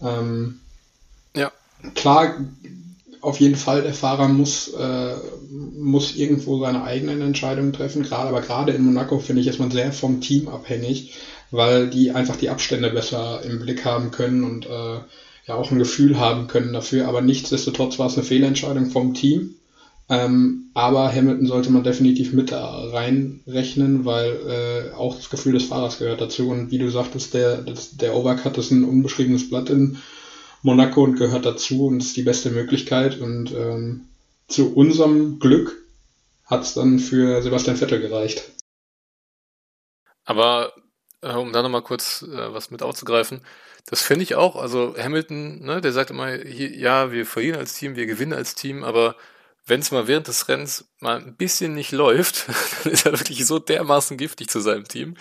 Ähm, 0.00 0.60
ja. 1.36 1.52
Klar 1.94 2.36
auf 3.20 3.40
jeden 3.40 3.56
Fall, 3.56 3.82
der 3.82 3.94
Fahrer 3.94 4.28
muss, 4.28 4.68
äh, 4.68 5.14
muss 5.50 6.16
irgendwo 6.16 6.60
seine 6.60 6.84
eigenen 6.84 7.20
Entscheidungen 7.20 7.72
treffen. 7.72 8.02
Gerade, 8.02 8.28
aber 8.28 8.42
gerade 8.42 8.72
in 8.72 8.84
Monaco 8.84 9.18
finde 9.18 9.42
ich, 9.42 9.48
ist 9.48 9.58
man 9.58 9.70
sehr 9.70 9.92
vom 9.92 10.20
Team 10.20 10.48
abhängig, 10.48 11.14
weil 11.50 11.88
die 11.90 12.12
einfach 12.12 12.36
die 12.36 12.50
Abstände 12.50 12.90
besser 12.90 13.42
im 13.42 13.58
Blick 13.60 13.84
haben 13.84 14.10
können 14.10 14.44
und 14.44 14.66
äh, 14.66 15.00
ja 15.48 15.54
auch 15.54 15.70
ein 15.70 15.78
Gefühl 15.78 16.18
haben 16.18 16.46
können 16.46 16.72
dafür. 16.72 17.08
Aber 17.08 17.22
nichtsdestotrotz 17.22 17.98
war 17.98 18.06
es 18.06 18.14
eine 18.14 18.24
Fehlentscheidung 18.24 18.90
vom 18.90 19.14
Team. 19.14 19.54
Ähm, 20.10 20.70
aber 20.74 21.12
Hamilton 21.12 21.46
sollte 21.46 21.70
man 21.70 21.82
definitiv 21.82 22.32
mit 22.32 22.52
reinrechnen, 22.52 24.04
weil 24.04 24.90
äh, 24.92 24.94
auch 24.94 25.16
das 25.16 25.28
Gefühl 25.28 25.54
des 25.54 25.64
Fahrers 25.64 25.98
gehört 25.98 26.20
dazu. 26.20 26.50
Und 26.50 26.70
wie 26.70 26.78
du 26.78 26.90
sagtest, 26.90 27.34
der, 27.34 27.64
der 27.92 28.14
Overcut 28.14 28.56
ist 28.58 28.70
ein 28.70 28.84
unbeschriebenes 28.84 29.50
Blatt 29.50 29.70
in 29.70 29.98
Monaco 30.62 31.02
und 31.02 31.16
gehört 31.16 31.44
dazu 31.44 31.86
und 31.86 32.02
ist 32.02 32.16
die 32.16 32.22
beste 32.22 32.50
Möglichkeit. 32.50 33.20
Und 33.20 33.52
ähm, 33.52 34.04
zu 34.46 34.74
unserem 34.74 35.38
Glück 35.40 35.76
hat 36.44 36.62
es 36.62 36.74
dann 36.74 36.98
für 36.98 37.42
Sebastian 37.42 37.76
Vettel 37.76 38.00
gereicht. 38.00 38.50
Aber 40.24 40.72
äh, 41.22 41.34
um 41.34 41.52
da 41.52 41.62
nochmal 41.62 41.82
kurz 41.82 42.22
äh, 42.22 42.52
was 42.52 42.70
mit 42.70 42.82
aufzugreifen, 42.82 43.40
das 43.90 44.02
finde 44.02 44.22
ich 44.22 44.34
auch. 44.34 44.56
Also 44.56 44.94
Hamilton, 44.98 45.64
ne, 45.64 45.80
der 45.80 45.92
sagt 45.92 46.10
immer, 46.10 46.30
hier, 46.30 46.70
ja, 46.76 47.10
wir 47.10 47.24
verlieren 47.26 47.58
als 47.58 47.74
Team, 47.74 47.96
wir 47.96 48.06
gewinnen 48.06 48.34
als 48.34 48.54
Team, 48.54 48.84
aber 48.84 49.16
wenn 49.66 49.80
es 49.80 49.90
mal 49.90 50.06
während 50.06 50.28
des 50.28 50.48
Rennens 50.48 50.88
mal 51.00 51.16
ein 51.16 51.36
bisschen 51.36 51.74
nicht 51.74 51.92
läuft, 51.92 52.46
dann 52.84 52.92
ist 52.92 53.06
er 53.06 53.18
wirklich 53.18 53.46
so 53.46 53.58
dermaßen 53.58 54.16
giftig 54.16 54.48
zu 54.48 54.60
seinem 54.60 54.86
Team. 54.88 55.16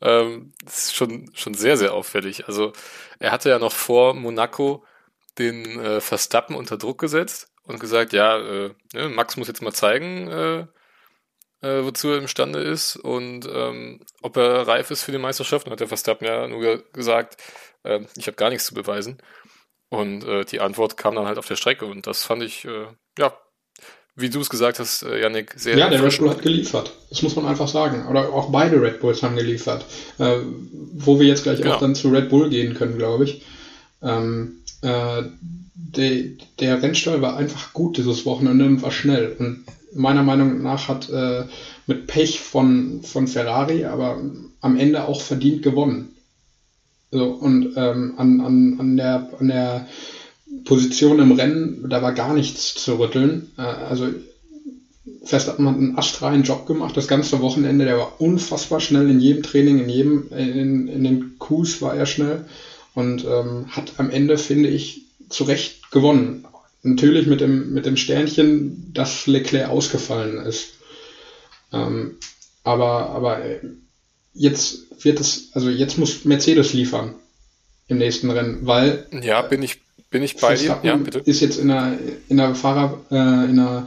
Ähm, 0.00 0.52
das 0.64 0.84
ist 0.84 0.94
schon, 0.94 1.30
schon 1.34 1.54
sehr, 1.54 1.76
sehr 1.76 1.94
auffällig. 1.94 2.46
Also 2.46 2.72
er 3.18 3.32
hatte 3.32 3.48
ja 3.48 3.58
noch 3.58 3.72
vor 3.72 4.14
Monaco 4.14 4.84
den 5.38 5.80
äh, 5.80 6.00
Verstappen 6.00 6.54
unter 6.54 6.78
Druck 6.78 6.98
gesetzt 6.98 7.48
und 7.64 7.80
gesagt, 7.80 8.12
ja, 8.12 8.38
äh, 8.38 8.70
ne, 8.92 9.08
Max 9.08 9.36
muss 9.36 9.48
jetzt 9.48 9.62
mal 9.62 9.72
zeigen, 9.72 10.28
äh, 10.28 10.66
äh, 11.62 11.84
wozu 11.84 12.10
er 12.10 12.18
imstande 12.18 12.60
ist 12.60 12.96
und 12.96 13.48
ähm, 13.52 14.00
ob 14.22 14.36
er 14.36 14.66
reif 14.68 14.90
ist 14.90 15.02
für 15.02 15.12
die 15.12 15.18
Meisterschaft. 15.18 15.66
Und 15.66 15.72
hat 15.72 15.80
der 15.80 15.88
Verstappen 15.88 16.26
ja 16.26 16.46
nur 16.46 16.82
gesagt, 16.92 17.42
äh, 17.86 18.06
ich 18.16 18.26
habe 18.26 18.36
gar 18.36 18.50
nichts 18.50 18.66
zu 18.66 18.74
beweisen. 18.74 19.18
Und 19.88 20.24
äh, 20.24 20.44
die 20.44 20.60
Antwort 20.60 20.96
kam 20.96 21.14
dann 21.14 21.26
halt 21.26 21.38
auf 21.38 21.46
der 21.46 21.56
Strecke 21.56 21.86
und 21.86 22.06
das 22.06 22.24
fand 22.24 22.42
ich, 22.42 22.64
äh, 22.64 22.86
ja, 23.18 23.32
wie 24.16 24.30
du 24.30 24.40
es 24.40 24.48
gesagt 24.48 24.78
hast, 24.78 25.02
äh, 25.02 25.20
Yannick, 25.20 25.52
sehr. 25.56 25.76
Ja, 25.76 25.88
der 25.90 26.02
Red 26.02 26.18
Bull 26.18 26.30
hat 26.30 26.42
geliefert. 26.42 26.92
Das 27.10 27.22
muss 27.22 27.36
man 27.36 27.46
einfach 27.46 27.68
sagen. 27.68 28.06
Oder 28.08 28.32
auch 28.32 28.50
beide 28.50 28.80
Red 28.80 29.00
Bulls 29.00 29.22
haben 29.22 29.36
geliefert. 29.36 29.84
Äh, 30.18 30.38
wo 30.94 31.20
wir 31.20 31.26
jetzt 31.26 31.42
gleich 31.42 31.60
genau. 31.60 31.74
auch 31.74 31.80
dann 31.80 31.94
zu 31.94 32.08
Red 32.08 32.30
Bull 32.30 32.48
gehen 32.48 32.74
können, 32.74 32.96
glaube 32.96 33.24
ich. 33.24 33.42
Ähm, 34.02 34.62
äh, 34.80 35.22
de, 35.74 36.38
der 36.60 36.82
Rennstall 36.82 37.20
war 37.20 37.36
einfach 37.36 37.74
gut 37.74 37.98
dieses 37.98 38.24
Wochenende 38.24 38.64
und 38.64 38.82
war 38.82 38.90
schnell. 38.90 39.36
Und 39.38 39.64
meiner 39.94 40.22
Meinung 40.22 40.62
nach 40.62 40.88
hat 40.88 41.10
äh, 41.10 41.44
mit 41.86 42.06
Pech 42.06 42.40
von, 42.40 43.02
von 43.02 43.28
Ferrari, 43.28 43.84
aber 43.84 44.18
am 44.62 44.76
Ende 44.78 45.04
auch 45.06 45.20
verdient 45.20 45.62
gewonnen. 45.62 46.15
So, 47.16 47.24
und 47.30 47.72
ähm, 47.76 48.14
an, 48.16 48.40
an, 48.40 48.76
an, 48.78 48.96
der, 48.96 49.30
an 49.38 49.48
der 49.48 49.88
Position 50.64 51.18
im 51.18 51.32
Rennen, 51.32 51.88
da 51.88 52.02
war 52.02 52.12
gar 52.12 52.34
nichts 52.34 52.74
zu 52.74 52.98
rütteln. 52.98 53.50
Äh, 53.56 53.62
also 53.62 54.08
Verstappen 55.24 55.68
hat 55.68 55.76
einen 55.76 55.98
astreinen 55.98 56.42
Job 56.42 56.66
gemacht, 56.66 56.96
das 56.96 57.08
ganze 57.08 57.40
Wochenende, 57.40 57.84
der 57.84 57.98
war 57.98 58.20
unfassbar 58.20 58.80
schnell 58.80 59.08
in 59.08 59.20
jedem 59.20 59.42
Training, 59.42 59.78
in 59.80 59.88
jedem, 59.88 60.28
in, 60.30 60.88
in 60.88 61.04
den 61.04 61.38
Coups 61.38 61.80
war 61.80 61.96
er 61.96 62.06
schnell 62.06 62.44
und 62.94 63.24
ähm, 63.24 63.66
hat 63.68 63.94
am 63.98 64.10
Ende, 64.10 64.38
finde 64.38 64.68
ich, 64.68 65.02
zu 65.28 65.44
Recht 65.44 65.90
gewonnen. 65.90 66.44
Natürlich 66.82 67.26
mit 67.26 67.40
dem, 67.40 67.72
mit 67.72 67.86
dem 67.86 67.96
Sternchen, 67.96 68.92
dass 68.92 69.26
Leclerc 69.26 69.70
ausgefallen 69.70 70.38
ist. 70.38 70.74
Ähm, 71.72 72.16
aber, 72.62 73.10
aber 73.10 73.40
jetzt 74.36 75.04
wird 75.04 75.20
es, 75.20 75.50
also 75.52 75.68
jetzt 75.68 75.98
muss 75.98 76.24
Mercedes 76.24 76.72
liefern 76.72 77.14
im 77.88 77.98
nächsten 77.98 78.30
Rennen, 78.30 78.66
weil. 78.66 79.06
Ja, 79.22 79.42
bin 79.42 79.62
ich, 79.62 79.80
bin 80.10 80.22
ich 80.22 80.36
bei 80.36 80.54
dir. 80.54 80.78
Ja, 80.82 80.96
bitte. 80.96 81.20
Ist 81.20 81.40
jetzt 81.40 81.58
in 81.58 81.68
der, 81.68 81.98
in 82.28 82.36
der 82.36 82.54
Fahrer, 82.54 83.00
äh, 83.10 83.50
in 83.50 83.56
der, 83.56 83.86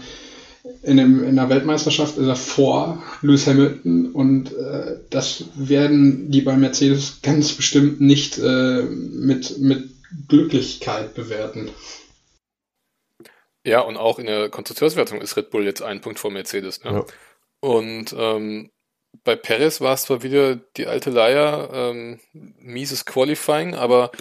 in, 0.84 0.97
dem, 0.97 1.24
in 1.24 1.36
der 1.36 1.50
Weltmeisterschaft 1.50 2.18
ist 2.18 2.28
er 2.28 2.36
vor 2.36 3.04
Lewis 3.22 3.47
Hamilton 3.47 4.12
und 4.12 4.54
äh, 4.54 4.97
das 5.10 5.45
werden 5.56 6.32
die 6.32 6.41
bei 6.41 6.56
Mercedes 6.56 7.22
ganz 7.22 7.54
bestimmt 7.54 8.02
nicht 8.02 8.38
äh, 8.38 8.84
mit, 8.84 9.60
mit 9.60 9.89
Glücklichkeit 10.28 11.14
bewerten. 11.14 11.70
Ja, 13.66 13.82
und 13.82 13.97
auch 13.97 14.20
in 14.20 14.26
der 14.26 14.50
Konstrukteurswertung 14.50 15.22
ist 15.22 15.36
Red 15.36 15.50
Bull 15.50 15.66
jetzt 15.66 15.82
ein 15.82 16.02
Punkt 16.02 16.20
vor 16.20 16.32
Mercedes. 16.32 16.84
Ne? 16.84 16.91
Ja. 16.91 17.06
Und 17.60 18.16
ähm, 18.18 18.72
bei 19.24 19.36
Perez 19.36 19.82
war 19.82 19.93
es 19.93 20.03
zwar 20.03 20.24
wieder 20.24 20.55
die 20.55 20.88
alte 20.88 21.10
Leier, 21.10 21.70
ähm, 21.74 22.20
mieses 22.34 23.05
Qualifying, 23.05 23.76
aber 23.76 24.12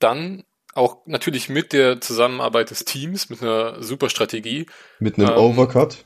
dann 0.00 0.44
auch 0.74 0.98
natürlich 1.06 1.48
mit 1.48 1.72
der 1.72 2.00
Zusammenarbeit 2.00 2.70
des 2.70 2.84
Teams, 2.84 3.30
mit 3.30 3.42
einer 3.42 3.82
super 3.82 4.08
Strategie. 4.08 4.66
Mit 5.00 5.18
einem 5.18 5.30
ähm, 5.30 5.36
Overcut? 5.36 6.04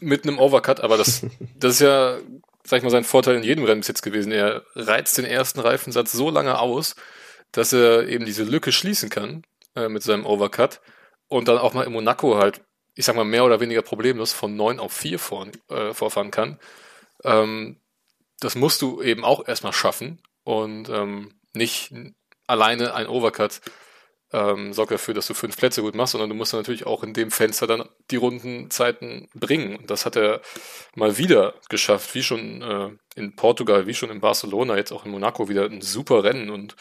Mit 0.00 0.24
einem 0.24 0.38
Overcut, 0.38 0.80
aber 0.80 0.96
das, 0.96 1.26
das 1.56 1.74
ist 1.74 1.80
ja, 1.80 2.18
sag 2.64 2.78
ich 2.78 2.82
mal, 2.82 2.90
sein 2.90 3.04
Vorteil 3.04 3.36
in 3.36 3.42
jedem 3.42 3.64
Rennen 3.64 3.80
bis 3.80 3.88
jetzt 3.88 4.02
gewesen. 4.02 4.32
Er 4.32 4.62
reizt 4.74 5.16
den 5.16 5.24
ersten 5.24 5.60
Reifensatz 5.60 6.12
so 6.12 6.30
lange 6.30 6.58
aus, 6.58 6.96
dass 7.52 7.72
er 7.72 8.08
eben 8.08 8.26
diese 8.26 8.44
Lücke 8.44 8.72
schließen 8.72 9.10
kann 9.10 9.42
äh, 9.74 9.88
mit 9.88 10.02
seinem 10.02 10.26
Overcut 10.26 10.80
und 11.28 11.48
dann 11.48 11.58
auch 11.58 11.72
mal 11.72 11.86
in 11.86 11.92
Monaco 11.92 12.36
halt, 12.36 12.60
ich 12.94 13.04
sag 13.04 13.16
mal, 13.16 13.24
mehr 13.24 13.44
oder 13.44 13.60
weniger 13.60 13.82
problemlos 13.82 14.32
von 14.32 14.56
9 14.56 14.80
auf 14.80 14.92
4 14.92 15.18
vor, 15.18 15.46
äh, 15.70 15.94
vorfahren 15.94 16.30
kann. 16.30 16.58
Ähm, 17.24 17.80
das 18.40 18.54
musst 18.54 18.82
du 18.82 19.02
eben 19.02 19.24
auch 19.24 19.46
erstmal 19.46 19.72
schaffen 19.72 20.20
und 20.44 20.88
ähm, 20.88 21.34
nicht 21.54 21.92
alleine 22.46 22.94
ein 22.94 23.06
Overcut 23.06 23.60
ähm, 24.34 24.72
sorgt 24.72 24.90
dafür, 24.90 25.14
dass 25.14 25.28
du 25.28 25.34
fünf 25.34 25.56
Plätze 25.56 25.80
gut 25.80 25.94
machst, 25.94 26.12
sondern 26.12 26.28
du 26.28 26.34
musst 26.34 26.52
natürlich 26.52 26.86
auch 26.86 27.04
in 27.04 27.14
dem 27.14 27.30
Fenster 27.30 27.68
dann 27.68 27.88
die 28.10 28.16
Rundenzeiten 28.16 29.28
bringen. 29.32 29.76
Und 29.76 29.90
das 29.90 30.04
hat 30.04 30.16
er 30.16 30.40
mal 30.96 31.18
wieder 31.18 31.54
geschafft, 31.68 32.14
wie 32.16 32.22
schon 32.24 32.60
äh, 32.60 32.90
in 33.14 33.36
Portugal, 33.36 33.86
wie 33.86 33.94
schon 33.94 34.10
in 34.10 34.20
Barcelona, 34.20 34.76
jetzt 34.76 34.90
auch 34.90 35.04
in 35.04 35.12
Monaco 35.12 35.48
wieder 35.48 35.66
ein 35.66 35.80
super 35.80 36.24
Rennen 36.24 36.50
und 36.50 36.74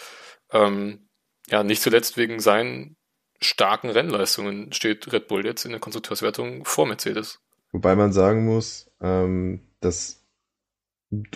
ähm, 0.51 1.09
ja, 1.47 1.63
nicht 1.63 1.83
zuletzt 1.83 2.17
wegen 2.17 2.39
seinen 2.39 2.95
starken 3.39 3.89
Rennleistungen 3.89 4.73
steht 4.73 5.11
Red 5.13 5.27
Bull 5.27 5.45
jetzt 5.45 5.65
in 5.65 5.71
der 5.71 5.79
Konstrukteurswertung 5.79 6.65
vor 6.65 6.87
Mercedes. 6.87 7.39
Wobei 7.71 7.95
man 7.95 8.13
sagen 8.13 8.45
muss, 8.45 8.89
ähm, 8.99 9.61
dass 9.79 10.22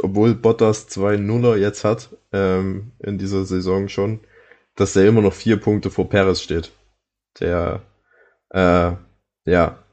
obwohl 0.01 0.35
Bottas 0.35 0.87
zwei 0.87 1.17
Nuller 1.17 1.57
jetzt 1.57 1.83
hat 1.83 2.09
ähm, 2.31 2.91
in 2.99 3.17
dieser 3.17 3.45
Saison 3.45 3.89
schon, 3.89 4.19
dass 4.75 4.95
er 4.95 5.07
immer 5.07 5.21
noch 5.21 5.33
vier 5.33 5.57
Punkte 5.57 5.89
vor 5.89 6.09
Perez 6.09 6.41
steht. 6.41 6.71
Der, 7.39 7.81
äh, 8.49 8.93
ja, 9.45 9.83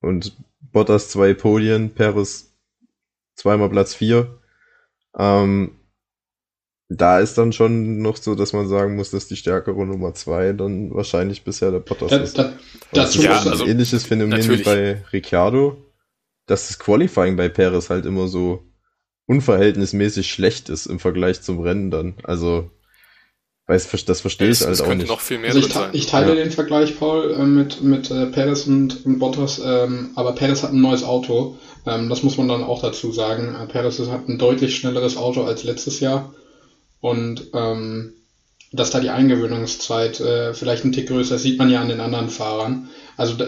und 0.00 0.36
Bottas 0.60 1.08
zwei 1.08 1.34
Podien, 1.34 1.90
Perez 1.90 2.52
zweimal 3.34 3.70
Platz 3.70 3.94
vier. 3.94 4.40
Ähm, 5.18 5.72
da 6.88 7.18
ist 7.18 7.36
dann 7.36 7.52
schon 7.52 8.00
noch 8.00 8.16
so, 8.16 8.34
dass 8.34 8.52
man 8.52 8.68
sagen 8.68 8.96
muss, 8.96 9.10
dass 9.10 9.26
die 9.26 9.36
stärkere 9.36 9.84
Nummer 9.86 10.14
zwei 10.14 10.52
dann 10.52 10.94
wahrscheinlich 10.94 11.42
bisher 11.42 11.70
der 11.70 11.80
Bottas 11.80 12.10
da, 12.10 12.16
ist. 12.18 12.38
Da, 12.38 12.52
das 12.92 13.16
ist 13.16 13.24
ja, 13.24 13.40
ein 13.40 13.48
also, 13.48 13.66
ähnliches 13.66 14.04
Phänomen 14.04 14.38
natürlich. 14.38 14.60
wie 14.60 14.64
bei 14.64 15.04
Ricciardo, 15.12 15.76
dass 16.46 16.68
das 16.68 16.78
Qualifying 16.78 17.36
bei 17.36 17.48
Perez 17.48 17.90
halt 17.90 18.06
immer 18.06 18.28
so 18.28 18.65
unverhältnismäßig 19.26 20.30
schlecht 20.30 20.68
ist 20.68 20.86
im 20.86 20.98
Vergleich 20.98 21.42
zum 21.42 21.60
Rennen 21.60 21.90
dann. 21.90 22.14
Also, 22.22 22.70
weiß, 23.66 23.90
das 24.06 24.20
verstehe 24.20 24.50
ich 24.50 24.60
halt 24.60 24.80
auch 24.80 24.94
nicht. 24.94 25.08
Noch 25.08 25.20
viel 25.20 25.38
mehr 25.38 25.52
also 25.52 25.60
ich, 25.60 25.74
ich, 25.92 26.06
teile 26.06 26.28
ja. 26.30 26.34
den 26.36 26.52
Vergleich, 26.52 26.98
Paul, 26.98 27.32
äh, 27.32 27.44
mit, 27.44 27.82
mit 27.82 28.10
äh, 28.10 28.26
Perez 28.26 28.66
und, 28.66 29.04
und 29.04 29.18
Bottas, 29.18 29.60
ähm, 29.64 30.10
aber 30.14 30.34
Perez 30.34 30.62
hat 30.62 30.72
ein 30.72 30.80
neues 30.80 31.02
Auto. 31.02 31.58
Ähm, 31.86 32.08
das 32.08 32.22
muss 32.22 32.36
man 32.36 32.48
dann 32.48 32.62
auch 32.62 32.80
dazu 32.80 33.12
sagen. 33.12 33.54
Äh, 33.54 33.66
Perez 33.66 33.98
hat 33.98 34.28
ein 34.28 34.38
deutlich 34.38 34.76
schnelleres 34.76 35.16
Auto 35.16 35.44
als 35.44 35.64
letztes 35.64 36.00
Jahr. 36.00 36.32
Und 37.00 37.48
ähm, 37.52 38.14
dass 38.72 38.90
da 38.90 39.00
die 39.00 39.10
Eingewöhnungszeit 39.10 40.20
äh, 40.20 40.54
vielleicht 40.54 40.84
ein 40.84 40.92
Tick 40.92 41.08
größer 41.08 41.36
ist, 41.36 41.42
sieht 41.42 41.58
man 41.58 41.70
ja 41.70 41.80
an 41.80 41.88
den 41.88 42.00
anderen 42.00 42.30
Fahrern. 42.30 42.88
Also 43.16 43.34
da, 43.34 43.46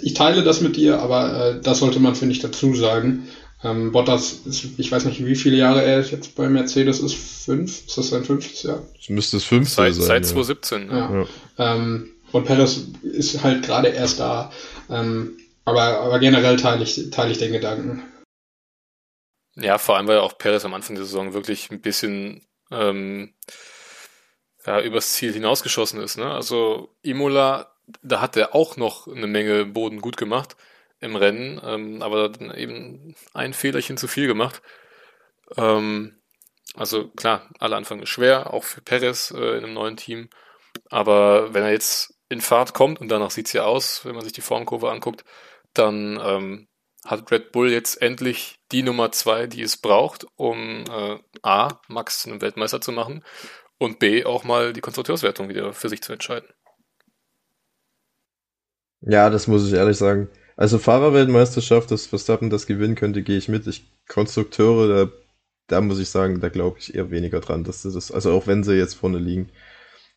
ich 0.00 0.14
teile 0.14 0.42
das 0.42 0.60
mit 0.60 0.76
dir, 0.76 1.00
aber 1.00 1.56
äh, 1.56 1.60
das 1.60 1.78
sollte 1.78 2.00
man, 2.00 2.14
finde 2.14 2.34
ich, 2.34 2.40
dazu 2.40 2.74
sagen. 2.74 3.28
Ähm, 3.64 3.90
Bottas, 3.90 4.32
ist, 4.46 4.78
ich 4.78 4.92
weiß 4.92 5.04
nicht, 5.06 5.24
wie 5.24 5.34
viele 5.34 5.56
Jahre 5.56 5.82
er 5.82 6.00
jetzt 6.00 6.36
bei 6.36 6.48
Mercedes 6.48 7.00
ist. 7.00 7.14
Fünf? 7.14 7.86
Ist 7.86 7.98
das 7.98 8.10
sein 8.10 8.24
fünftes 8.24 8.62
Jahr? 8.62 8.82
Das 8.96 9.08
müsste 9.08 9.38
es 9.38 9.44
fünf 9.44 9.68
sein. 9.68 9.92
Seit 9.92 10.26
2017. 10.26 10.90
Ja. 10.90 10.96
ja. 11.12 11.26
Ähm, 11.58 12.10
und 12.30 12.44
Perez 12.44 12.84
ist 13.02 13.42
halt 13.42 13.64
gerade 13.64 13.88
erst 13.88 14.20
da. 14.20 14.52
Ähm, 14.88 15.38
aber, 15.64 16.00
aber 16.00 16.18
generell 16.20 16.56
teile 16.56 16.84
ich, 16.84 17.10
teile 17.10 17.32
ich 17.32 17.38
den 17.38 17.52
Gedanken. 17.52 18.04
Ja, 19.56 19.78
vor 19.78 19.96
allem, 19.96 20.06
weil 20.06 20.18
auch 20.18 20.38
Perez 20.38 20.64
am 20.64 20.74
Anfang 20.74 20.94
der 20.94 21.04
Saison 21.04 21.34
wirklich 21.34 21.70
ein 21.70 21.80
bisschen 21.80 22.46
ähm, 22.70 23.34
ja, 24.64 24.80
übers 24.80 25.14
Ziel 25.14 25.32
hinausgeschossen 25.32 26.00
ist. 26.00 26.16
Ne? 26.16 26.30
Also 26.30 26.94
Imola, 27.02 27.74
da 28.02 28.20
hat 28.20 28.36
er 28.36 28.54
auch 28.54 28.76
noch 28.76 29.08
eine 29.08 29.26
Menge 29.26 29.64
Boden 29.64 30.00
gut 30.00 30.16
gemacht 30.16 30.56
im 31.00 31.16
Rennen, 31.16 31.60
ähm, 31.64 32.02
aber 32.02 32.28
dann 32.28 32.52
eben 32.54 33.14
ein 33.34 33.54
Fehlerchen 33.54 33.96
zu 33.96 34.08
viel 34.08 34.26
gemacht. 34.26 34.62
Ähm, 35.56 36.16
also 36.74 37.08
klar, 37.08 37.48
alle 37.58 37.76
Anfang 37.76 38.00
ist 38.02 38.10
schwer, 38.10 38.52
auch 38.52 38.64
für 38.64 38.80
Perez 38.80 39.30
äh, 39.30 39.56
in 39.56 39.64
einem 39.64 39.74
neuen 39.74 39.96
Team. 39.96 40.28
Aber 40.90 41.54
wenn 41.54 41.62
er 41.62 41.72
jetzt 41.72 42.14
in 42.28 42.40
Fahrt 42.40 42.74
kommt, 42.74 43.00
und 43.00 43.08
danach 43.08 43.30
sieht 43.30 43.46
es 43.46 43.52
ja 43.52 43.64
aus, 43.64 44.04
wenn 44.04 44.14
man 44.14 44.24
sich 44.24 44.32
die 44.32 44.40
Formkurve 44.40 44.90
anguckt, 44.90 45.24
dann 45.72 46.20
ähm, 46.22 46.68
hat 47.04 47.30
Red 47.30 47.52
Bull 47.52 47.70
jetzt 47.70 48.02
endlich 48.02 48.58
die 48.72 48.82
Nummer 48.82 49.12
zwei, 49.12 49.46
die 49.46 49.62
es 49.62 49.76
braucht, 49.76 50.26
um 50.36 50.84
äh, 50.90 51.18
A, 51.42 51.80
Max 51.88 52.20
zu 52.20 52.30
einem 52.30 52.40
Weltmeister 52.40 52.80
zu 52.80 52.92
machen 52.92 53.24
und 53.78 53.98
B, 53.98 54.24
auch 54.24 54.44
mal 54.44 54.72
die 54.72 54.80
Konstrukteurswertung 54.80 55.48
wieder 55.48 55.72
für 55.72 55.88
sich 55.88 56.02
zu 56.02 56.12
entscheiden. 56.12 56.48
Ja, 59.00 59.30
das 59.30 59.46
muss 59.46 59.66
ich 59.66 59.74
ehrlich 59.74 59.96
sagen. 59.96 60.28
Also 60.58 60.80
Fahrerweltmeisterschaft, 60.80 61.92
dass 61.92 62.06
Verstappen 62.06 62.50
das 62.50 62.66
gewinnen 62.66 62.96
könnte, 62.96 63.22
gehe 63.22 63.38
ich 63.38 63.48
mit. 63.48 63.68
Ich 63.68 63.84
Konstrukteure, 64.08 64.88
da, 64.88 65.12
da 65.68 65.80
muss 65.80 66.00
ich 66.00 66.08
sagen, 66.08 66.40
da 66.40 66.48
glaube 66.48 66.80
ich 66.80 66.96
eher 66.96 67.12
weniger 67.12 67.38
dran, 67.38 67.62
dass 67.62 67.82
das, 67.82 68.10
also 68.10 68.32
auch 68.32 68.48
wenn 68.48 68.64
sie 68.64 68.74
jetzt 68.74 68.94
vorne 68.94 69.18
liegen. 69.18 69.50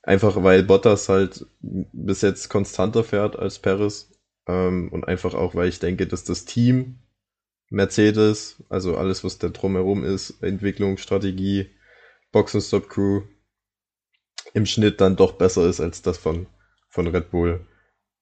Einfach 0.01 0.43
weil 0.43 0.63
Bottas 0.63 1.09
halt 1.09 1.45
bis 1.61 2.21
jetzt 2.23 2.49
konstanter 2.49 3.03
fährt 3.03 3.37
als 3.37 3.59
Perez. 3.59 4.09
Ähm, 4.47 4.89
und 4.91 5.07
einfach 5.07 5.35
auch, 5.35 5.53
weil 5.53 5.69
ich 5.69 5.77
denke, 5.77 6.07
dass 6.07 6.23
das 6.23 6.45
Team 6.45 6.97
Mercedes, 7.69 8.63
also 8.67 8.97
alles, 8.97 9.23
was 9.23 9.37
da 9.37 9.49
drumherum 9.49 10.03
ist, 10.03 10.41
Entwicklung, 10.41 10.97
Strategie, 10.97 11.69
Boxenstopp 12.31 12.89
Crew, 12.89 13.21
im 14.55 14.65
Schnitt 14.65 15.01
dann 15.01 15.15
doch 15.15 15.33
besser 15.33 15.69
ist 15.69 15.81
als 15.81 16.01
das 16.01 16.17
von, 16.17 16.47
von 16.89 17.05
Red 17.05 17.29
Bull. 17.29 17.67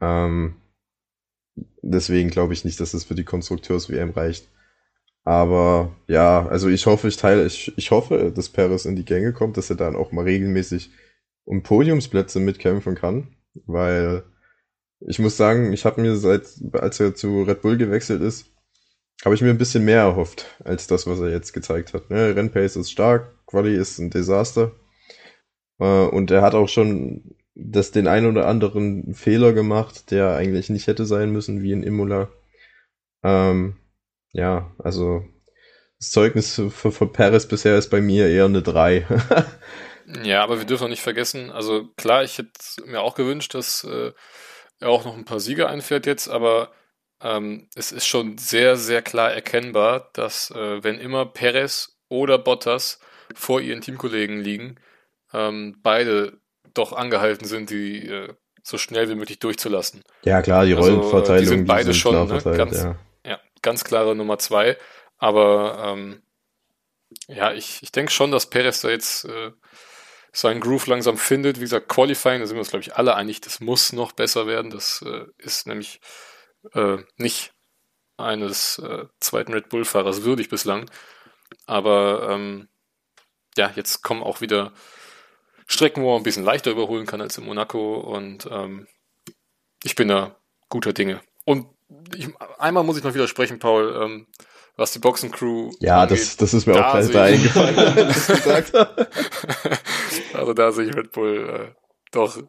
Ähm, 0.02 0.59
deswegen 1.82 2.30
glaube 2.30 2.54
ich 2.54 2.66
nicht, 2.66 2.80
dass 2.80 2.94
es 2.94 3.06
für 3.06 3.16
die 3.16 3.26
Konstrukteurs-WM 3.26 4.12
reicht. 4.12 4.48
Aber 5.24 5.96
ja, 6.08 6.48
also 6.48 6.70
ich 6.70 6.86
hoffe, 6.86 7.08
ich 7.08 7.18
teile, 7.18 7.46
ich, 7.46 7.72
ich 7.78 7.92
hoffe, 7.92 8.32
dass 8.34 8.50
Paris 8.50 8.86
in 8.86 8.96
die 8.96 9.06
Gänge 9.06 9.34
kommt, 9.34 9.58
dass 9.58 9.70
er 9.70 9.76
dann 9.76 9.96
auch 9.96 10.12
mal 10.12 10.24
regelmäßig 10.24 10.92
um 11.46 11.64
Podiumsplätze 11.64 12.40
mitkämpfen 12.40 12.96
kann, 12.96 13.36
weil 13.66 14.24
ich 15.02 15.20
muss 15.20 15.38
sagen, 15.38 15.74
ich 15.74 15.86
habe 15.86 16.02
mir 16.02 16.16
seit, 16.16 16.44
als 16.74 17.00
er 17.00 17.16
zu 17.16 17.44
Red 17.44 17.62
Bull 17.62 17.78
gewechselt 17.78 18.22
ist, 18.22 18.48
habe 19.24 19.36
ich 19.36 19.42
mir 19.42 19.50
ein 19.50 19.58
bisschen 19.58 19.86
mehr 19.86 20.02
erhofft 20.02 20.46
als 20.64 20.88
das, 20.88 21.08
was 21.08 21.20
er 21.20 21.30
jetzt 21.30 21.54
gezeigt 21.54 21.94
hat. 21.94 22.10
Ne? 22.10 22.36
Rennpace 22.36 22.78
ist 22.78 22.92
stark, 22.92 23.34
Quali 23.46 23.76
ist 23.76 24.00
ein 24.00 24.10
Desaster. 24.10 24.72
Äh, 25.80 26.06
und 26.06 26.32
er 26.32 26.42
hat 26.42 26.56
auch 26.56 26.70
schon 26.70 27.36
das 27.62 27.92
den 27.92 28.08
ein 28.08 28.26
oder 28.26 28.48
anderen 28.48 29.14
Fehler 29.14 29.54
gemacht, 29.54 30.12
der 30.12 30.36
eigentlich 30.36 30.70
nicht 30.70 30.88
hätte 30.88 31.06
sein 31.06 31.32
müssen, 31.32 31.62
wie 31.62 31.72
in 31.72 31.84
Imola. 31.84 32.30
Ähm, 33.24 33.78
ja, 34.32 34.74
also 34.80 35.24
das 36.00 36.12
Zeugnis 36.12 36.54
für, 36.56 36.92
für 36.92 37.08
Paris 37.08 37.48
bisher 37.48 37.78
ist 37.78 37.90
bei 37.90 38.02
mir 38.02 38.28
eher 38.28 38.46
eine 38.46 38.62
3. 38.62 39.06
ja, 40.24 40.44
aber 40.44 40.60
wir 40.60 40.66
dürfen 40.66 40.86
auch 40.86 40.90
nicht 40.90 41.02
vergessen, 41.02 41.52
also 41.52 41.90
klar, 41.98 42.24
ich 42.24 42.38
hätte 42.38 42.52
mir 42.86 43.02
auch 43.02 43.16
gewünscht, 43.16 43.54
dass 43.54 43.84
äh, 43.84 44.14
er 44.80 44.90
auch 44.90 45.06
noch 45.06 45.18
ein 45.18 45.26
paar 45.26 45.40
Siege 45.40 45.68
einfährt 45.68 46.06
jetzt, 46.06 46.30
aber 46.30 46.72
ähm, 47.22 47.68
es 47.76 47.92
ist 47.92 48.08
schon 48.08 48.38
sehr, 48.38 48.78
sehr 48.78 49.02
klar 49.02 49.34
erkennbar, 49.34 50.10
dass 50.14 50.52
äh, 50.52 50.84
wenn 50.84 51.00
immer 51.00 51.26
Perez 51.26 51.98
oder 52.08 52.38
Bottas 52.38 53.00
vor 53.36 53.62
ihren 53.62 53.82
Teamkollegen 53.82 54.40
liegen, 54.40 54.80
ähm, 55.34 55.78
beide 55.84 56.40
doch 56.74 56.94
angehalten 56.94 57.46
sind, 57.46 57.70
die 57.70 58.08
äh, 58.08 58.34
so 58.64 58.78
schnell 58.78 59.10
wie 59.10 59.16
möglich 59.16 59.40
durchzulassen. 59.40 60.04
Ja 60.24 60.42
klar, 60.42 60.66
die 60.66 60.74
Rollenverteilung. 60.74 61.30
Also, 61.32 61.40
die 61.40 61.46
sind 61.46 61.66
beide 61.66 61.92
die 61.92 61.94
sind 61.94 62.02
schon 62.02 62.28
ne, 62.28 62.58
ganz, 62.58 62.84
ja. 62.84 62.96
ja. 63.26 63.40
ganz 63.62 63.84
klare 63.84 64.16
Nummer 64.16 64.38
zwei. 64.38 64.78
Aber 65.18 65.84
ähm, 65.86 66.22
ja, 67.28 67.54
ich, 67.54 67.82
ich 67.82 67.92
denke 67.92 68.12
schon, 68.12 68.32
dass 68.32 68.50
Perez 68.50 68.82
da 68.82 68.90
jetzt 68.90 69.26
äh, 69.26 69.52
seinen 70.32 70.62
Groove 70.62 70.88
langsam 70.88 71.18
findet. 71.18 71.58
Wie 71.58 71.64
gesagt, 71.64 71.90
Qualifying, 71.90 72.40
da 72.40 72.48
sind 72.48 72.56
wir 72.56 72.62
uns, 72.62 72.70
glaube 72.70 72.84
ich, 72.84 72.96
alle 72.96 73.16
einig, 73.16 73.42
das 73.42 73.60
muss 73.60 73.94
noch 73.94 74.12
besser 74.12 74.48
werden. 74.48 74.72
Das 74.72 75.04
äh, 75.06 75.26
ist 75.38 75.68
nämlich 75.68 76.00
äh, 76.74 76.98
nicht 77.18 77.54
eines 78.18 78.80
äh, 78.80 79.06
zweiten 79.20 79.54
Red 79.54 79.70
Bull-Fahrers 79.70 80.24
würdig 80.24 80.50
bislang. 80.50 80.90
Aber 81.66 82.30
ähm, 82.30 82.68
ja, 83.58 83.72
jetzt 83.76 84.04
kommen 84.04 84.24
auch 84.24 84.42
wieder 84.42 84.74
Strecken, 85.70 86.04
wo 86.04 86.10
man 86.10 86.18
ein 86.22 86.24
bisschen 86.24 86.44
leichter 86.44 86.72
überholen 86.72 87.06
kann 87.06 87.22
als 87.22 87.38
in 87.38 87.46
Monaco. 87.46 88.00
Und 88.00 88.50
ähm, 88.52 88.88
ich 89.84 89.96
bin 89.96 90.08
da 90.08 90.36
guter 90.68 90.94
Dinge. 90.94 91.22
Und 91.46 91.68
ich, 92.16 92.28
einmal 92.58 92.84
muss 92.84 92.98
ich 92.98 93.04
noch 93.04 93.14
widersprechen, 93.14 93.60
Paul. 93.60 93.98
Ähm, 94.02 94.28
was 94.80 94.94
die 94.94 95.00
Boxencrew. 95.00 95.72
Ja, 95.80 96.02
angeht, 96.04 96.20
das, 96.20 96.38
das 96.38 96.54
ist 96.54 96.66
mir 96.66 96.74
auch 96.74 96.92
gleich 96.92 97.12
da 97.12 97.24
eingefallen, 97.24 98.08
gesagt 98.08 98.74
Also 100.34 100.54
da 100.54 100.72
sehe 100.72 100.86
ich 100.86 100.96
Red 100.96 101.12
Bull 101.12 101.50
äh, 101.50 101.76
doch 102.12 102.42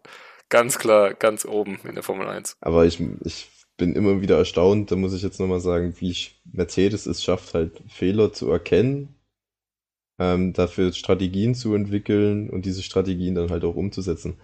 ganz 0.48 0.78
klar 0.78 1.12
ganz 1.12 1.44
oben 1.44 1.80
in 1.84 1.94
der 1.94 2.04
Formel 2.04 2.28
1. 2.28 2.56
Aber 2.60 2.86
ich, 2.86 3.02
ich 3.24 3.48
bin 3.76 3.94
immer 3.94 4.20
wieder 4.20 4.38
erstaunt, 4.38 4.90
da 4.90 4.96
muss 4.96 5.12
ich 5.12 5.22
jetzt 5.22 5.40
nochmal 5.40 5.60
sagen, 5.60 5.94
wie 5.98 6.10
ich 6.10 6.40
Mercedes 6.52 7.06
es 7.06 7.22
schafft, 7.22 7.54
halt 7.54 7.82
Fehler 7.88 8.32
zu 8.32 8.50
erkennen, 8.50 9.16
ähm, 10.20 10.52
dafür 10.52 10.92
Strategien 10.92 11.54
zu 11.56 11.74
entwickeln 11.74 12.50
und 12.50 12.66
diese 12.66 12.82
Strategien 12.82 13.34
dann 13.34 13.50
halt 13.50 13.64
auch 13.64 13.74
umzusetzen. 13.74 14.36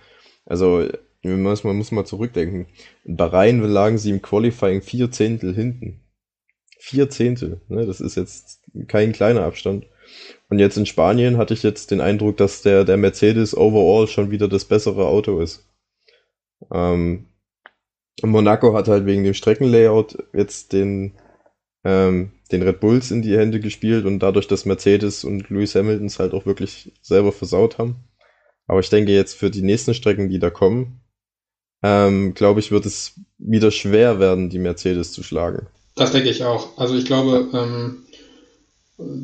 Also 0.47 0.89
man 1.22 1.77
muss, 1.77 1.93
mal 1.93 2.05
zurückdenken. 2.05 2.66
In 3.05 3.16
Bahrain 3.16 3.61
lagen 3.61 3.99
sie 3.99 4.11
im 4.11 4.22
Qualifying 4.22 4.81
vier 4.81 5.11
Zehntel 5.11 5.55
hinten. 5.55 6.01
Vier 6.79 7.11
Zehntel, 7.11 7.61
ne? 7.68 7.85
das 7.87 8.01
ist 8.01 8.16
jetzt 8.16 8.62
kein 8.87 9.12
kleiner 9.12 9.43
Abstand. 9.43 9.87
Und 10.49 10.59
jetzt 10.61 10.77
in 10.77 10.87
Spanien 10.87 11.37
hatte 11.37 11.53
ich 11.53 11.62
jetzt 11.62 11.91
den 11.91 12.01
Eindruck, 12.01 12.37
dass 12.37 12.62
der, 12.62 12.85
der 12.85 12.97
Mercedes 12.97 13.57
overall 13.57 14.07
schon 14.07 14.31
wieder 14.31 14.47
das 14.49 14.64
bessere 14.64 15.07
Auto 15.07 15.41
ist. 15.41 15.68
Ähm, 16.72 17.27
Monaco 18.22 18.74
hat 18.74 18.89
halt 18.89 19.05
wegen 19.05 19.24
dem 19.24 19.35
Streckenlayout 19.35 20.16
jetzt 20.33 20.72
den, 20.72 21.18
ähm, 21.85 22.33
den 22.53 22.62
Red 22.62 22.80
Bulls 22.80 23.11
in 23.11 23.22
die 23.22 23.36
Hände 23.36 23.61
gespielt 23.61 24.05
und 24.05 24.20
dadurch, 24.20 24.47
dass 24.47 24.64
Mercedes 24.64 25.24
und 25.24 25.51
Lewis 25.51 25.74
Hamiltons 25.74 26.18
halt 26.18 26.32
auch 26.32 26.47
wirklich 26.47 26.92
selber 27.03 27.32
versaut 27.32 27.78
haben. 27.78 27.97
Aber 28.66 28.80
ich 28.80 28.90
denke 28.90 29.12
jetzt 29.12 29.34
für 29.34 29.51
die 29.51 29.62
nächsten 29.62 29.94
Strecken, 29.94 30.28
die 30.28 30.38
da 30.38 30.51
kommen, 30.51 31.01
ähm, 31.82 32.34
glaube 32.34 32.61
ich, 32.61 32.70
wird 32.70 32.86
es 32.86 33.14
wieder 33.38 33.70
schwer 33.70 34.18
werden, 34.18 34.51
die 34.51 34.59
Mercedes 34.59 35.12
zu 35.12 35.22
schlagen. 35.22 35.66
Das 35.94 36.12
denke 36.12 36.30
ich 36.30 36.44
auch. 36.44 36.76
Also 36.78 36.97
ich 36.97 37.05
glaube, 37.05 37.49
ähm, 37.53 38.07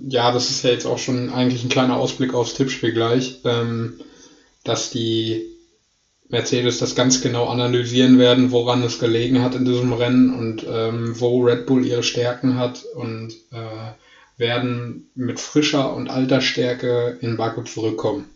ja, 0.09 0.33
das 0.33 0.51
ist 0.51 0.65
ja 0.65 0.71
jetzt 0.71 0.87
auch 0.87 0.99
schon 0.99 1.31
eigentlich 1.31 1.65
ein 1.65 1.71
kleiner 1.71 1.97
Ausblick 1.97 2.35
aufs 2.35 2.55
Tippspiel 2.55 2.93
gleich, 2.93 3.41
ähm, 3.45 4.01
dass 4.65 4.91
die 4.91 5.52
Mercedes 6.33 6.79
das 6.79 6.95
ganz 6.95 7.21
genau 7.21 7.49
analysieren 7.49 8.19
werden, 8.19 8.53
woran 8.53 8.83
es 8.83 8.99
gelegen 8.99 9.43
hat 9.43 9.55
in 9.55 9.67
diesem 9.67 9.93
Rennen 9.93 10.35
und 10.35 10.67
ähm, 10.67 11.21
wo 11.21 11.43
Red 11.45 11.67
Bull 11.67 11.85
ihre 11.85 12.03
Stärken 12.03 12.57
hat 12.57 12.85
und 12.95 13.35
äh, 13.53 13.93
werden 14.39 15.11
mit 15.15 15.41
frischer 15.41 15.95
und 15.95 16.09
alter 16.09 16.41
Stärke 16.41 17.19
in 17.21 17.37
Baku 17.37 17.63
zurückkommen. 17.63 18.31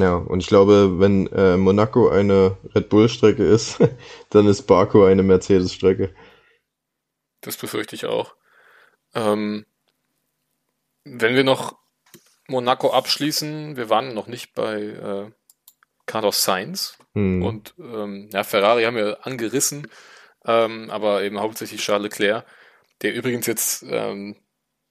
Ja, 0.00 0.16
und 0.16 0.40
ich 0.40 0.48
glaube, 0.48 0.98
wenn 0.98 1.28
äh, 1.28 1.56
Monaco 1.56 2.08
eine 2.08 2.56
Red 2.74 2.88
Bull-Strecke 2.88 3.44
ist, 3.44 3.78
dann 4.30 4.48
ist 4.48 4.62
Baku 4.62 5.04
eine 5.04 5.22
Mercedes-Strecke. 5.22 6.12
Das 7.40 7.56
befürchte 7.56 7.94
ich 7.94 8.04
auch. 8.06 8.34
Ähm, 9.14 9.64
wenn 11.04 11.36
wir 11.36 11.44
noch 11.44 11.78
Monaco 12.50 12.90
abschließen, 12.90 13.76
wir 13.76 13.88
waren 13.88 14.14
noch 14.14 14.26
nicht 14.26 14.54
bei 14.54 14.80
äh, 14.80 15.30
Carlos 16.06 16.44
Sainz 16.44 16.98
hm. 17.14 17.42
und 17.42 17.74
ähm, 17.78 18.28
ja, 18.32 18.44
Ferrari 18.44 18.84
haben 18.84 18.96
wir 18.96 19.26
angerissen, 19.26 19.88
ähm, 20.44 20.90
aber 20.90 21.22
eben 21.22 21.40
hauptsächlich 21.40 21.80
Charles 21.80 22.10
Leclerc, 22.10 22.44
der 23.02 23.14
übrigens 23.14 23.46
jetzt 23.46 23.84
ähm, 23.88 24.36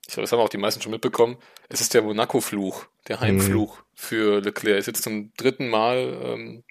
ich 0.10 0.14
glaube, 0.16 0.24
das 0.24 0.32
haben 0.32 0.39
auch 0.39 0.49
die 0.49 0.57
meisten 0.57 0.82
schon 0.82 0.91
mitbekommen, 0.91 1.38
es 1.70 1.82
ist 1.82 1.93
der 1.93 2.01
Monaco-Fluch, 2.01 2.88
der 3.07 3.18
mhm. 3.18 3.22
Heimfluch 3.22 3.78
mhm. 3.78 3.84
für 3.93 4.41
Leclerc. 4.41 4.74
Er 4.74 4.80
ist 4.80 4.88
jetzt 4.88 5.03
zum 5.03 5.32
dritten 5.38 5.70
Mal, 5.70 6.18
ähm, 6.24 6.64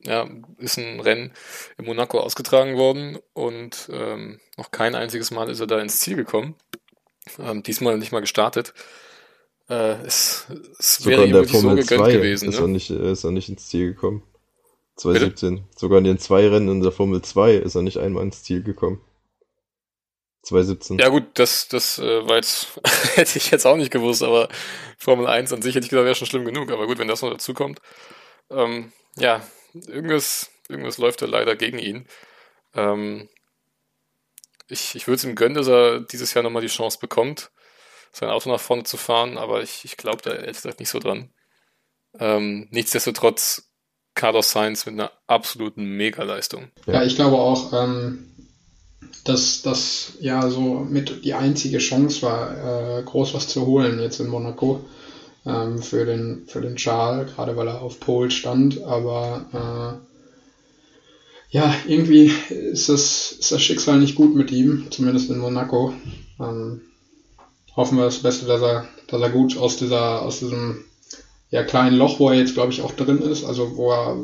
ja, 0.00 0.26
ist 0.56 0.78
ein 0.78 1.00
Rennen 1.00 1.34
in 1.76 1.84
Monaco 1.84 2.18
ausgetragen 2.18 2.76
worden 2.76 3.18
und 3.34 3.90
ähm, 3.92 4.40
noch 4.56 4.70
kein 4.70 4.94
einziges 4.94 5.30
Mal 5.30 5.50
ist 5.50 5.60
er 5.60 5.66
da 5.66 5.78
ins 5.80 5.98
Ziel 5.98 6.16
gekommen. 6.16 6.54
Ähm, 7.38 7.62
diesmal 7.62 7.98
nicht 7.98 8.12
mal 8.12 8.20
gestartet. 8.20 8.72
Äh, 9.68 10.02
es, 10.06 10.46
es 10.78 11.04
wäre 11.04 11.26
ihm 11.26 11.32
wirklich 11.32 11.60
so 11.60 11.74
gegönnt 11.74 12.06
gewesen. 12.06 12.48
Ist, 12.48 12.56
ne? 12.56 12.64
er 12.64 12.68
nicht, 12.68 12.90
ist 12.90 13.24
er 13.24 13.30
nicht 13.30 13.48
ins 13.48 13.68
Ziel 13.68 13.92
gekommen. 13.94 14.22
2017. 14.96 15.56
Bitte? 15.56 15.68
Sogar 15.76 15.98
in 15.98 16.04
den 16.04 16.18
zwei 16.18 16.48
Rennen 16.48 16.68
in 16.68 16.80
der 16.80 16.92
Formel 16.92 17.22
2 17.22 17.54
ist 17.54 17.74
er 17.74 17.82
nicht 17.82 17.98
einmal 17.98 18.24
ins 18.24 18.42
Ziel 18.42 18.62
gekommen. 18.62 19.00
2017. 20.42 20.98
Ja 20.98 21.08
gut, 21.08 21.24
das, 21.34 21.68
das 21.68 21.98
äh, 21.98 22.26
war 22.26 22.36
jetzt, 22.36 22.80
hätte 23.14 23.38
ich 23.38 23.50
jetzt 23.50 23.66
auch 23.66 23.76
nicht 23.76 23.90
gewusst, 23.90 24.22
aber 24.22 24.48
Formel 24.96 25.26
1 25.26 25.52
an 25.52 25.62
sich 25.62 25.74
hätte 25.74 25.84
ich 25.84 25.90
gesagt, 25.90 26.04
wäre 26.04 26.14
schon 26.14 26.26
schlimm 26.26 26.44
genug. 26.44 26.70
Aber 26.70 26.86
gut, 26.86 26.98
wenn 26.98 27.08
das 27.08 27.22
noch 27.22 27.30
dazu 27.30 27.54
kommt, 27.54 27.80
ähm, 28.50 28.92
ja, 29.16 29.42
irgendwas, 29.74 30.50
irgendwas 30.68 30.98
läuft 30.98 31.22
da 31.22 31.26
leider 31.26 31.54
gegen 31.56 31.78
ihn. 31.78 32.06
Ähm, 32.74 33.28
ich 34.68 34.94
ich 34.94 35.06
würde 35.06 35.16
es 35.16 35.24
ihm 35.24 35.34
gönnen, 35.34 35.54
dass 35.54 35.68
er 35.68 36.00
dieses 36.00 36.34
Jahr 36.34 36.42
nochmal 36.42 36.62
die 36.62 36.68
Chance 36.68 36.98
bekommt, 37.00 37.50
sein 38.12 38.30
Auto 38.30 38.50
nach 38.50 38.60
vorne 38.60 38.84
zu 38.84 38.96
fahren, 38.96 39.38
aber 39.38 39.62
ich, 39.62 39.84
ich 39.84 39.96
glaube 39.96 40.22
da 40.22 40.32
ehrlich 40.32 40.56
gesagt 40.56 40.80
nicht 40.80 40.90
so 40.90 40.98
dran. 40.98 41.30
Ähm, 42.18 42.68
nichtsdestotrotz 42.70 43.70
Carlos 44.14 44.50
Sainz 44.50 44.86
mit 44.86 44.94
einer 44.94 45.12
absoluten 45.26 45.84
Mega-Leistung. 45.84 46.70
Ja, 46.86 47.04
ich 47.04 47.14
glaube 47.14 47.36
auch, 47.36 47.72
ähm, 47.72 48.28
dass 49.24 49.62
das 49.62 50.14
ja 50.20 50.48
so 50.48 50.86
mit 50.88 51.24
die 51.24 51.34
einzige 51.34 51.78
Chance 51.78 52.22
war, 52.22 52.98
äh, 52.98 53.02
groß 53.02 53.34
was 53.34 53.48
zu 53.48 53.66
holen 53.66 54.00
jetzt 54.00 54.20
in 54.20 54.28
Monaco 54.28 54.84
ähm, 55.46 55.82
für, 55.82 56.04
den, 56.04 56.44
für 56.46 56.60
den 56.60 56.76
Charles, 56.76 57.34
gerade 57.34 57.56
weil 57.56 57.68
er 57.68 57.82
auf 57.82 58.00
Pol 58.00 58.30
stand. 58.30 58.82
Aber 58.82 60.00
äh, 61.52 61.54
ja, 61.56 61.74
irgendwie 61.86 62.32
ist 62.48 62.88
das, 62.88 63.32
ist 63.32 63.52
das 63.52 63.62
Schicksal 63.62 63.98
nicht 63.98 64.16
gut 64.16 64.34
mit 64.34 64.50
ihm, 64.50 64.88
zumindest 64.90 65.30
in 65.30 65.38
Monaco. 65.38 65.94
Ähm, 66.40 66.80
hoffen 67.78 67.96
wir 67.96 68.04
das 68.04 68.18
Beste, 68.18 68.46
dass 68.46 68.60
er, 68.60 68.88
dass 69.06 69.22
er 69.22 69.30
gut 69.30 69.56
aus 69.56 69.76
dieser, 69.76 70.22
aus 70.22 70.40
diesem 70.40 70.84
ja, 71.50 71.62
kleinen 71.62 71.96
Loch, 71.96 72.18
wo 72.18 72.28
er 72.28 72.36
jetzt, 72.36 72.54
glaube 72.54 72.72
ich, 72.72 72.82
auch 72.82 72.92
drin 72.92 73.22
ist, 73.22 73.44
also 73.44 73.76
wo 73.76 73.92
er 73.92 74.16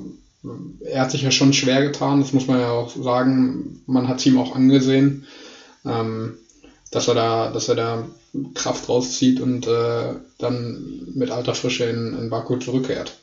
er 0.81 1.01
hat 1.01 1.11
sich 1.11 1.23
ja 1.23 1.31
schon 1.31 1.53
schwer 1.53 1.83
getan, 1.83 2.21
das 2.21 2.33
muss 2.33 2.47
man 2.47 2.61
ja 2.61 2.71
auch 2.71 2.95
sagen. 2.95 3.81
Man 3.87 4.09
hat 4.09 4.19
es 4.19 4.27
ihm 4.27 4.39
auch 4.39 4.55
angesehen, 4.55 5.25
ähm, 5.87 6.37
dass 6.91 7.09
er 7.09 7.15
da, 7.15 7.51
dass 7.51 7.69
er 7.69 7.77
da 7.77 8.09
Kraft 8.55 8.89
rauszieht 8.89 9.41
und 9.41 9.67
äh, 9.67 10.15
dann 10.39 11.09
mit 11.15 11.31
alter 11.31 11.55
Frische 11.55 11.85
in, 11.85 12.19
in 12.19 12.31
Baku 12.31 12.57
zurückkehrt. 12.57 13.17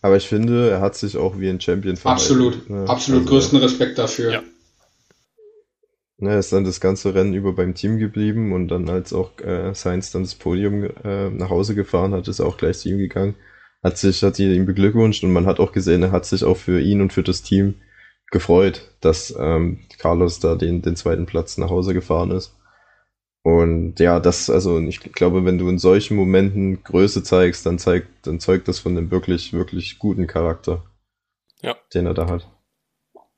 Aber 0.00 0.16
ich 0.16 0.28
finde, 0.28 0.70
er 0.70 0.80
hat 0.80 0.96
sich 0.96 1.16
auch 1.16 1.38
wie 1.38 1.48
ein 1.48 1.60
Champion 1.60 1.96
verhalten. 1.96 2.22
Absolut, 2.22 2.68
ja, 2.68 2.84
absolut. 2.84 3.22
Also, 3.22 3.30
größten 3.30 3.58
Respekt 3.58 3.98
dafür. 3.98 4.32
Ja. 4.32 4.42
Er 6.26 6.38
ist 6.38 6.52
dann 6.52 6.64
das 6.64 6.80
ganze 6.80 7.14
Rennen 7.14 7.34
über 7.34 7.54
beim 7.54 7.74
Team 7.74 7.98
geblieben 7.98 8.52
und 8.52 8.68
dann, 8.68 8.88
als 8.88 9.12
auch 9.12 9.38
äh, 9.40 9.74
Sainz 9.74 10.10
dann 10.12 10.22
das 10.22 10.34
Podium 10.34 10.84
äh, 11.04 11.30
nach 11.30 11.50
Hause 11.50 11.74
gefahren 11.74 12.14
hat, 12.14 12.28
ist 12.28 12.38
er 12.38 12.46
auch 12.46 12.56
gleich 12.56 12.78
zu 12.78 12.88
ihm 12.90 12.98
gegangen. 12.98 13.34
Hat 13.82 13.98
sich, 13.98 14.22
hat 14.22 14.38
ihn 14.38 14.66
beglückwünscht 14.66 15.24
und 15.24 15.32
man 15.32 15.46
hat 15.46 15.58
auch 15.58 15.72
gesehen, 15.72 16.02
er 16.02 16.12
hat 16.12 16.24
sich 16.24 16.44
auch 16.44 16.56
für 16.56 16.80
ihn 16.80 17.00
und 17.00 17.12
für 17.12 17.22
das 17.22 17.42
Team 17.42 17.74
gefreut, 18.30 18.94
dass 19.00 19.34
ähm, 19.38 19.80
Carlos 19.98 20.40
da 20.40 20.54
den, 20.54 20.82
den 20.82 20.96
zweiten 20.96 21.26
Platz 21.26 21.58
nach 21.58 21.70
Hause 21.70 21.92
gefahren 21.94 22.30
ist. 22.30 22.56
Und 23.42 23.98
ja, 23.98 24.20
das, 24.20 24.50
also 24.50 24.80
ich 24.80 25.00
glaube, 25.00 25.44
wenn 25.44 25.58
du 25.58 25.68
in 25.68 25.78
solchen 25.78 26.16
Momenten 26.16 26.84
Größe 26.84 27.24
zeigst, 27.24 27.66
dann 27.66 27.78
zeigt, 27.78 28.26
dann 28.26 28.38
zeugt 28.38 28.68
das 28.68 28.78
von 28.78 28.96
einem 28.96 29.10
wirklich, 29.10 29.52
wirklich 29.52 29.98
guten 29.98 30.28
Charakter, 30.28 30.84
ja. 31.60 31.76
den 31.92 32.06
er 32.06 32.14
da 32.14 32.28
hat. 32.28 32.48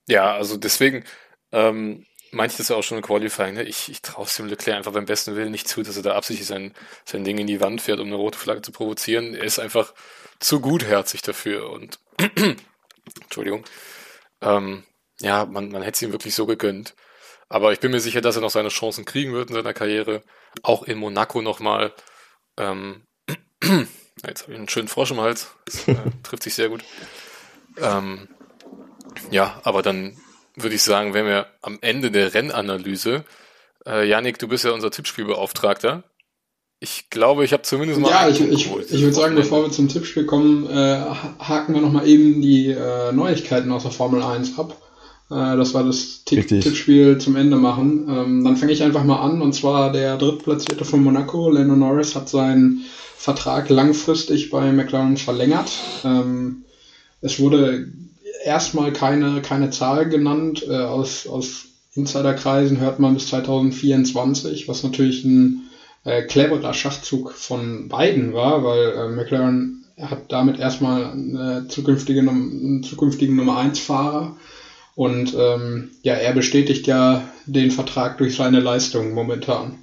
Ja, 0.07 0.35
also 0.35 0.59
deswegen 0.59 1.05
ähm, 1.53 2.05
meinte 2.35 2.53
ich 2.53 2.59
das 2.59 2.71
auch 2.71 2.83
schon 2.83 2.99
im 2.99 3.05
Qualifying. 3.05 3.55
Ne? 3.55 3.63
Ich, 3.63 3.89
ich 3.89 4.03
traue 4.03 4.27
es 4.27 4.37
dem 4.37 4.47
Leclerc 4.47 4.77
einfach 4.77 4.93
beim 4.93 5.07
besten 5.07 5.37
Willen 5.37 5.51
nicht 5.51 5.69
zu, 5.69 5.83
dass 5.83 5.97
er 5.97 6.03
da 6.03 6.15
absichtlich 6.15 6.47
sein, 6.47 6.75
sein 7.05 7.25
Ding 7.25 7.39
in 7.39 7.47
die 7.47 7.61
Wand 7.61 7.81
fährt, 7.81 8.01
um 8.01 8.09
eine 8.09 8.17
rote 8.17 8.39
Flagge 8.39 8.63
zu 8.63 8.73
provozieren. 8.73 9.35
Er 9.35 9.45
ist 9.45 9.59
einfach 9.59 9.95
zu 10.41 10.61
gutherzig 10.61 11.23
dafür 11.23 11.71
und 11.71 11.99
Entschuldigung. 13.23 13.65
Ähm, 14.41 14.85
ja, 15.21 15.47
man, 15.47 15.71
man 15.71 15.83
hätte 15.83 15.97
es 15.97 16.03
ihm 16.03 16.13
wirklich 16.13 16.35
so 16.35 16.47
gegönnt. 16.47 16.95
Aber 17.49 17.73
ich 17.73 17.81
bin 17.81 17.93
mir 17.93 18.01
sicher, 18.01 18.21
dass 18.21 18.37
er 18.37 18.43
noch 18.43 18.51
seine 18.51 18.69
Chancen 18.69 19.05
kriegen 19.05 19.33
wird 19.33 19.51
in 19.51 19.57
seiner 19.57 19.75
Karriere. 19.75 20.23
Auch 20.63 20.83
in 20.83 20.99
Monaco 20.99 21.41
nochmal. 21.41 21.93
Ähm, 22.57 23.07
jetzt 24.27 24.43
habe 24.43 24.53
ich 24.53 24.59
einen 24.59 24.69
schönen 24.69 24.89
Frosch 24.89 25.13
im 25.13 25.21
Hals. 25.21 25.55
Das 25.67 25.87
äh, 25.89 25.97
trifft 26.23 26.43
sich 26.43 26.55
sehr 26.55 26.69
gut. 26.69 26.85
Ähm, 27.77 28.29
ja, 29.31 29.61
aber 29.63 29.83
dann 29.83 30.17
würde 30.57 30.75
ich 30.75 30.83
sagen, 30.83 31.15
wenn 31.15 31.27
wir 31.27 31.47
am 31.63 31.79
Ende 31.81 32.11
der 32.11 32.35
Rennanalyse, 32.35 33.25
äh, 33.87 34.09
Janik, 34.09 34.39
du 34.39 34.49
bist 34.49 34.65
ja 34.65 34.73
unser 34.73 34.91
Tippspielbeauftragter. 34.91 36.05
Ich 36.81 37.09
glaube, 37.11 37.45
ich 37.45 37.53
habe 37.53 37.63
zumindest 37.63 38.01
mal. 38.01 38.11
Ja, 38.11 38.29
ich, 38.29 38.41
ich, 38.41 38.67
ich 38.67 39.03
würde 39.03 39.13
sagen, 39.13 39.37
bevor 39.37 39.63
wir 39.63 39.71
zum 39.71 39.89
Tippspiel 39.89 40.27
kommen, 40.27 40.69
äh, 40.69 41.01
haken 41.39 41.75
wir 41.75 41.81
nochmal 41.81 42.07
eben 42.07 42.43
die 42.43 42.71
äh, 42.71 43.13
Neuigkeiten 43.13 43.73
aus 43.73 43.83
der 43.83 43.93
Formel 43.93 44.23
1 44.23 44.59
ab 44.59 44.77
äh, 45.31 45.57
dass 45.57 45.75
wir 45.75 45.83
das 45.83 46.25
Tipp 46.25 46.47
Tippspiel 46.49 47.19
zum 47.19 47.37
Ende 47.37 47.57
machen. 47.57 48.07
Ähm, 48.09 48.45
dann 48.45 48.57
fange 48.57 48.73
ich 48.73 48.83
einfach 48.83 49.05
mal 49.05 49.21
an. 49.21 49.43
Und 49.43 49.55
zwar 49.55 49.93
der 49.93 50.17
Drittplatzierte 50.17 50.85
von 50.85 51.03
Monaco, 51.03 51.51
Lando 51.51 51.77
Norris, 51.77 52.15
hat 52.15 52.29
seinen 52.29 52.85
Vertrag 53.17 53.71
langfristig 53.71 54.51
bei 54.51 54.71
McLaren 54.73 55.17
verlängert. 55.17 55.71
Ähm, 56.05 56.65
es 57.21 57.41
wurde 57.41 57.89
erstmal 58.45 58.93
keine, 58.93 59.43
keine 59.43 59.71
Zahl 59.71 60.09
genannt. 60.09 60.65
Äh, 60.69 60.77
aus, 60.77 61.27
aus 61.27 61.67
Insiderkreisen 61.95 62.81
hört 62.81 62.99
man 62.99 63.15
bis 63.15 63.29
2024, 63.29 64.69
was 64.69 64.83
natürlich 64.83 65.25
ein 65.25 65.71
äh, 66.05 66.23
cleverer 66.23 66.75
Schachzug 66.75 67.33
von 67.33 67.89
beiden 67.89 68.33
war, 68.35 68.65
weil 68.65 68.93
äh, 68.93 69.09
McLaren 69.09 69.85
hat 69.99 70.33
damit 70.33 70.59
erstmal 70.59 71.13
eine 71.13 71.67
zukünftige, 71.69 72.21
einen 72.21 72.83
zukünftigen 72.83 73.37
Nummer 73.37 73.59
1 73.59 73.79
Fahrer 73.79 74.37
und 74.97 75.35
ähm, 75.39 75.91
ja, 76.03 76.15
er 76.15 76.33
bestätigt 76.33 76.87
ja 76.89 77.29
den 77.47 77.71
Vertrag 77.71 78.19
durch 78.19 78.35
seine 78.35 78.61
Leistung 78.61 79.15
momentan. 79.15 79.79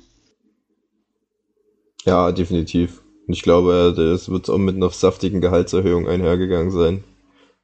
Ja, 2.05 2.31
definitiv. 2.31 3.01
Und 3.25 3.35
ich 3.35 3.41
glaube, 3.41 3.95
es 4.13 4.29
wird 4.29 4.49
auch 4.49 4.57
mit 4.57 4.75
einer 4.75 4.89
saftigen 4.89 5.39
Gehaltserhöhung 5.39 6.09
einhergegangen 6.09 6.71
sein 6.71 7.03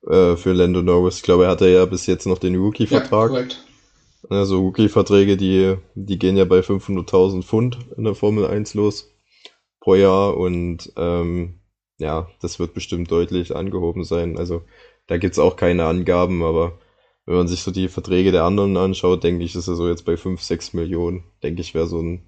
äh, 0.05 0.35
für 0.35 0.53
Lando 0.53 0.81
Norris. 0.81 1.17
Ich 1.17 1.23
glaube, 1.23 1.45
er 1.45 1.51
hatte 1.51 1.69
ja 1.69 1.85
bis 1.85 2.05
jetzt 2.05 2.25
noch 2.25 2.37
den 2.37 2.55
Rookie-Vertrag. 2.55 3.31
Ja, 3.31 3.37
korrekt. 3.37 3.63
Also 4.29 4.59
Rookie-Verträge, 4.59 5.37
die, 5.37 5.75
die 5.95 6.19
gehen 6.19 6.37
ja 6.37 6.45
bei 6.45 6.59
500.000 6.59 7.43
Pfund 7.43 7.77
in 7.95 8.03
der 8.03 8.15
Formel 8.15 8.45
1 8.45 8.73
los 8.73 9.13
pro 9.79 9.95
Jahr 9.95 10.35
und 10.35 10.91
ähm, 10.97 11.61
ja, 11.97 12.27
das 12.41 12.59
wird 12.59 12.73
bestimmt 12.73 13.09
deutlich 13.09 13.55
angehoben 13.55 14.03
sein. 14.03 14.37
Also 14.37 14.63
da 15.07 15.17
gibt's 15.17 15.39
auch 15.39 15.55
keine 15.55 15.85
Angaben, 15.85 16.43
aber 16.43 16.79
wenn 17.25 17.35
man 17.35 17.47
sich 17.47 17.61
so 17.61 17.71
die 17.71 17.87
Verträge 17.87 18.31
der 18.31 18.43
anderen 18.43 18.77
anschaut, 18.77 19.23
denke 19.23 19.43
ich, 19.43 19.55
ist 19.55 19.67
er 19.67 19.75
so 19.75 19.87
jetzt 19.87 20.05
bei 20.05 20.17
5, 20.17 20.41
6 20.41 20.73
Millionen. 20.73 21.23
Denke 21.43 21.61
ich, 21.61 21.73
wäre 21.73 21.87
so 21.87 22.01
ein 22.01 22.23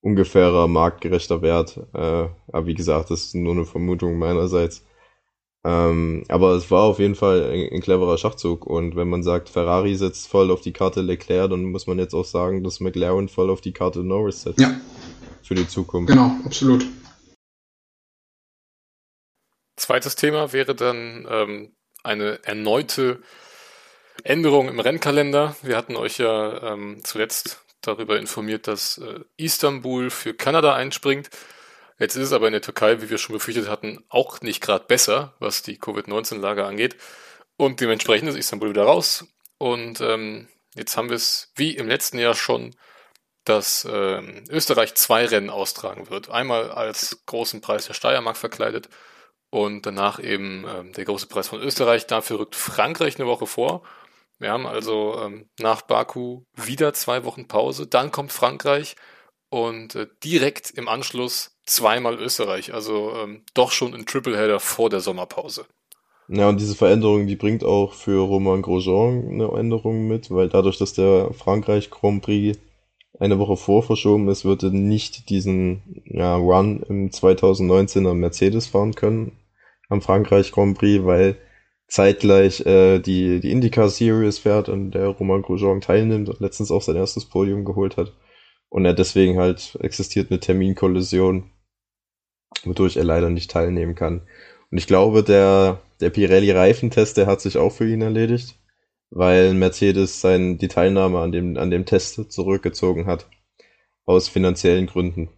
ungefährer 0.00 0.68
marktgerechter 0.68 1.42
Wert. 1.42 1.76
Äh, 1.92 2.28
aber 2.52 2.66
wie 2.66 2.74
gesagt, 2.74 3.10
das 3.10 3.26
ist 3.26 3.34
nur 3.34 3.52
eine 3.52 3.64
Vermutung 3.64 4.18
meinerseits. 4.18 4.84
Ähm, 5.68 6.24
aber 6.28 6.52
es 6.52 6.70
war 6.70 6.84
auf 6.84 6.98
jeden 6.98 7.14
Fall 7.14 7.42
ein, 7.50 7.68
ein, 7.74 7.82
cleverer 7.82 8.16
Schachzug. 8.16 8.64
Und 8.64 8.96
wenn 8.96 9.08
man 9.08 9.22
sagt, 9.22 9.50
Ferrari 9.50 9.96
setzt 9.96 10.26
voll 10.26 10.50
auf 10.50 10.62
die 10.62 10.72
Karte 10.72 11.02
Leclerc, 11.02 11.50
dann 11.50 11.64
muss 11.64 11.86
man 11.86 11.98
jetzt 11.98 12.14
auch 12.14 12.24
sagen, 12.24 12.64
dass 12.64 12.80
McLaren 12.80 13.28
voll 13.28 13.50
auf 13.50 13.60
die 13.60 13.72
Karte 13.72 13.98
Norris 13.98 14.42
setzt. 14.42 14.60
Ja. 14.60 14.80
Für 15.42 15.54
die 15.54 15.68
Zukunft. 15.68 16.08
Genau, 16.08 16.30
absolut. 16.46 16.86
Zweites 19.76 20.16
Thema 20.16 20.54
wäre 20.54 20.74
dann 20.74 21.26
ähm, 21.30 21.72
eine 22.02 22.42
erneute 22.44 23.20
Änderungen 24.24 24.70
im 24.70 24.80
Rennkalender. 24.80 25.54
Wir 25.62 25.76
hatten 25.76 25.96
euch 25.96 26.16
ja 26.18 26.72
ähm, 26.72 27.00
zuletzt 27.04 27.62
darüber 27.82 28.18
informiert, 28.18 28.66
dass 28.66 28.98
äh, 28.98 29.20
Istanbul 29.36 30.08
für 30.08 30.32
Kanada 30.32 30.74
einspringt. 30.74 31.28
Jetzt 31.98 32.16
ist 32.16 32.26
es 32.26 32.32
aber 32.32 32.46
in 32.46 32.52
der 32.52 32.62
Türkei, 32.62 33.02
wie 33.02 33.10
wir 33.10 33.18
schon 33.18 33.34
befürchtet 33.34 33.68
hatten, 33.68 34.04
auch 34.08 34.40
nicht 34.40 34.60
gerade 34.60 34.84
besser, 34.86 35.34
was 35.40 35.62
die 35.62 35.78
Covid-19-Lage 35.78 36.64
angeht. 36.64 36.96
Und 37.56 37.80
dementsprechend 37.80 38.28
ist 38.28 38.36
Istanbul 38.36 38.70
wieder 38.70 38.84
raus. 38.84 39.26
Und 39.58 40.00
ähm, 40.00 40.48
jetzt 40.74 40.96
haben 40.96 41.08
wir 41.08 41.16
es 41.16 41.52
wie 41.56 41.76
im 41.76 41.88
letzten 41.88 42.18
Jahr 42.18 42.34
schon, 42.34 42.76
dass 43.44 43.86
ähm, 43.90 44.44
Österreich 44.48 44.94
zwei 44.94 45.26
Rennen 45.26 45.50
austragen 45.50 46.08
wird. 46.10 46.28
Einmal 46.30 46.70
als 46.70 47.24
großen 47.26 47.60
Preis 47.60 47.86
der 47.86 47.94
Steiermark 47.94 48.36
verkleidet 48.36 48.88
und 49.50 49.86
danach 49.86 50.20
eben 50.20 50.64
ähm, 50.68 50.92
der 50.92 51.04
große 51.04 51.26
Preis 51.26 51.48
von 51.48 51.60
Österreich. 51.60 52.06
Dafür 52.06 52.40
rückt 52.40 52.54
Frankreich 52.54 53.16
eine 53.16 53.26
Woche 53.26 53.46
vor. 53.46 53.82
Wir 54.38 54.52
haben 54.52 54.66
also 54.66 55.20
ähm, 55.20 55.48
nach 55.58 55.82
Baku 55.82 56.44
wieder 56.54 56.92
zwei 56.94 57.24
Wochen 57.24 57.48
Pause, 57.48 57.88
dann 57.88 58.12
kommt 58.12 58.32
Frankreich 58.32 58.94
und 59.50 59.94
äh, 59.96 60.06
direkt 60.22 60.70
im 60.70 60.86
Anschluss 60.88 61.57
zweimal 61.68 62.16
Österreich. 62.16 62.74
Also 62.74 63.12
ähm, 63.16 63.42
doch 63.54 63.72
schon 63.72 63.94
ein 63.94 64.06
Tripleheader 64.06 64.60
vor 64.60 64.90
der 64.90 65.00
Sommerpause. 65.00 65.66
Ja, 66.28 66.48
und 66.48 66.60
diese 66.60 66.74
Veränderung, 66.74 67.26
die 67.26 67.36
bringt 67.36 67.64
auch 67.64 67.94
für 67.94 68.20
Romain 68.20 68.60
Grosjean 68.60 69.28
eine 69.30 69.48
Änderung 69.58 70.08
mit, 70.08 70.30
weil 70.30 70.48
dadurch, 70.48 70.76
dass 70.76 70.92
der 70.92 71.32
Frankreich 71.32 71.90
Grand 71.90 72.22
Prix 72.22 72.58
eine 73.18 73.38
Woche 73.38 73.56
vor 73.56 73.82
verschoben 73.82 74.28
ist, 74.28 74.44
wird 74.44 74.62
er 74.62 74.70
nicht 74.70 75.30
diesen 75.30 76.02
ja, 76.04 76.36
Run 76.36 76.82
im 76.88 77.10
2019er 77.10 78.14
Mercedes 78.14 78.66
fahren 78.66 78.94
können 78.94 79.32
am 79.88 80.02
Frankreich 80.02 80.52
Grand 80.52 80.78
Prix, 80.78 81.04
weil 81.04 81.36
zeitgleich 81.88 82.60
äh, 82.66 82.98
die, 82.98 83.40
die 83.40 83.50
IndyCar 83.50 83.88
Series 83.88 84.38
fährt, 84.38 84.68
an 84.68 84.90
der 84.90 85.08
Roman 85.08 85.42
Grosjean 85.42 85.80
teilnimmt 85.80 86.28
und 86.28 86.40
letztens 86.40 86.70
auch 86.70 86.82
sein 86.82 86.96
erstes 86.96 87.24
Podium 87.24 87.64
geholt 87.64 87.96
hat. 87.96 88.12
Und 88.68 88.84
er 88.84 88.92
deswegen 88.92 89.38
halt 89.38 89.78
existiert 89.80 90.30
eine 90.30 90.40
Terminkollision, 90.40 91.50
wodurch 92.66 92.96
er 92.96 93.04
leider 93.04 93.30
nicht 93.30 93.50
teilnehmen 93.50 93.94
kann. 93.94 94.22
Und 94.70 94.78
ich 94.78 94.86
glaube, 94.86 95.22
der, 95.22 95.80
der 96.00 96.10
Pirelli-Reifentest, 96.10 97.16
der 97.16 97.26
hat 97.26 97.40
sich 97.40 97.56
auch 97.58 97.70
für 97.70 97.88
ihn 97.88 98.02
erledigt, 98.02 98.58
weil 99.10 99.54
Mercedes 99.54 100.20
sein, 100.20 100.58
die 100.58 100.68
Teilnahme 100.68 101.20
an 101.20 101.32
dem, 101.32 101.56
an 101.56 101.70
dem 101.70 101.86
Test 101.86 102.30
zurückgezogen 102.32 103.06
hat. 103.06 103.28
Aus 104.04 104.28
finanziellen 104.28 104.86
Gründen. 104.86 105.28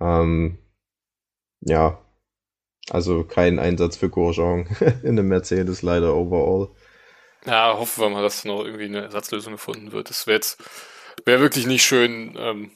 Ähm, 0.00 0.58
ja, 1.60 1.98
also 2.90 3.24
kein 3.24 3.58
Einsatz 3.58 3.96
für 3.96 4.10
Grosjean 4.10 4.66
in 5.02 5.10
einem 5.10 5.28
Mercedes 5.28 5.82
leider 5.82 6.14
overall. 6.14 6.70
Ja, 7.44 7.76
hoffen 7.78 8.02
wir 8.02 8.10
mal, 8.10 8.22
dass 8.22 8.44
noch 8.44 8.64
irgendwie 8.64 8.86
eine 8.86 9.02
Ersatzlösung 9.02 9.52
gefunden 9.52 9.92
wird. 9.92 10.10
Das 10.10 10.26
wäre 10.26 10.36
jetzt 10.36 10.58
wäre 11.24 11.40
wirklich 11.40 11.66
nicht 11.66 11.84
schön, 11.84 12.34
ähm, 12.38 12.70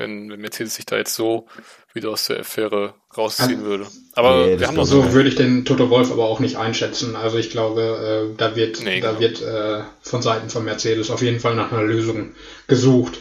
wenn, 0.00 0.30
wenn 0.30 0.40
Mercedes 0.40 0.74
sich 0.74 0.86
da 0.86 0.96
jetzt 0.96 1.14
so 1.14 1.46
wieder 1.92 2.10
aus 2.10 2.26
der 2.26 2.40
Affäre 2.40 2.94
rausziehen 3.16 3.62
würde. 3.62 3.86
Aber 4.14 4.46
nee, 4.46 4.58
wir 4.58 4.66
haben 4.66 4.74
noch 4.74 4.86
so 4.86 5.12
würde 5.12 5.28
ich 5.28 5.36
den 5.36 5.64
Toto 5.64 5.90
Wolf 5.90 6.10
aber 6.10 6.24
auch 6.24 6.40
nicht 6.40 6.56
einschätzen. 6.56 7.14
Also 7.14 7.38
ich 7.38 7.50
glaube, 7.50 8.32
äh, 8.32 8.36
da 8.36 8.56
wird 8.56 8.82
nee, 8.82 9.00
da 9.00 9.12
genau. 9.12 9.20
wird 9.20 9.42
äh, 9.42 9.84
von 10.02 10.22
Seiten 10.22 10.50
von 10.50 10.64
Mercedes 10.64 11.10
auf 11.10 11.22
jeden 11.22 11.38
Fall 11.38 11.54
nach 11.54 11.70
einer 11.70 11.84
Lösung 11.84 12.34
gesucht. 12.66 13.20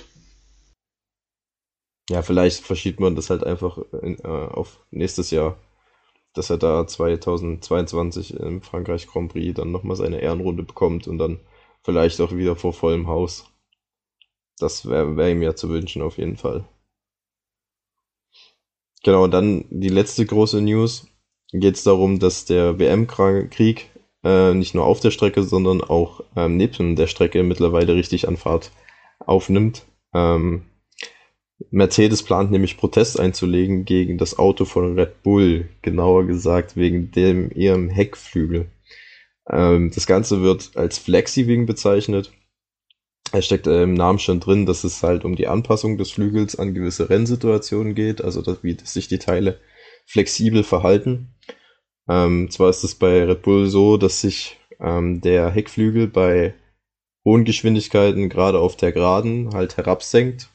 Ja, 2.09 2.23
vielleicht 2.23 2.65
verschiebt 2.65 2.99
man 2.99 3.15
das 3.15 3.29
halt 3.29 3.43
einfach 3.43 3.77
in, 4.01 4.17
äh, 4.23 4.27
auf 4.27 4.79
nächstes 4.89 5.29
Jahr 5.29 5.57
dass 6.33 6.49
er 6.49 6.57
da 6.57 6.85
2022 6.85 8.35
im 8.35 8.61
Frankreich 8.61 9.07
Grand 9.07 9.31
Prix 9.31 9.55
dann 9.55 9.71
nochmal 9.71 9.95
seine 9.95 10.21
Ehrenrunde 10.21 10.63
bekommt 10.63 11.07
und 11.07 11.17
dann 11.17 11.39
vielleicht 11.83 12.21
auch 12.21 12.31
wieder 12.31 12.55
vor 12.55 12.73
vollem 12.73 13.07
Haus. 13.07 13.45
Das 14.59 14.87
wäre 14.87 15.17
wär 15.17 15.31
ihm 15.31 15.41
ja 15.41 15.55
zu 15.55 15.69
wünschen 15.69 16.01
auf 16.01 16.17
jeden 16.17 16.37
Fall. 16.37 16.65
Genau, 19.03 19.27
dann 19.27 19.65
die 19.69 19.89
letzte 19.89 20.25
große 20.25 20.61
News. 20.61 21.07
Geht 21.51 21.75
es 21.75 21.83
darum, 21.83 22.19
dass 22.19 22.45
der 22.45 22.77
WM-Krieg 22.77 23.89
äh, 24.23 24.53
nicht 24.53 24.75
nur 24.75 24.85
auf 24.85 24.99
der 24.99 25.11
Strecke, 25.11 25.43
sondern 25.43 25.81
auch 25.81 26.21
ähm, 26.35 26.57
neben 26.57 26.95
der 26.95 27.07
Strecke 27.07 27.41
mittlerweile 27.43 27.95
richtig 27.95 28.27
an 28.27 28.37
Fahrt 28.37 28.71
aufnimmt. 29.19 29.85
Ähm, 30.13 30.65
Mercedes 31.71 32.23
plant 32.23 32.51
nämlich 32.51 32.77
Protest 32.77 33.19
einzulegen 33.19 33.85
gegen 33.85 34.17
das 34.17 34.37
Auto 34.37 34.65
von 34.65 34.97
Red 34.97 35.23
Bull, 35.23 35.69
genauer 35.81 36.25
gesagt 36.25 36.75
wegen 36.75 37.11
dem 37.11 37.51
ihrem 37.51 37.89
Heckflügel. 37.89 38.69
Ähm, 39.49 39.91
das 39.93 40.07
Ganze 40.07 40.41
wird 40.41 40.71
als 40.75 40.97
Flexi-Wing 40.99 41.65
bezeichnet. 41.65 42.31
Es 43.31 43.45
steckt 43.45 43.67
äh, 43.67 43.83
im 43.83 43.93
Namen 43.93 44.19
schon 44.19 44.39
drin, 44.39 44.65
dass 44.65 44.83
es 44.83 45.03
halt 45.03 45.23
um 45.23 45.35
die 45.35 45.47
Anpassung 45.47 45.97
des 45.97 46.11
Flügels 46.11 46.57
an 46.57 46.73
gewisse 46.73 47.09
Rennsituationen 47.09 47.93
geht, 47.93 48.23
also 48.23 48.41
dass, 48.41 48.63
wie 48.63 48.77
sich 48.83 49.07
die 49.07 49.19
Teile 49.19 49.59
flexibel 50.05 50.63
verhalten. 50.63 51.35
Ähm, 52.07 52.49
zwar 52.49 52.69
ist 52.69 52.83
es 52.83 52.95
bei 52.95 53.23
Red 53.23 53.43
Bull 53.43 53.67
so, 53.67 53.97
dass 53.97 54.21
sich 54.21 54.57
ähm, 54.79 55.21
der 55.21 55.51
Heckflügel 55.51 56.07
bei 56.07 56.55
hohen 57.23 57.45
Geschwindigkeiten 57.45 58.29
gerade 58.29 58.59
auf 58.59 58.75
der 58.75 58.91
Geraden 58.91 59.53
halt 59.53 59.77
herabsenkt, 59.77 60.49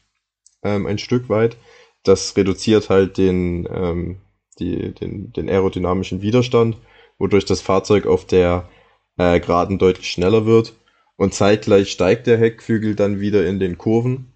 ähm, 0.65 0.87
ein 0.87 0.99
Stück 0.99 1.29
weit. 1.29 1.57
Das 2.03 2.37
reduziert 2.37 2.91
halt 2.91 3.17
den, 3.19 3.69
ähm, 3.71 4.21
die, 4.59 4.93
den, 4.93 5.33
den 5.33 5.49
aerodynamischen 5.49 6.23
Widerstand, 6.23 6.77
wodurch 7.19 7.45
das 7.45 7.61
Fahrzeug 7.61 8.07
auf 8.07 8.27
der 8.27 8.69
äh, 9.17 9.39
Geraden 9.39 9.79
deutlich 9.79 10.11
schneller 10.11 10.47
wird. 10.47 10.75
Und 11.17 11.35
zeitgleich 11.35 11.91
steigt 11.91 12.27
der 12.27 12.39
Heckflügel 12.39 12.97
dann 12.97 13.21
wieder 13.21 13.47
in 13.47 13.61
den 13.61 13.79
Kurven 13.79 14.33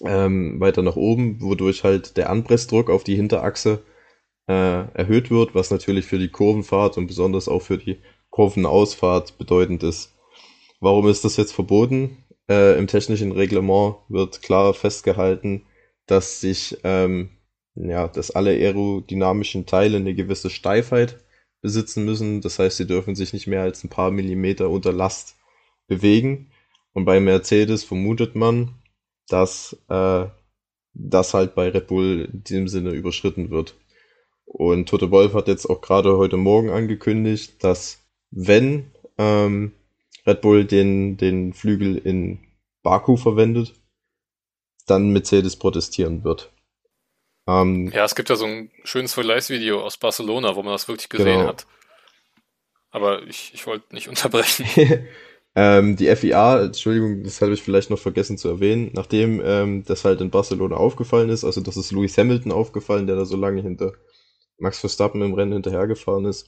ähm, 0.00 0.60
weiter 0.60 0.82
nach 0.82 0.96
oben, 0.96 1.40
wodurch 1.40 1.84
halt 1.84 2.16
der 2.16 2.30
Anpressdruck 2.30 2.90
auf 2.90 3.04
die 3.04 3.16
Hinterachse 3.16 3.82
äh, 4.48 4.52
erhöht 4.94 5.30
wird, 5.30 5.54
was 5.54 5.70
natürlich 5.70 6.06
für 6.06 6.18
die 6.18 6.30
Kurvenfahrt 6.30 6.98
und 6.98 7.06
besonders 7.06 7.48
auch 7.48 7.62
für 7.62 7.78
die 7.78 7.98
Kurvenausfahrt 8.30 9.38
bedeutend 9.38 9.82
ist. 9.82 10.14
Warum 10.80 11.08
ist 11.08 11.24
das 11.24 11.36
jetzt 11.36 11.52
verboten? 11.52 12.24
Äh, 12.48 12.78
Im 12.78 12.86
technischen 12.86 13.32
Reglement 13.32 13.96
wird 14.08 14.42
klar 14.42 14.74
festgehalten, 14.74 15.66
dass 16.06 16.40
sich, 16.40 16.78
ähm, 16.84 17.30
ja, 17.74 18.08
dass 18.08 18.30
alle 18.30 18.50
aerodynamischen 18.50 19.66
Teile 19.66 19.98
eine 19.98 20.14
gewisse 20.14 20.50
Steifheit 20.50 21.18
besitzen 21.60 22.04
müssen. 22.04 22.40
Das 22.40 22.58
heißt, 22.58 22.76
sie 22.76 22.86
dürfen 22.86 23.14
sich 23.14 23.32
nicht 23.32 23.46
mehr 23.46 23.62
als 23.62 23.84
ein 23.84 23.90
paar 23.90 24.10
Millimeter 24.10 24.70
unter 24.70 24.92
Last 24.92 25.37
bewegen. 25.88 26.52
Und 26.92 27.04
bei 27.04 27.18
Mercedes 27.18 27.82
vermutet 27.82 28.36
man, 28.36 28.74
dass 29.28 29.76
äh, 29.88 30.26
das 30.94 31.34
halt 31.34 31.54
bei 31.54 31.68
Red 31.68 31.88
Bull 31.88 32.28
in 32.32 32.44
diesem 32.44 32.68
Sinne 32.68 32.90
überschritten 32.90 33.50
wird. 33.50 33.74
Und 34.44 34.88
Toto 34.88 35.10
Wolf 35.10 35.34
hat 35.34 35.48
jetzt 35.48 35.66
auch 35.66 35.80
gerade 35.80 36.16
heute 36.16 36.36
Morgen 36.36 36.70
angekündigt, 36.70 37.62
dass 37.62 38.04
wenn 38.30 38.90
ähm, 39.18 39.72
Red 40.26 40.40
Bull 40.40 40.64
den, 40.64 41.16
den 41.16 41.52
Flügel 41.52 41.98
in 41.98 42.38
Baku 42.82 43.16
verwendet, 43.16 43.74
dann 44.86 45.10
Mercedes 45.10 45.56
protestieren 45.56 46.24
wird. 46.24 46.50
Ähm, 47.46 47.90
ja, 47.92 48.04
es 48.04 48.14
gibt 48.14 48.30
ja 48.30 48.36
so 48.36 48.46
ein 48.46 48.70
schönes 48.84 49.14
Vergleichsvideo 49.14 49.82
aus 49.82 49.96
Barcelona, 49.96 50.56
wo 50.56 50.62
man 50.62 50.72
das 50.72 50.88
wirklich 50.88 51.08
gesehen 51.08 51.38
genau. 51.38 51.48
hat. 51.48 51.66
Aber 52.90 53.22
ich, 53.24 53.52
ich 53.54 53.66
wollte 53.66 53.94
nicht 53.94 54.08
unterbrechen. 54.08 54.66
ähm, 55.60 55.96
die 55.96 56.14
FIA, 56.14 56.62
Entschuldigung, 56.66 57.24
das 57.24 57.42
habe 57.42 57.52
ich 57.52 57.62
vielleicht 57.64 57.90
noch 57.90 57.98
vergessen 57.98 58.38
zu 58.38 58.48
erwähnen, 58.48 58.92
nachdem 58.94 59.42
ähm, 59.44 59.82
das 59.84 60.04
halt 60.04 60.20
in 60.20 60.30
Barcelona 60.30 60.76
aufgefallen 60.76 61.30
ist, 61.30 61.44
also 61.44 61.60
das 61.60 61.76
ist 61.76 61.90
Lewis 61.90 62.16
Hamilton 62.16 62.52
aufgefallen, 62.52 63.08
der 63.08 63.16
da 63.16 63.24
so 63.24 63.36
lange 63.36 63.60
hinter 63.62 63.94
Max 64.58 64.78
Verstappen 64.78 65.20
im 65.20 65.34
Rennen 65.34 65.54
hinterhergefahren 65.54 66.26
ist, 66.26 66.46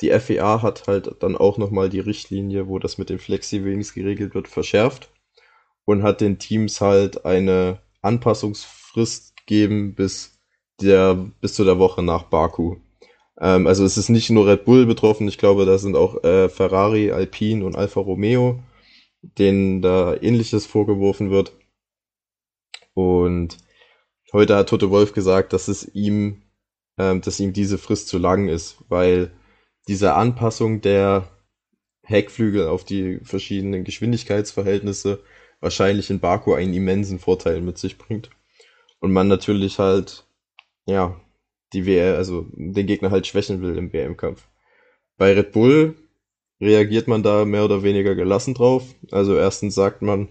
die 0.00 0.10
FEA 0.10 0.62
hat 0.62 0.86
halt 0.86 1.16
dann 1.20 1.36
auch 1.36 1.58
nochmal 1.58 1.88
die 1.88 1.98
Richtlinie, 1.98 2.68
wo 2.68 2.78
das 2.78 2.96
mit 2.96 3.10
den 3.10 3.18
Flexi-Wings 3.18 3.92
geregelt 3.92 4.36
wird, 4.36 4.46
verschärft 4.46 5.10
und 5.84 6.04
hat 6.04 6.20
den 6.20 6.38
Teams 6.38 6.80
halt 6.80 7.24
eine 7.24 7.80
Anpassungsfrist 8.02 9.36
gegeben 9.36 9.96
bis 9.96 10.38
der, 10.80 11.16
bis 11.40 11.54
zu 11.54 11.64
der 11.64 11.80
Woche 11.80 12.04
nach 12.04 12.24
Baku. 12.24 12.76
Ähm, 13.40 13.66
also 13.66 13.84
es 13.84 13.96
ist 13.96 14.08
nicht 14.08 14.30
nur 14.30 14.46
Red 14.46 14.64
Bull 14.64 14.86
betroffen, 14.86 15.28
ich 15.28 15.38
glaube, 15.38 15.66
da 15.66 15.78
sind 15.78 15.96
auch 15.96 16.22
äh, 16.24 16.48
Ferrari, 16.48 17.10
Alpine 17.10 17.64
und 17.64 17.76
Alfa 17.76 18.00
Romeo, 18.00 18.62
denen 19.22 19.82
da 19.82 20.14
ähnliches 20.20 20.66
vorgeworfen 20.66 21.30
wird. 21.30 21.52
Und 22.94 23.58
heute 24.32 24.56
hat 24.56 24.68
Toto 24.68 24.90
Wolf 24.90 25.12
gesagt, 25.12 25.52
dass 25.52 25.68
es 25.68 25.94
ihm, 25.94 26.42
ähm, 26.98 27.20
dass 27.22 27.40
ihm 27.40 27.52
diese 27.52 27.78
Frist 27.78 28.08
zu 28.08 28.18
lang 28.18 28.48
ist, 28.48 28.76
weil 28.88 29.32
diese 29.88 30.14
Anpassung 30.14 30.80
der 30.80 31.28
Heckflügel 32.04 32.68
auf 32.68 32.84
die 32.84 33.20
verschiedenen 33.22 33.84
Geschwindigkeitsverhältnisse 33.84 35.22
wahrscheinlich 35.60 36.10
in 36.10 36.20
Baku 36.20 36.54
einen 36.54 36.74
immensen 36.74 37.18
Vorteil 37.18 37.60
mit 37.60 37.78
sich 37.78 37.98
bringt. 37.98 38.30
Und 39.00 39.12
man 39.12 39.28
natürlich 39.28 39.78
halt, 39.78 40.26
ja, 40.86 41.20
die 41.74 41.86
WR, 41.86 42.16
also 42.16 42.46
den 42.52 42.86
Gegner 42.86 43.10
halt 43.10 43.26
schwächen 43.26 43.60
will 43.62 43.76
im 43.76 43.92
WM-Kampf. 43.92 44.48
Bei 45.16 45.32
Red 45.32 45.52
Bull 45.52 45.96
reagiert 46.60 47.08
man 47.08 47.22
da 47.22 47.44
mehr 47.44 47.64
oder 47.64 47.82
weniger 47.82 48.14
gelassen 48.14 48.54
drauf. 48.54 48.84
Also 49.10 49.36
erstens 49.36 49.74
sagt 49.74 50.02
man, 50.02 50.28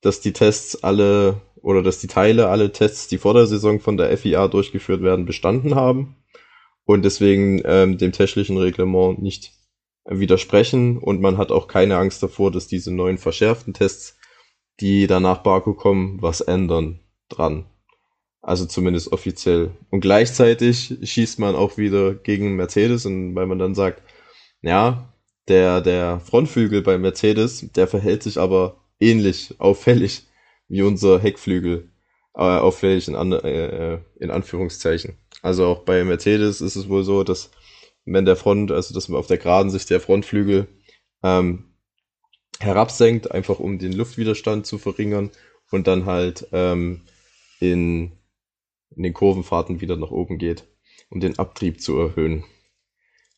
dass 0.00 0.20
die 0.20 0.32
Tests 0.32 0.82
alle 0.82 1.40
oder 1.62 1.82
dass 1.82 2.00
die 2.00 2.06
Teile 2.06 2.48
alle 2.48 2.72
Tests, 2.72 3.08
die 3.08 3.18
vor 3.18 3.34
der 3.34 3.46
Saison 3.46 3.80
von 3.80 3.96
der 3.96 4.16
FIA 4.16 4.48
durchgeführt 4.48 5.02
werden, 5.02 5.26
bestanden 5.26 5.74
haben 5.74 6.16
und 6.84 7.04
deswegen 7.04 7.60
ähm, 7.64 7.98
dem 7.98 8.12
technischen 8.12 8.56
Reglement 8.56 9.20
nicht 9.20 9.52
widersprechen 10.04 10.98
und 10.98 11.20
man 11.20 11.36
hat 11.36 11.52
auch 11.52 11.68
keine 11.68 11.98
Angst 11.98 12.22
davor, 12.22 12.50
dass 12.50 12.66
diese 12.66 12.94
neuen 12.94 13.18
verschärften 13.18 13.74
Tests, 13.74 14.18
die 14.80 15.06
danach 15.06 15.42
Baku 15.42 15.74
kommen, 15.74 16.22
was 16.22 16.40
ändern 16.40 17.00
dran. 17.28 17.66
Also 18.40 18.66
zumindest 18.66 19.12
offiziell. 19.12 19.72
Und 19.90 20.00
gleichzeitig 20.00 20.96
schießt 21.02 21.38
man 21.38 21.54
auch 21.54 21.76
wieder 21.76 22.14
gegen 22.14 22.56
Mercedes 22.56 23.04
und 23.04 23.34
weil 23.34 23.46
man 23.46 23.58
dann 23.58 23.74
sagt, 23.74 24.02
ja, 24.62 25.12
der, 25.48 25.80
der 25.80 26.20
Frontflügel 26.20 26.82
bei 26.82 26.98
Mercedes, 26.98 27.70
der 27.72 27.88
verhält 27.88 28.22
sich 28.22 28.38
aber 28.38 28.84
ähnlich 29.00 29.54
auffällig 29.58 30.26
wie 30.68 30.82
unser 30.82 31.18
Heckflügel. 31.18 31.90
Äh, 32.34 32.42
auffällig 32.42 33.08
in, 33.08 33.16
an, 33.16 33.32
äh, 33.32 33.94
äh 33.94 33.98
in 34.20 34.30
Anführungszeichen. 34.30 35.18
Also 35.42 35.66
auch 35.66 35.80
bei 35.80 36.04
Mercedes 36.04 36.60
ist 36.60 36.76
es 36.76 36.88
wohl 36.88 37.02
so, 37.02 37.24
dass 37.24 37.50
wenn 38.04 38.24
der 38.24 38.36
Front, 38.36 38.70
also 38.70 38.94
dass 38.94 39.08
man 39.08 39.18
auf 39.18 39.26
der 39.26 39.38
geraden 39.38 39.70
Sicht 39.70 39.90
der 39.90 40.00
Frontflügel 40.00 40.68
ähm, 41.22 41.64
herabsenkt, 42.60 43.30
einfach 43.30 43.58
um 43.58 43.78
den 43.78 43.92
Luftwiderstand 43.92 44.66
zu 44.66 44.78
verringern 44.78 45.30
und 45.70 45.86
dann 45.86 46.06
halt 46.06 46.46
ähm, 46.52 47.02
in, 47.60 48.12
in 48.98 49.04
den 49.04 49.14
Kurvenfahrten 49.14 49.80
wieder 49.80 49.96
nach 49.96 50.10
oben 50.10 50.36
geht, 50.36 50.66
um 51.08 51.20
den 51.20 51.38
Abtrieb 51.38 51.80
zu 51.80 51.96
erhöhen. 51.96 52.44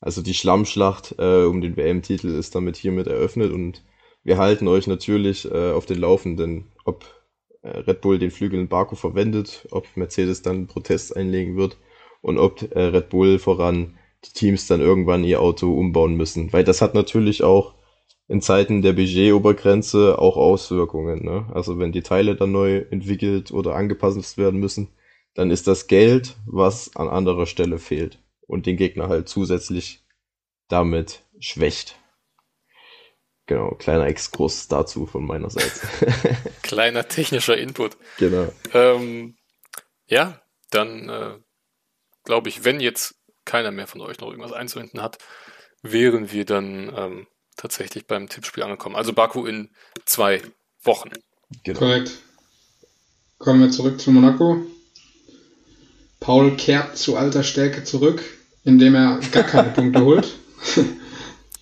Also 0.00 0.22
die 0.22 0.34
Schlammschlacht 0.34 1.14
äh, 1.18 1.44
um 1.44 1.61
den 1.61 1.76
WM-Titel 1.76 2.28
ist 2.28 2.54
damit 2.54 2.76
hiermit 2.76 3.06
eröffnet 3.06 3.52
und 3.52 3.84
wir 4.24 4.38
halten 4.38 4.66
euch 4.66 4.86
natürlich 4.86 5.50
äh, 5.50 5.70
auf 5.72 5.86
den 5.86 5.98
Laufenden, 5.98 6.72
ob 6.84 7.04
äh, 7.62 7.68
Red 7.68 8.00
Bull 8.00 8.18
den 8.18 8.30
Flügel 8.30 8.58
in 8.58 8.68
Baku 8.68 8.96
verwendet, 8.96 9.68
ob 9.70 9.86
Mercedes 9.96 10.40
dann 10.40 10.66
Protest 10.66 11.14
einlegen 11.14 11.56
wird 11.56 11.76
und 12.22 12.38
ob 12.38 12.62
äh, 12.74 12.80
Red 12.80 13.11
Bull 13.11 13.38
voran 13.38 13.98
die 14.24 14.32
Teams 14.32 14.66
dann 14.66 14.80
irgendwann 14.80 15.24
ihr 15.24 15.40
Auto 15.40 15.72
umbauen 15.72 16.14
müssen. 16.16 16.52
Weil 16.52 16.64
das 16.64 16.80
hat 16.80 16.94
natürlich 16.94 17.42
auch 17.42 17.74
in 18.28 18.40
Zeiten 18.40 18.80
der 18.80 18.92
Budget-Obergrenze 18.94 20.18
auch 20.18 20.36
Auswirkungen. 20.36 21.24
Ne? 21.24 21.46
Also 21.52 21.78
wenn 21.78 21.92
die 21.92 22.02
Teile 22.02 22.36
dann 22.36 22.52
neu 22.52 22.84
entwickelt 22.90 23.50
oder 23.50 23.74
angepasst 23.74 24.38
werden 24.38 24.61
müssen, 24.61 24.88
dann 25.34 25.50
ist 25.50 25.66
das 25.66 25.86
Geld, 25.86 26.36
was 26.46 26.94
an 26.96 27.08
anderer 27.08 27.46
Stelle 27.46 27.78
fehlt 27.78 28.18
und 28.46 28.66
den 28.66 28.76
Gegner 28.76 29.08
halt 29.08 29.28
zusätzlich 29.28 30.04
damit 30.68 31.24
schwächt. 31.38 31.96
Genau, 33.46 33.74
kleiner 33.74 34.06
Exkurs 34.06 34.68
dazu 34.68 35.06
von 35.06 35.26
meiner 35.26 35.50
Seite. 35.50 35.80
Kleiner 36.62 37.08
technischer 37.08 37.56
Input. 37.58 37.96
Genau. 38.18 38.52
Ähm, 38.72 39.36
ja, 40.06 40.40
dann 40.70 41.08
äh, 41.08 41.38
glaube 42.22 42.48
ich, 42.48 42.64
wenn 42.64 42.78
jetzt 42.78 43.16
keiner 43.44 43.72
mehr 43.72 43.88
von 43.88 44.00
euch 44.02 44.20
noch 44.20 44.28
irgendwas 44.28 44.52
einzuwenden 44.52 45.02
hat, 45.02 45.18
wären 45.82 46.30
wir 46.30 46.44
dann 46.44 46.92
ähm, 46.96 47.26
tatsächlich 47.56 48.06
beim 48.06 48.28
Tippspiel 48.28 48.62
angekommen. 48.62 48.94
Also 48.94 49.12
Baku 49.12 49.46
in 49.46 49.70
zwei 50.04 50.42
Wochen. 50.84 51.10
Genau. 51.64 51.78
Korrekt. 51.80 52.12
Kommen 53.38 53.62
wir 53.62 53.70
zurück 53.70 54.00
zu 54.00 54.12
Monaco. 54.12 54.64
Paul 56.20 56.56
kehrt 56.56 56.96
zu 56.96 57.16
alter 57.16 57.42
Stärke 57.42 57.82
zurück, 57.84 58.22
indem 58.64 58.94
er 58.94 59.20
gar 59.32 59.42
keine 59.42 59.70
Punkte 59.74 60.04
holt. 60.04 60.28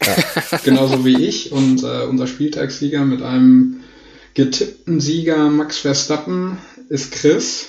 ja. 0.04 0.59
Genauso 0.64 1.04
wie 1.04 1.24
ich 1.24 1.52
und 1.52 1.82
äh, 1.82 2.02
unser 2.02 2.26
Spieltagssieger 2.26 3.04
mit 3.04 3.22
einem 3.22 3.80
getippten 4.34 5.00
Sieger 5.00 5.48
Max 5.50 5.78
Verstappen 5.78 6.59
ist 6.88 7.12
Chris. 7.12 7.68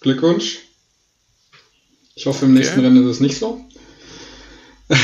Glückwunsch. 0.00 0.58
Ich 2.14 2.26
hoffe, 2.26 2.44
im 2.44 2.52
okay. 2.52 2.60
nächsten 2.60 2.80
Rennen 2.80 3.04
ist 3.04 3.16
es 3.16 3.20
nicht 3.20 3.38
so. 3.38 3.64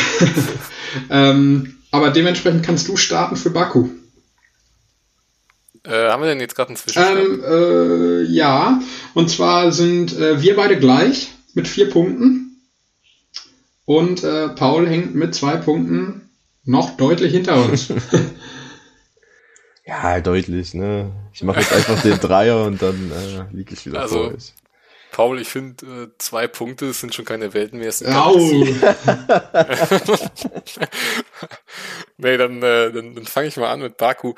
ähm, 1.10 1.78
aber 1.90 2.10
dementsprechend 2.10 2.64
kannst 2.64 2.88
du 2.88 2.96
starten 2.96 3.36
für 3.36 3.50
Baku. 3.50 3.90
Äh, 5.84 6.08
haben 6.08 6.22
wir 6.22 6.28
denn 6.28 6.40
jetzt 6.40 6.54
gerade 6.54 6.68
einen 6.68 6.76
Zwischenstand? 6.76 7.18
Ähm, 7.18 7.44
äh, 7.44 8.22
ja, 8.22 8.80
und 9.14 9.30
zwar 9.30 9.72
sind 9.72 10.16
äh, 10.18 10.40
wir 10.40 10.54
beide 10.56 10.78
gleich 10.78 11.32
mit 11.54 11.66
vier 11.66 11.90
Punkten. 11.90 12.62
Und 13.84 14.22
äh, 14.22 14.48
Paul 14.50 14.88
hängt 14.88 15.14
mit 15.14 15.34
zwei 15.34 15.56
Punkten 15.56 16.30
noch 16.64 16.96
deutlich 16.96 17.32
hinter 17.32 17.64
uns. 17.64 17.88
ja, 19.84 20.20
deutlich, 20.20 20.74
ne? 20.74 21.10
Ich 21.32 21.42
mache 21.42 21.60
jetzt 21.60 21.72
einfach 21.72 22.00
den 22.02 22.20
Dreier 22.20 22.64
und 22.64 22.80
dann 22.80 23.10
äh, 23.10 23.44
liege 23.54 23.74
ich 23.74 23.84
wieder 23.86 24.02
also, 24.02 24.24
vor 24.24 24.34
euch. 24.34 24.52
Paul, 25.10 25.40
ich 25.40 25.48
finde, 25.48 25.86
äh, 25.86 26.08
zwei 26.18 26.46
Punkte 26.48 26.92
sind 26.92 27.14
schon 27.14 27.24
keine 27.26 27.52
Welten 27.52 27.78
mehr. 27.80 27.92
Au! 28.16 28.38
nee, 32.16 32.36
dann, 32.38 32.62
äh, 32.62 32.92
dann, 32.92 33.14
dann 33.14 33.26
fange 33.26 33.48
ich 33.48 33.56
mal 33.58 33.70
an 33.70 33.80
mit 33.80 33.96
Baku. 33.98 34.34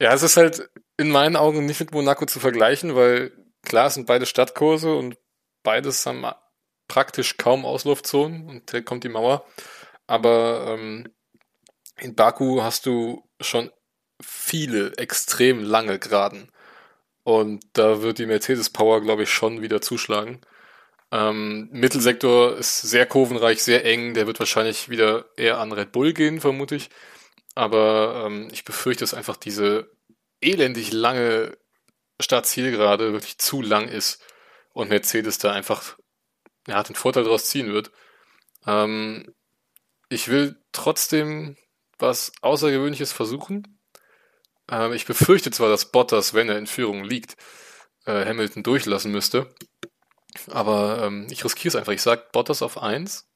Ja, 0.00 0.14
es 0.14 0.22
ist 0.22 0.36
halt 0.38 0.70
in 0.96 1.10
meinen 1.10 1.36
Augen 1.36 1.66
nicht 1.66 1.80
mit 1.80 1.92
Monaco 1.92 2.24
zu 2.26 2.40
vergleichen, 2.40 2.96
weil 2.96 3.32
klar, 3.62 3.86
es 3.88 3.94
sind 3.94 4.06
beide 4.06 4.24
Stadtkurse 4.26 4.94
und 4.94 5.18
beides 5.62 6.06
haben 6.06 6.24
praktisch 6.88 7.36
kaum 7.36 7.66
Auslaufzonen 7.66 8.48
und 8.48 8.72
da 8.72 8.80
kommt 8.80 9.04
die 9.04 9.10
Mauer. 9.10 9.44
Aber 10.06 10.76
ähm, 10.78 11.12
in 11.98 12.14
Baku 12.14 12.62
hast 12.62 12.86
du 12.86 13.28
schon 13.40 13.70
viele 14.22 14.96
extrem 14.96 15.62
lange 15.62 15.98
Geraden. 15.98 16.50
Und 17.22 17.62
da 17.74 18.02
wird 18.02 18.18
die 18.18 18.26
Mercedes 18.26 18.70
Power, 18.70 19.02
glaube 19.02 19.24
ich, 19.24 19.30
schon 19.30 19.60
wieder 19.62 19.82
zuschlagen. 19.82 20.40
Ähm, 21.12 21.68
Mittelsektor 21.72 22.56
ist 22.56 22.80
sehr 22.82 23.06
kurvenreich, 23.06 23.62
sehr 23.62 23.84
eng. 23.84 24.14
Der 24.14 24.26
wird 24.26 24.38
wahrscheinlich 24.40 24.88
wieder 24.88 25.26
eher 25.36 25.58
an 25.58 25.72
Red 25.72 25.92
Bull 25.92 26.12
gehen, 26.14 26.40
vermute 26.40 26.76
ich. 26.76 26.90
Aber 27.54 28.24
ähm, 28.26 28.48
ich 28.52 28.64
befürchte, 28.64 29.02
dass 29.02 29.14
einfach 29.14 29.36
diese 29.36 29.90
elendig 30.40 30.92
lange 30.92 31.56
Startzielgerade 32.20 33.12
wirklich 33.12 33.38
zu 33.38 33.62
lang 33.62 33.88
ist 33.88 34.22
und 34.72 34.88
Mercedes 34.88 35.38
da 35.38 35.52
einfach 35.52 35.98
ja, 36.66 36.82
den 36.82 36.94
Vorteil 36.94 37.24
daraus 37.24 37.46
ziehen 37.46 37.72
wird. 37.72 37.90
Ähm, 38.66 39.34
ich 40.08 40.28
will 40.28 40.60
trotzdem 40.72 41.56
was 41.98 42.32
Außergewöhnliches 42.42 43.12
versuchen. 43.12 43.78
Ähm, 44.70 44.92
ich 44.92 45.06
befürchte 45.06 45.50
zwar, 45.50 45.68
dass 45.68 45.90
Bottas, 45.90 46.34
wenn 46.34 46.48
er 46.48 46.58
in 46.58 46.66
Führung 46.66 47.04
liegt, 47.04 47.36
äh, 48.06 48.24
Hamilton 48.24 48.62
durchlassen 48.62 49.12
müsste. 49.12 49.54
Aber 50.48 51.02
ähm, 51.02 51.26
ich 51.30 51.44
riskiere 51.44 51.68
es 51.68 51.76
einfach. 51.76 51.92
Ich 51.92 52.02
sage 52.02 52.26
Bottas 52.32 52.62
auf 52.62 52.78
1. 52.78 53.28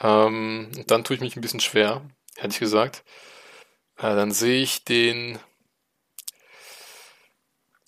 Ähm, 0.00 0.70
dann 0.86 1.04
tue 1.04 1.16
ich 1.16 1.22
mich 1.22 1.36
ein 1.36 1.40
bisschen 1.40 1.60
schwer, 1.60 2.06
ehrlich 2.36 2.58
gesagt. 2.58 3.04
Äh, 3.96 4.14
dann 4.14 4.32
sehe 4.32 4.62
ich 4.62 4.84
den 4.84 5.38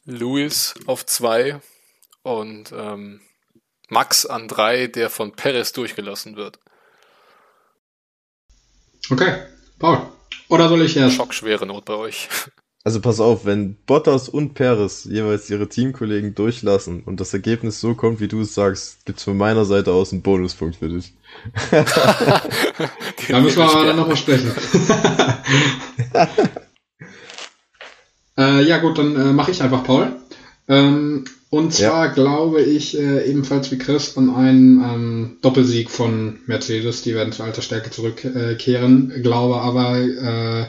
Lewis 0.04 0.74
auf 0.86 1.04
2 1.04 1.60
und 2.22 2.72
ähm, 2.72 3.20
Max 3.88 4.26
an 4.26 4.48
3, 4.48 4.86
der 4.86 5.10
von 5.10 5.32
Perez 5.32 5.72
durchgelassen 5.72 6.36
wird. 6.36 6.58
Okay, 9.10 9.46
Paul. 9.78 10.12
Oder 10.48 10.68
soll 10.68 10.82
ich 10.82 10.96
erst? 10.96 11.16
Schockschwere 11.16 11.66
Not 11.66 11.84
bei 11.84 11.94
euch. 11.94 12.28
Also 12.88 13.02
pass 13.02 13.20
auf, 13.20 13.44
wenn 13.44 13.76
Bottas 13.84 14.30
und 14.30 14.54
Perez 14.54 15.04
jeweils 15.04 15.50
ihre 15.50 15.68
Teamkollegen 15.68 16.34
durchlassen 16.34 17.02
und 17.04 17.20
das 17.20 17.34
Ergebnis 17.34 17.82
so 17.82 17.92
kommt, 17.92 18.18
wie 18.18 18.28
du 18.28 18.40
es 18.40 18.54
sagst, 18.54 19.04
gibt's 19.04 19.24
von 19.24 19.36
meiner 19.36 19.66
Seite 19.66 19.92
aus 19.92 20.10
einen 20.10 20.22
Bonuspunkt 20.22 20.76
für 20.76 20.88
dich. 20.88 21.12
da 21.70 23.40
müssen 23.42 23.58
wir 23.58 23.70
aber 23.70 23.84
dann 23.84 23.96
nochmal 23.96 24.16
sprechen. 24.16 24.48
äh, 28.38 28.62
ja 28.62 28.78
gut, 28.78 28.96
dann 28.96 29.16
äh, 29.16 29.34
mache 29.34 29.50
ich 29.50 29.62
einfach 29.62 29.84
Paul. 29.84 30.16
Ähm, 30.66 31.26
und 31.50 31.74
zwar 31.74 32.06
ja. 32.06 32.12
glaube 32.14 32.62
ich 32.62 32.98
äh, 32.98 33.30
ebenfalls 33.30 33.70
wie 33.70 33.76
Chris 33.76 34.16
an 34.16 34.34
einen 34.34 34.82
ähm, 34.82 35.36
Doppelsieg 35.42 35.90
von 35.90 36.40
Mercedes. 36.46 37.02
Die 37.02 37.14
werden 37.14 37.34
zur 37.34 37.44
alter 37.44 37.60
Stärke 37.60 37.90
zurückkehren. 37.90 39.12
Äh, 39.14 39.20
glaube 39.20 39.60
aber 39.60 39.98
äh, 39.98 40.68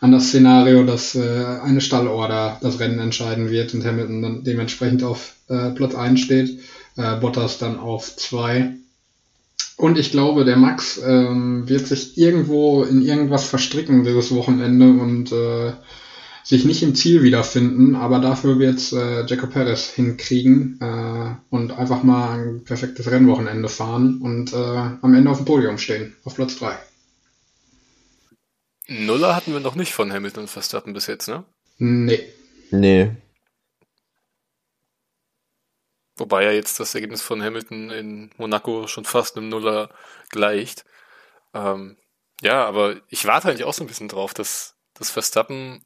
an 0.00 0.12
das 0.12 0.28
Szenario, 0.28 0.84
dass 0.84 1.14
äh, 1.14 1.44
eine 1.62 1.80
Stallorder 1.80 2.58
das 2.62 2.80
Rennen 2.80 2.98
entscheiden 2.98 3.50
wird 3.50 3.74
und 3.74 3.84
Hamilton 3.84 4.22
dann 4.22 4.44
dementsprechend 4.44 5.02
auf 5.02 5.34
äh, 5.48 5.70
Platz 5.70 5.94
1 5.94 6.20
steht. 6.20 6.60
Äh, 6.96 7.16
Bottas 7.16 7.58
dann 7.58 7.78
auf 7.78 8.16
2. 8.16 8.74
Und 9.76 9.98
ich 9.98 10.10
glaube, 10.10 10.44
der 10.44 10.56
Max 10.56 11.00
ähm, 11.02 11.68
wird 11.68 11.86
sich 11.86 12.18
irgendwo 12.18 12.82
in 12.82 13.02
irgendwas 13.02 13.44
verstricken 13.44 14.04
dieses 14.04 14.34
Wochenende 14.34 14.88
und 14.88 15.32
äh, 15.32 15.72
sich 16.44 16.64
nicht 16.64 16.82
im 16.82 16.94
Ziel 16.94 17.22
wiederfinden, 17.22 17.94
aber 17.94 18.18
dafür 18.18 18.58
wird 18.58 18.92
äh, 18.92 19.24
Jacob 19.26 19.52
Perez 19.52 19.90
hinkriegen 19.90 20.78
äh, 20.80 21.34
und 21.48 21.72
einfach 21.72 22.02
mal 22.02 22.38
ein 22.38 22.64
perfektes 22.64 23.10
Rennwochenende 23.10 23.68
fahren 23.68 24.20
und 24.20 24.52
äh, 24.52 24.56
am 24.56 25.14
Ende 25.14 25.30
auf 25.30 25.38
dem 25.38 25.46
Podium 25.46 25.78
stehen, 25.78 26.14
auf 26.24 26.34
Platz 26.34 26.58
3. 26.58 26.72
Nuller 28.90 29.36
hatten 29.36 29.52
wir 29.52 29.60
noch 29.60 29.76
nicht 29.76 29.94
von 29.94 30.12
Hamilton 30.12 30.42
und 30.42 30.48
Verstappen 30.48 30.92
bis 30.92 31.06
jetzt, 31.06 31.28
ne? 31.28 31.44
Nee. 31.78 32.28
Nee. 32.72 33.12
Wobei 36.16 36.42
ja 36.42 36.50
jetzt 36.50 36.80
das 36.80 36.94
Ergebnis 36.94 37.22
von 37.22 37.40
Hamilton 37.40 37.90
in 37.90 38.30
Monaco 38.36 38.88
schon 38.88 39.04
fast 39.04 39.36
einem 39.36 39.48
Nuller 39.48 39.90
gleicht. 40.30 40.84
Ähm, 41.54 41.96
ja, 42.42 42.66
aber 42.66 42.96
ich 43.08 43.24
warte 43.26 43.48
eigentlich 43.48 43.62
auch 43.62 43.74
so 43.74 43.84
ein 43.84 43.86
bisschen 43.86 44.08
drauf, 44.08 44.34
dass, 44.34 44.74
dass 44.94 45.08
Verstappen 45.08 45.84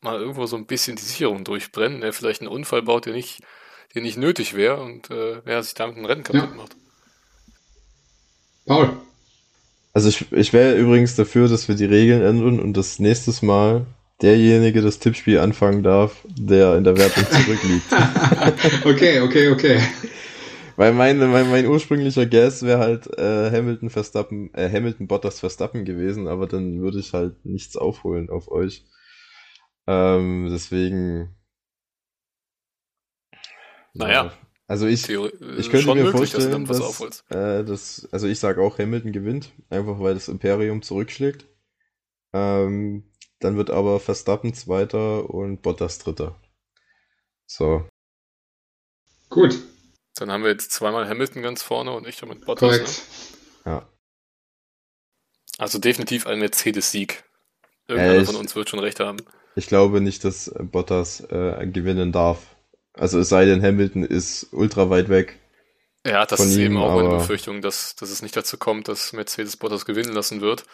mal 0.00 0.18
irgendwo 0.18 0.46
so 0.46 0.56
ein 0.56 0.66
bisschen 0.66 0.96
die 0.96 1.02
Sicherung 1.02 1.44
durchbrennen, 1.44 2.00
der 2.00 2.14
vielleicht 2.14 2.40
einen 2.40 2.50
Unfall 2.50 2.80
baut, 2.82 3.04
der 3.04 3.12
nicht, 3.12 3.42
der 3.94 4.00
nicht 4.00 4.16
nötig 4.16 4.54
wäre 4.54 4.80
und 4.80 5.10
äh, 5.10 5.42
wer 5.44 5.62
sich 5.62 5.74
damit 5.74 5.98
ein 5.98 6.06
Rennen 6.06 6.24
kaputt 6.24 6.50
ja. 6.50 6.56
macht. 6.56 6.76
Paul. 8.64 8.98
Also 9.98 10.10
ich, 10.10 10.30
ich 10.30 10.52
wäre 10.52 10.76
übrigens 10.76 11.16
dafür, 11.16 11.48
dass 11.48 11.66
wir 11.66 11.74
die 11.74 11.84
Regeln 11.84 12.22
ändern 12.22 12.60
und 12.60 12.76
das 12.76 13.00
nächstes 13.00 13.42
Mal 13.42 13.84
derjenige 14.22 14.80
das 14.80 15.00
Tippspiel 15.00 15.40
anfangen 15.40 15.82
darf, 15.82 16.24
der 16.28 16.76
in 16.76 16.84
der 16.84 16.96
Wertung 16.96 17.24
zurückliegt. 17.30 17.92
okay, 18.84 19.18
okay, 19.22 19.48
okay. 19.48 19.80
Weil 20.76 20.92
mein, 20.92 21.18
mein, 21.18 21.50
mein 21.50 21.66
ursprünglicher 21.66 22.26
Guess 22.26 22.62
wäre 22.62 22.78
halt 22.78 23.08
äh, 23.18 23.50
Hamilton 23.50 23.90
Verstappen, 23.90 24.54
äh, 24.54 24.70
Hamilton 24.70 25.08
Bottas 25.08 25.40
Verstappen 25.40 25.84
gewesen, 25.84 26.28
aber 26.28 26.46
dann 26.46 26.80
würde 26.80 27.00
ich 27.00 27.12
halt 27.12 27.44
nichts 27.44 27.76
aufholen 27.76 28.30
auf 28.30 28.52
euch. 28.52 28.84
Ähm, 29.88 30.46
deswegen. 30.48 31.34
Naja. 33.94 34.30
Also 34.68 34.86
ich, 34.86 35.02
Theorie, 35.02 35.32
ich 35.56 35.70
könnte 35.70 35.86
mir 35.86 36.04
möglich, 36.04 36.30
vorstellen, 36.30 36.66
dass, 36.66 36.98
dass 36.98 37.24
äh, 37.30 37.64
das, 37.64 38.06
also 38.12 38.26
ich 38.26 38.38
sage 38.38 38.60
auch 38.60 38.78
Hamilton 38.78 39.12
gewinnt, 39.12 39.50
einfach 39.70 39.98
weil 39.98 40.12
das 40.12 40.28
Imperium 40.28 40.82
zurückschlägt. 40.82 41.46
Ähm, 42.34 43.10
dann 43.40 43.56
wird 43.56 43.70
aber 43.70 43.98
Verstappen 43.98 44.52
Zweiter 44.52 45.30
und 45.30 45.62
Bottas 45.62 45.98
Dritter. 45.98 46.38
So. 47.46 47.88
Gut. 49.30 49.58
Dann 50.16 50.30
haben 50.30 50.42
wir 50.42 50.50
jetzt 50.50 50.70
zweimal 50.70 51.08
Hamilton 51.08 51.42
ganz 51.42 51.62
vorne 51.62 51.92
und 51.92 52.06
ich 52.06 52.18
damit 52.18 52.44
Bottas. 52.44 52.68
Korrekt. 52.68 53.02
Ne? 53.64 53.72
Ja. 53.72 53.88
Also 55.56 55.78
definitiv 55.78 56.26
ein 56.26 56.40
Mercedes-Sieg. 56.40 57.24
Irgendeiner 57.86 58.20
äh, 58.20 58.24
von 58.26 58.36
uns 58.36 58.54
wird 58.54 58.68
schon 58.68 58.80
recht 58.80 59.00
haben. 59.00 59.18
Ich 59.56 59.66
glaube 59.66 60.02
nicht, 60.02 60.24
dass 60.24 60.54
Bottas 60.58 61.20
äh, 61.30 61.66
gewinnen 61.66 62.12
darf. 62.12 62.57
Also 62.98 63.20
es 63.20 63.28
sei 63.28 63.44
denn, 63.44 63.62
Hamilton 63.62 64.02
ist 64.04 64.48
ultra 64.52 64.90
weit 64.90 65.08
weg. 65.08 65.38
Ja, 66.06 66.26
das 66.26 66.40
ist 66.40 66.56
ihm, 66.56 66.62
eben 66.62 66.76
auch 66.78 66.94
meine 66.94 67.08
Befürchtung, 67.08 67.60
dass, 67.60 67.94
dass 67.96 68.10
es 68.10 68.22
nicht 68.22 68.36
dazu 68.36 68.56
kommt, 68.56 68.88
dass 68.88 69.12
Mercedes 69.12 69.56
Bottas 69.56 69.84
gewinnen 69.84 70.12
lassen 70.12 70.40
wird. 70.40 70.64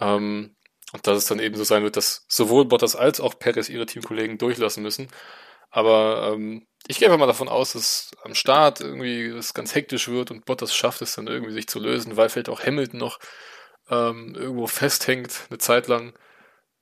Ähm, 0.00 0.56
und 0.92 1.06
dass 1.06 1.18
es 1.18 1.26
dann 1.26 1.38
eben 1.38 1.56
so 1.56 1.64
sein 1.64 1.82
wird, 1.82 1.96
dass 1.96 2.24
sowohl 2.28 2.66
Bottas 2.66 2.96
als 2.96 3.20
auch 3.20 3.38
Perez 3.38 3.68
ihre 3.68 3.86
Teamkollegen 3.86 4.38
durchlassen 4.38 4.82
müssen. 4.82 5.08
Aber 5.70 6.32
ähm, 6.32 6.66
ich 6.86 6.98
gehe 6.98 7.08
einfach 7.08 7.18
mal 7.18 7.26
davon 7.26 7.48
aus, 7.48 7.72
dass 7.72 8.10
am 8.24 8.34
Start 8.34 8.80
irgendwie 8.80 9.26
es 9.26 9.54
ganz 9.54 9.74
hektisch 9.74 10.08
wird 10.08 10.30
und 10.30 10.44
Bottas 10.44 10.74
schafft 10.74 11.00
es 11.00 11.14
dann 11.14 11.26
irgendwie 11.26 11.52
sich 11.52 11.66
zu 11.66 11.78
lösen, 11.78 12.16
weil 12.16 12.28
vielleicht 12.28 12.50
auch 12.50 12.62
Hamilton 12.62 13.00
noch 13.00 13.18
ähm, 13.88 14.34
irgendwo 14.34 14.66
festhängt 14.66 15.46
eine 15.48 15.58
Zeit 15.58 15.88
lang. 15.88 16.12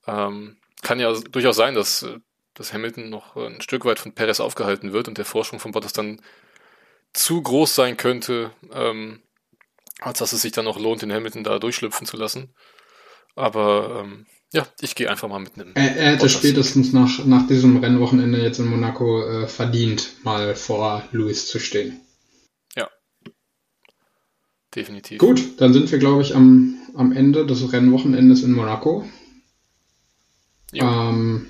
Ähm, 0.07 0.59
kann 0.82 0.98
ja 0.98 1.12
durchaus 1.12 1.57
sein, 1.57 1.74
dass, 1.74 2.05
dass 2.60 2.74
Hamilton 2.74 3.08
noch 3.08 3.36
ein 3.36 3.62
Stück 3.62 3.86
weit 3.86 3.98
von 3.98 4.12
Perez 4.12 4.38
aufgehalten 4.38 4.92
wird 4.92 5.08
und 5.08 5.16
der 5.16 5.24
Vorsprung 5.24 5.60
von 5.60 5.72
Bottas 5.72 5.94
dann 5.94 6.20
zu 7.14 7.40
groß 7.40 7.74
sein 7.74 7.96
könnte, 7.96 8.50
ähm, 8.70 9.20
als 10.00 10.18
dass 10.18 10.34
es 10.34 10.42
sich 10.42 10.52
dann 10.52 10.66
noch 10.66 10.78
lohnt, 10.78 11.00
den 11.00 11.10
Hamilton 11.10 11.42
da 11.42 11.58
durchschlüpfen 11.58 12.06
zu 12.06 12.18
lassen. 12.18 12.50
Aber 13.34 14.02
ähm, 14.04 14.26
ja, 14.52 14.66
ich 14.82 14.94
gehe 14.94 15.08
einfach 15.08 15.26
mal 15.26 15.38
mit 15.38 15.54
einem. 15.54 15.72
Er, 15.74 15.96
er 15.96 16.06
hätte 16.08 16.18
Bottas. 16.18 16.32
spätestens 16.32 16.92
nach, 16.92 17.24
nach 17.24 17.46
diesem 17.46 17.78
Rennwochenende 17.78 18.42
jetzt 18.42 18.58
in 18.58 18.66
Monaco 18.66 19.26
äh, 19.26 19.48
verdient, 19.48 20.22
mal 20.22 20.54
vor 20.54 21.02
Lewis 21.12 21.48
zu 21.48 21.60
stehen. 21.60 22.02
Ja. 22.76 22.90
Definitiv. 24.74 25.16
Gut, 25.16 25.58
dann 25.62 25.72
sind 25.72 25.90
wir, 25.90 25.98
glaube 25.98 26.20
ich, 26.20 26.36
am, 26.36 26.76
am 26.94 27.12
Ende 27.12 27.46
des 27.46 27.72
Rennwochenendes 27.72 28.42
in 28.42 28.52
Monaco. 28.52 29.08
Ähm, 30.74 31.46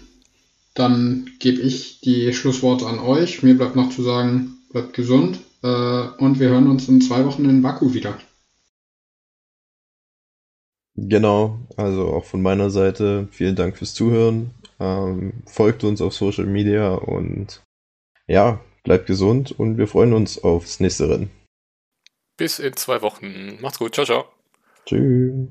dann 0.75 1.31
gebe 1.39 1.61
ich 1.61 2.01
die 2.01 2.33
Schlussworte 2.33 2.87
an 2.87 2.99
euch. 2.99 3.43
Mir 3.43 3.57
bleibt 3.57 3.77
noch 3.77 3.91
zu 3.91 4.03
sagen, 4.03 4.59
bleibt 4.71 4.95
gesund 4.95 5.41
äh, 5.63 5.67
und 5.67 6.39
wir 6.39 6.51
hören 6.51 6.69
uns 6.69 6.89
in 6.89 7.01
zwei 7.01 7.25
Wochen 7.25 7.45
in 7.45 7.63
Baku 7.63 7.93
wieder. 7.95 8.19
Genau, 10.97 11.59
also 11.77 12.09
auch 12.09 12.25
von 12.25 12.43
meiner 12.43 12.71
Seite 12.71 13.29
vielen 13.31 13.57
Dank 13.57 13.77
fürs 13.77 13.95
Zuhören. 13.95 14.51
Ähm, 14.79 15.43
folgt 15.47 15.83
uns 15.85 16.01
auf 16.01 16.15
Social 16.15 16.47
Media 16.47 16.95
und 16.95 17.63
ja, 18.27 18.61
bleibt 18.85 19.07
gesund 19.07 19.53
und 19.53 19.79
wir 19.79 19.87
freuen 19.87 20.13
uns 20.13 20.43
aufs 20.43 20.81
nächste 20.81 21.09
Rennen. 21.09 21.31
Bis 22.37 22.59
in 22.59 22.77
zwei 22.77 23.03
Wochen. 23.03 23.59
Macht's 23.61 23.79
gut. 23.79 23.95
Ciao, 23.95 24.07
ciao. 24.07 24.25
Tschüss. 24.87 25.49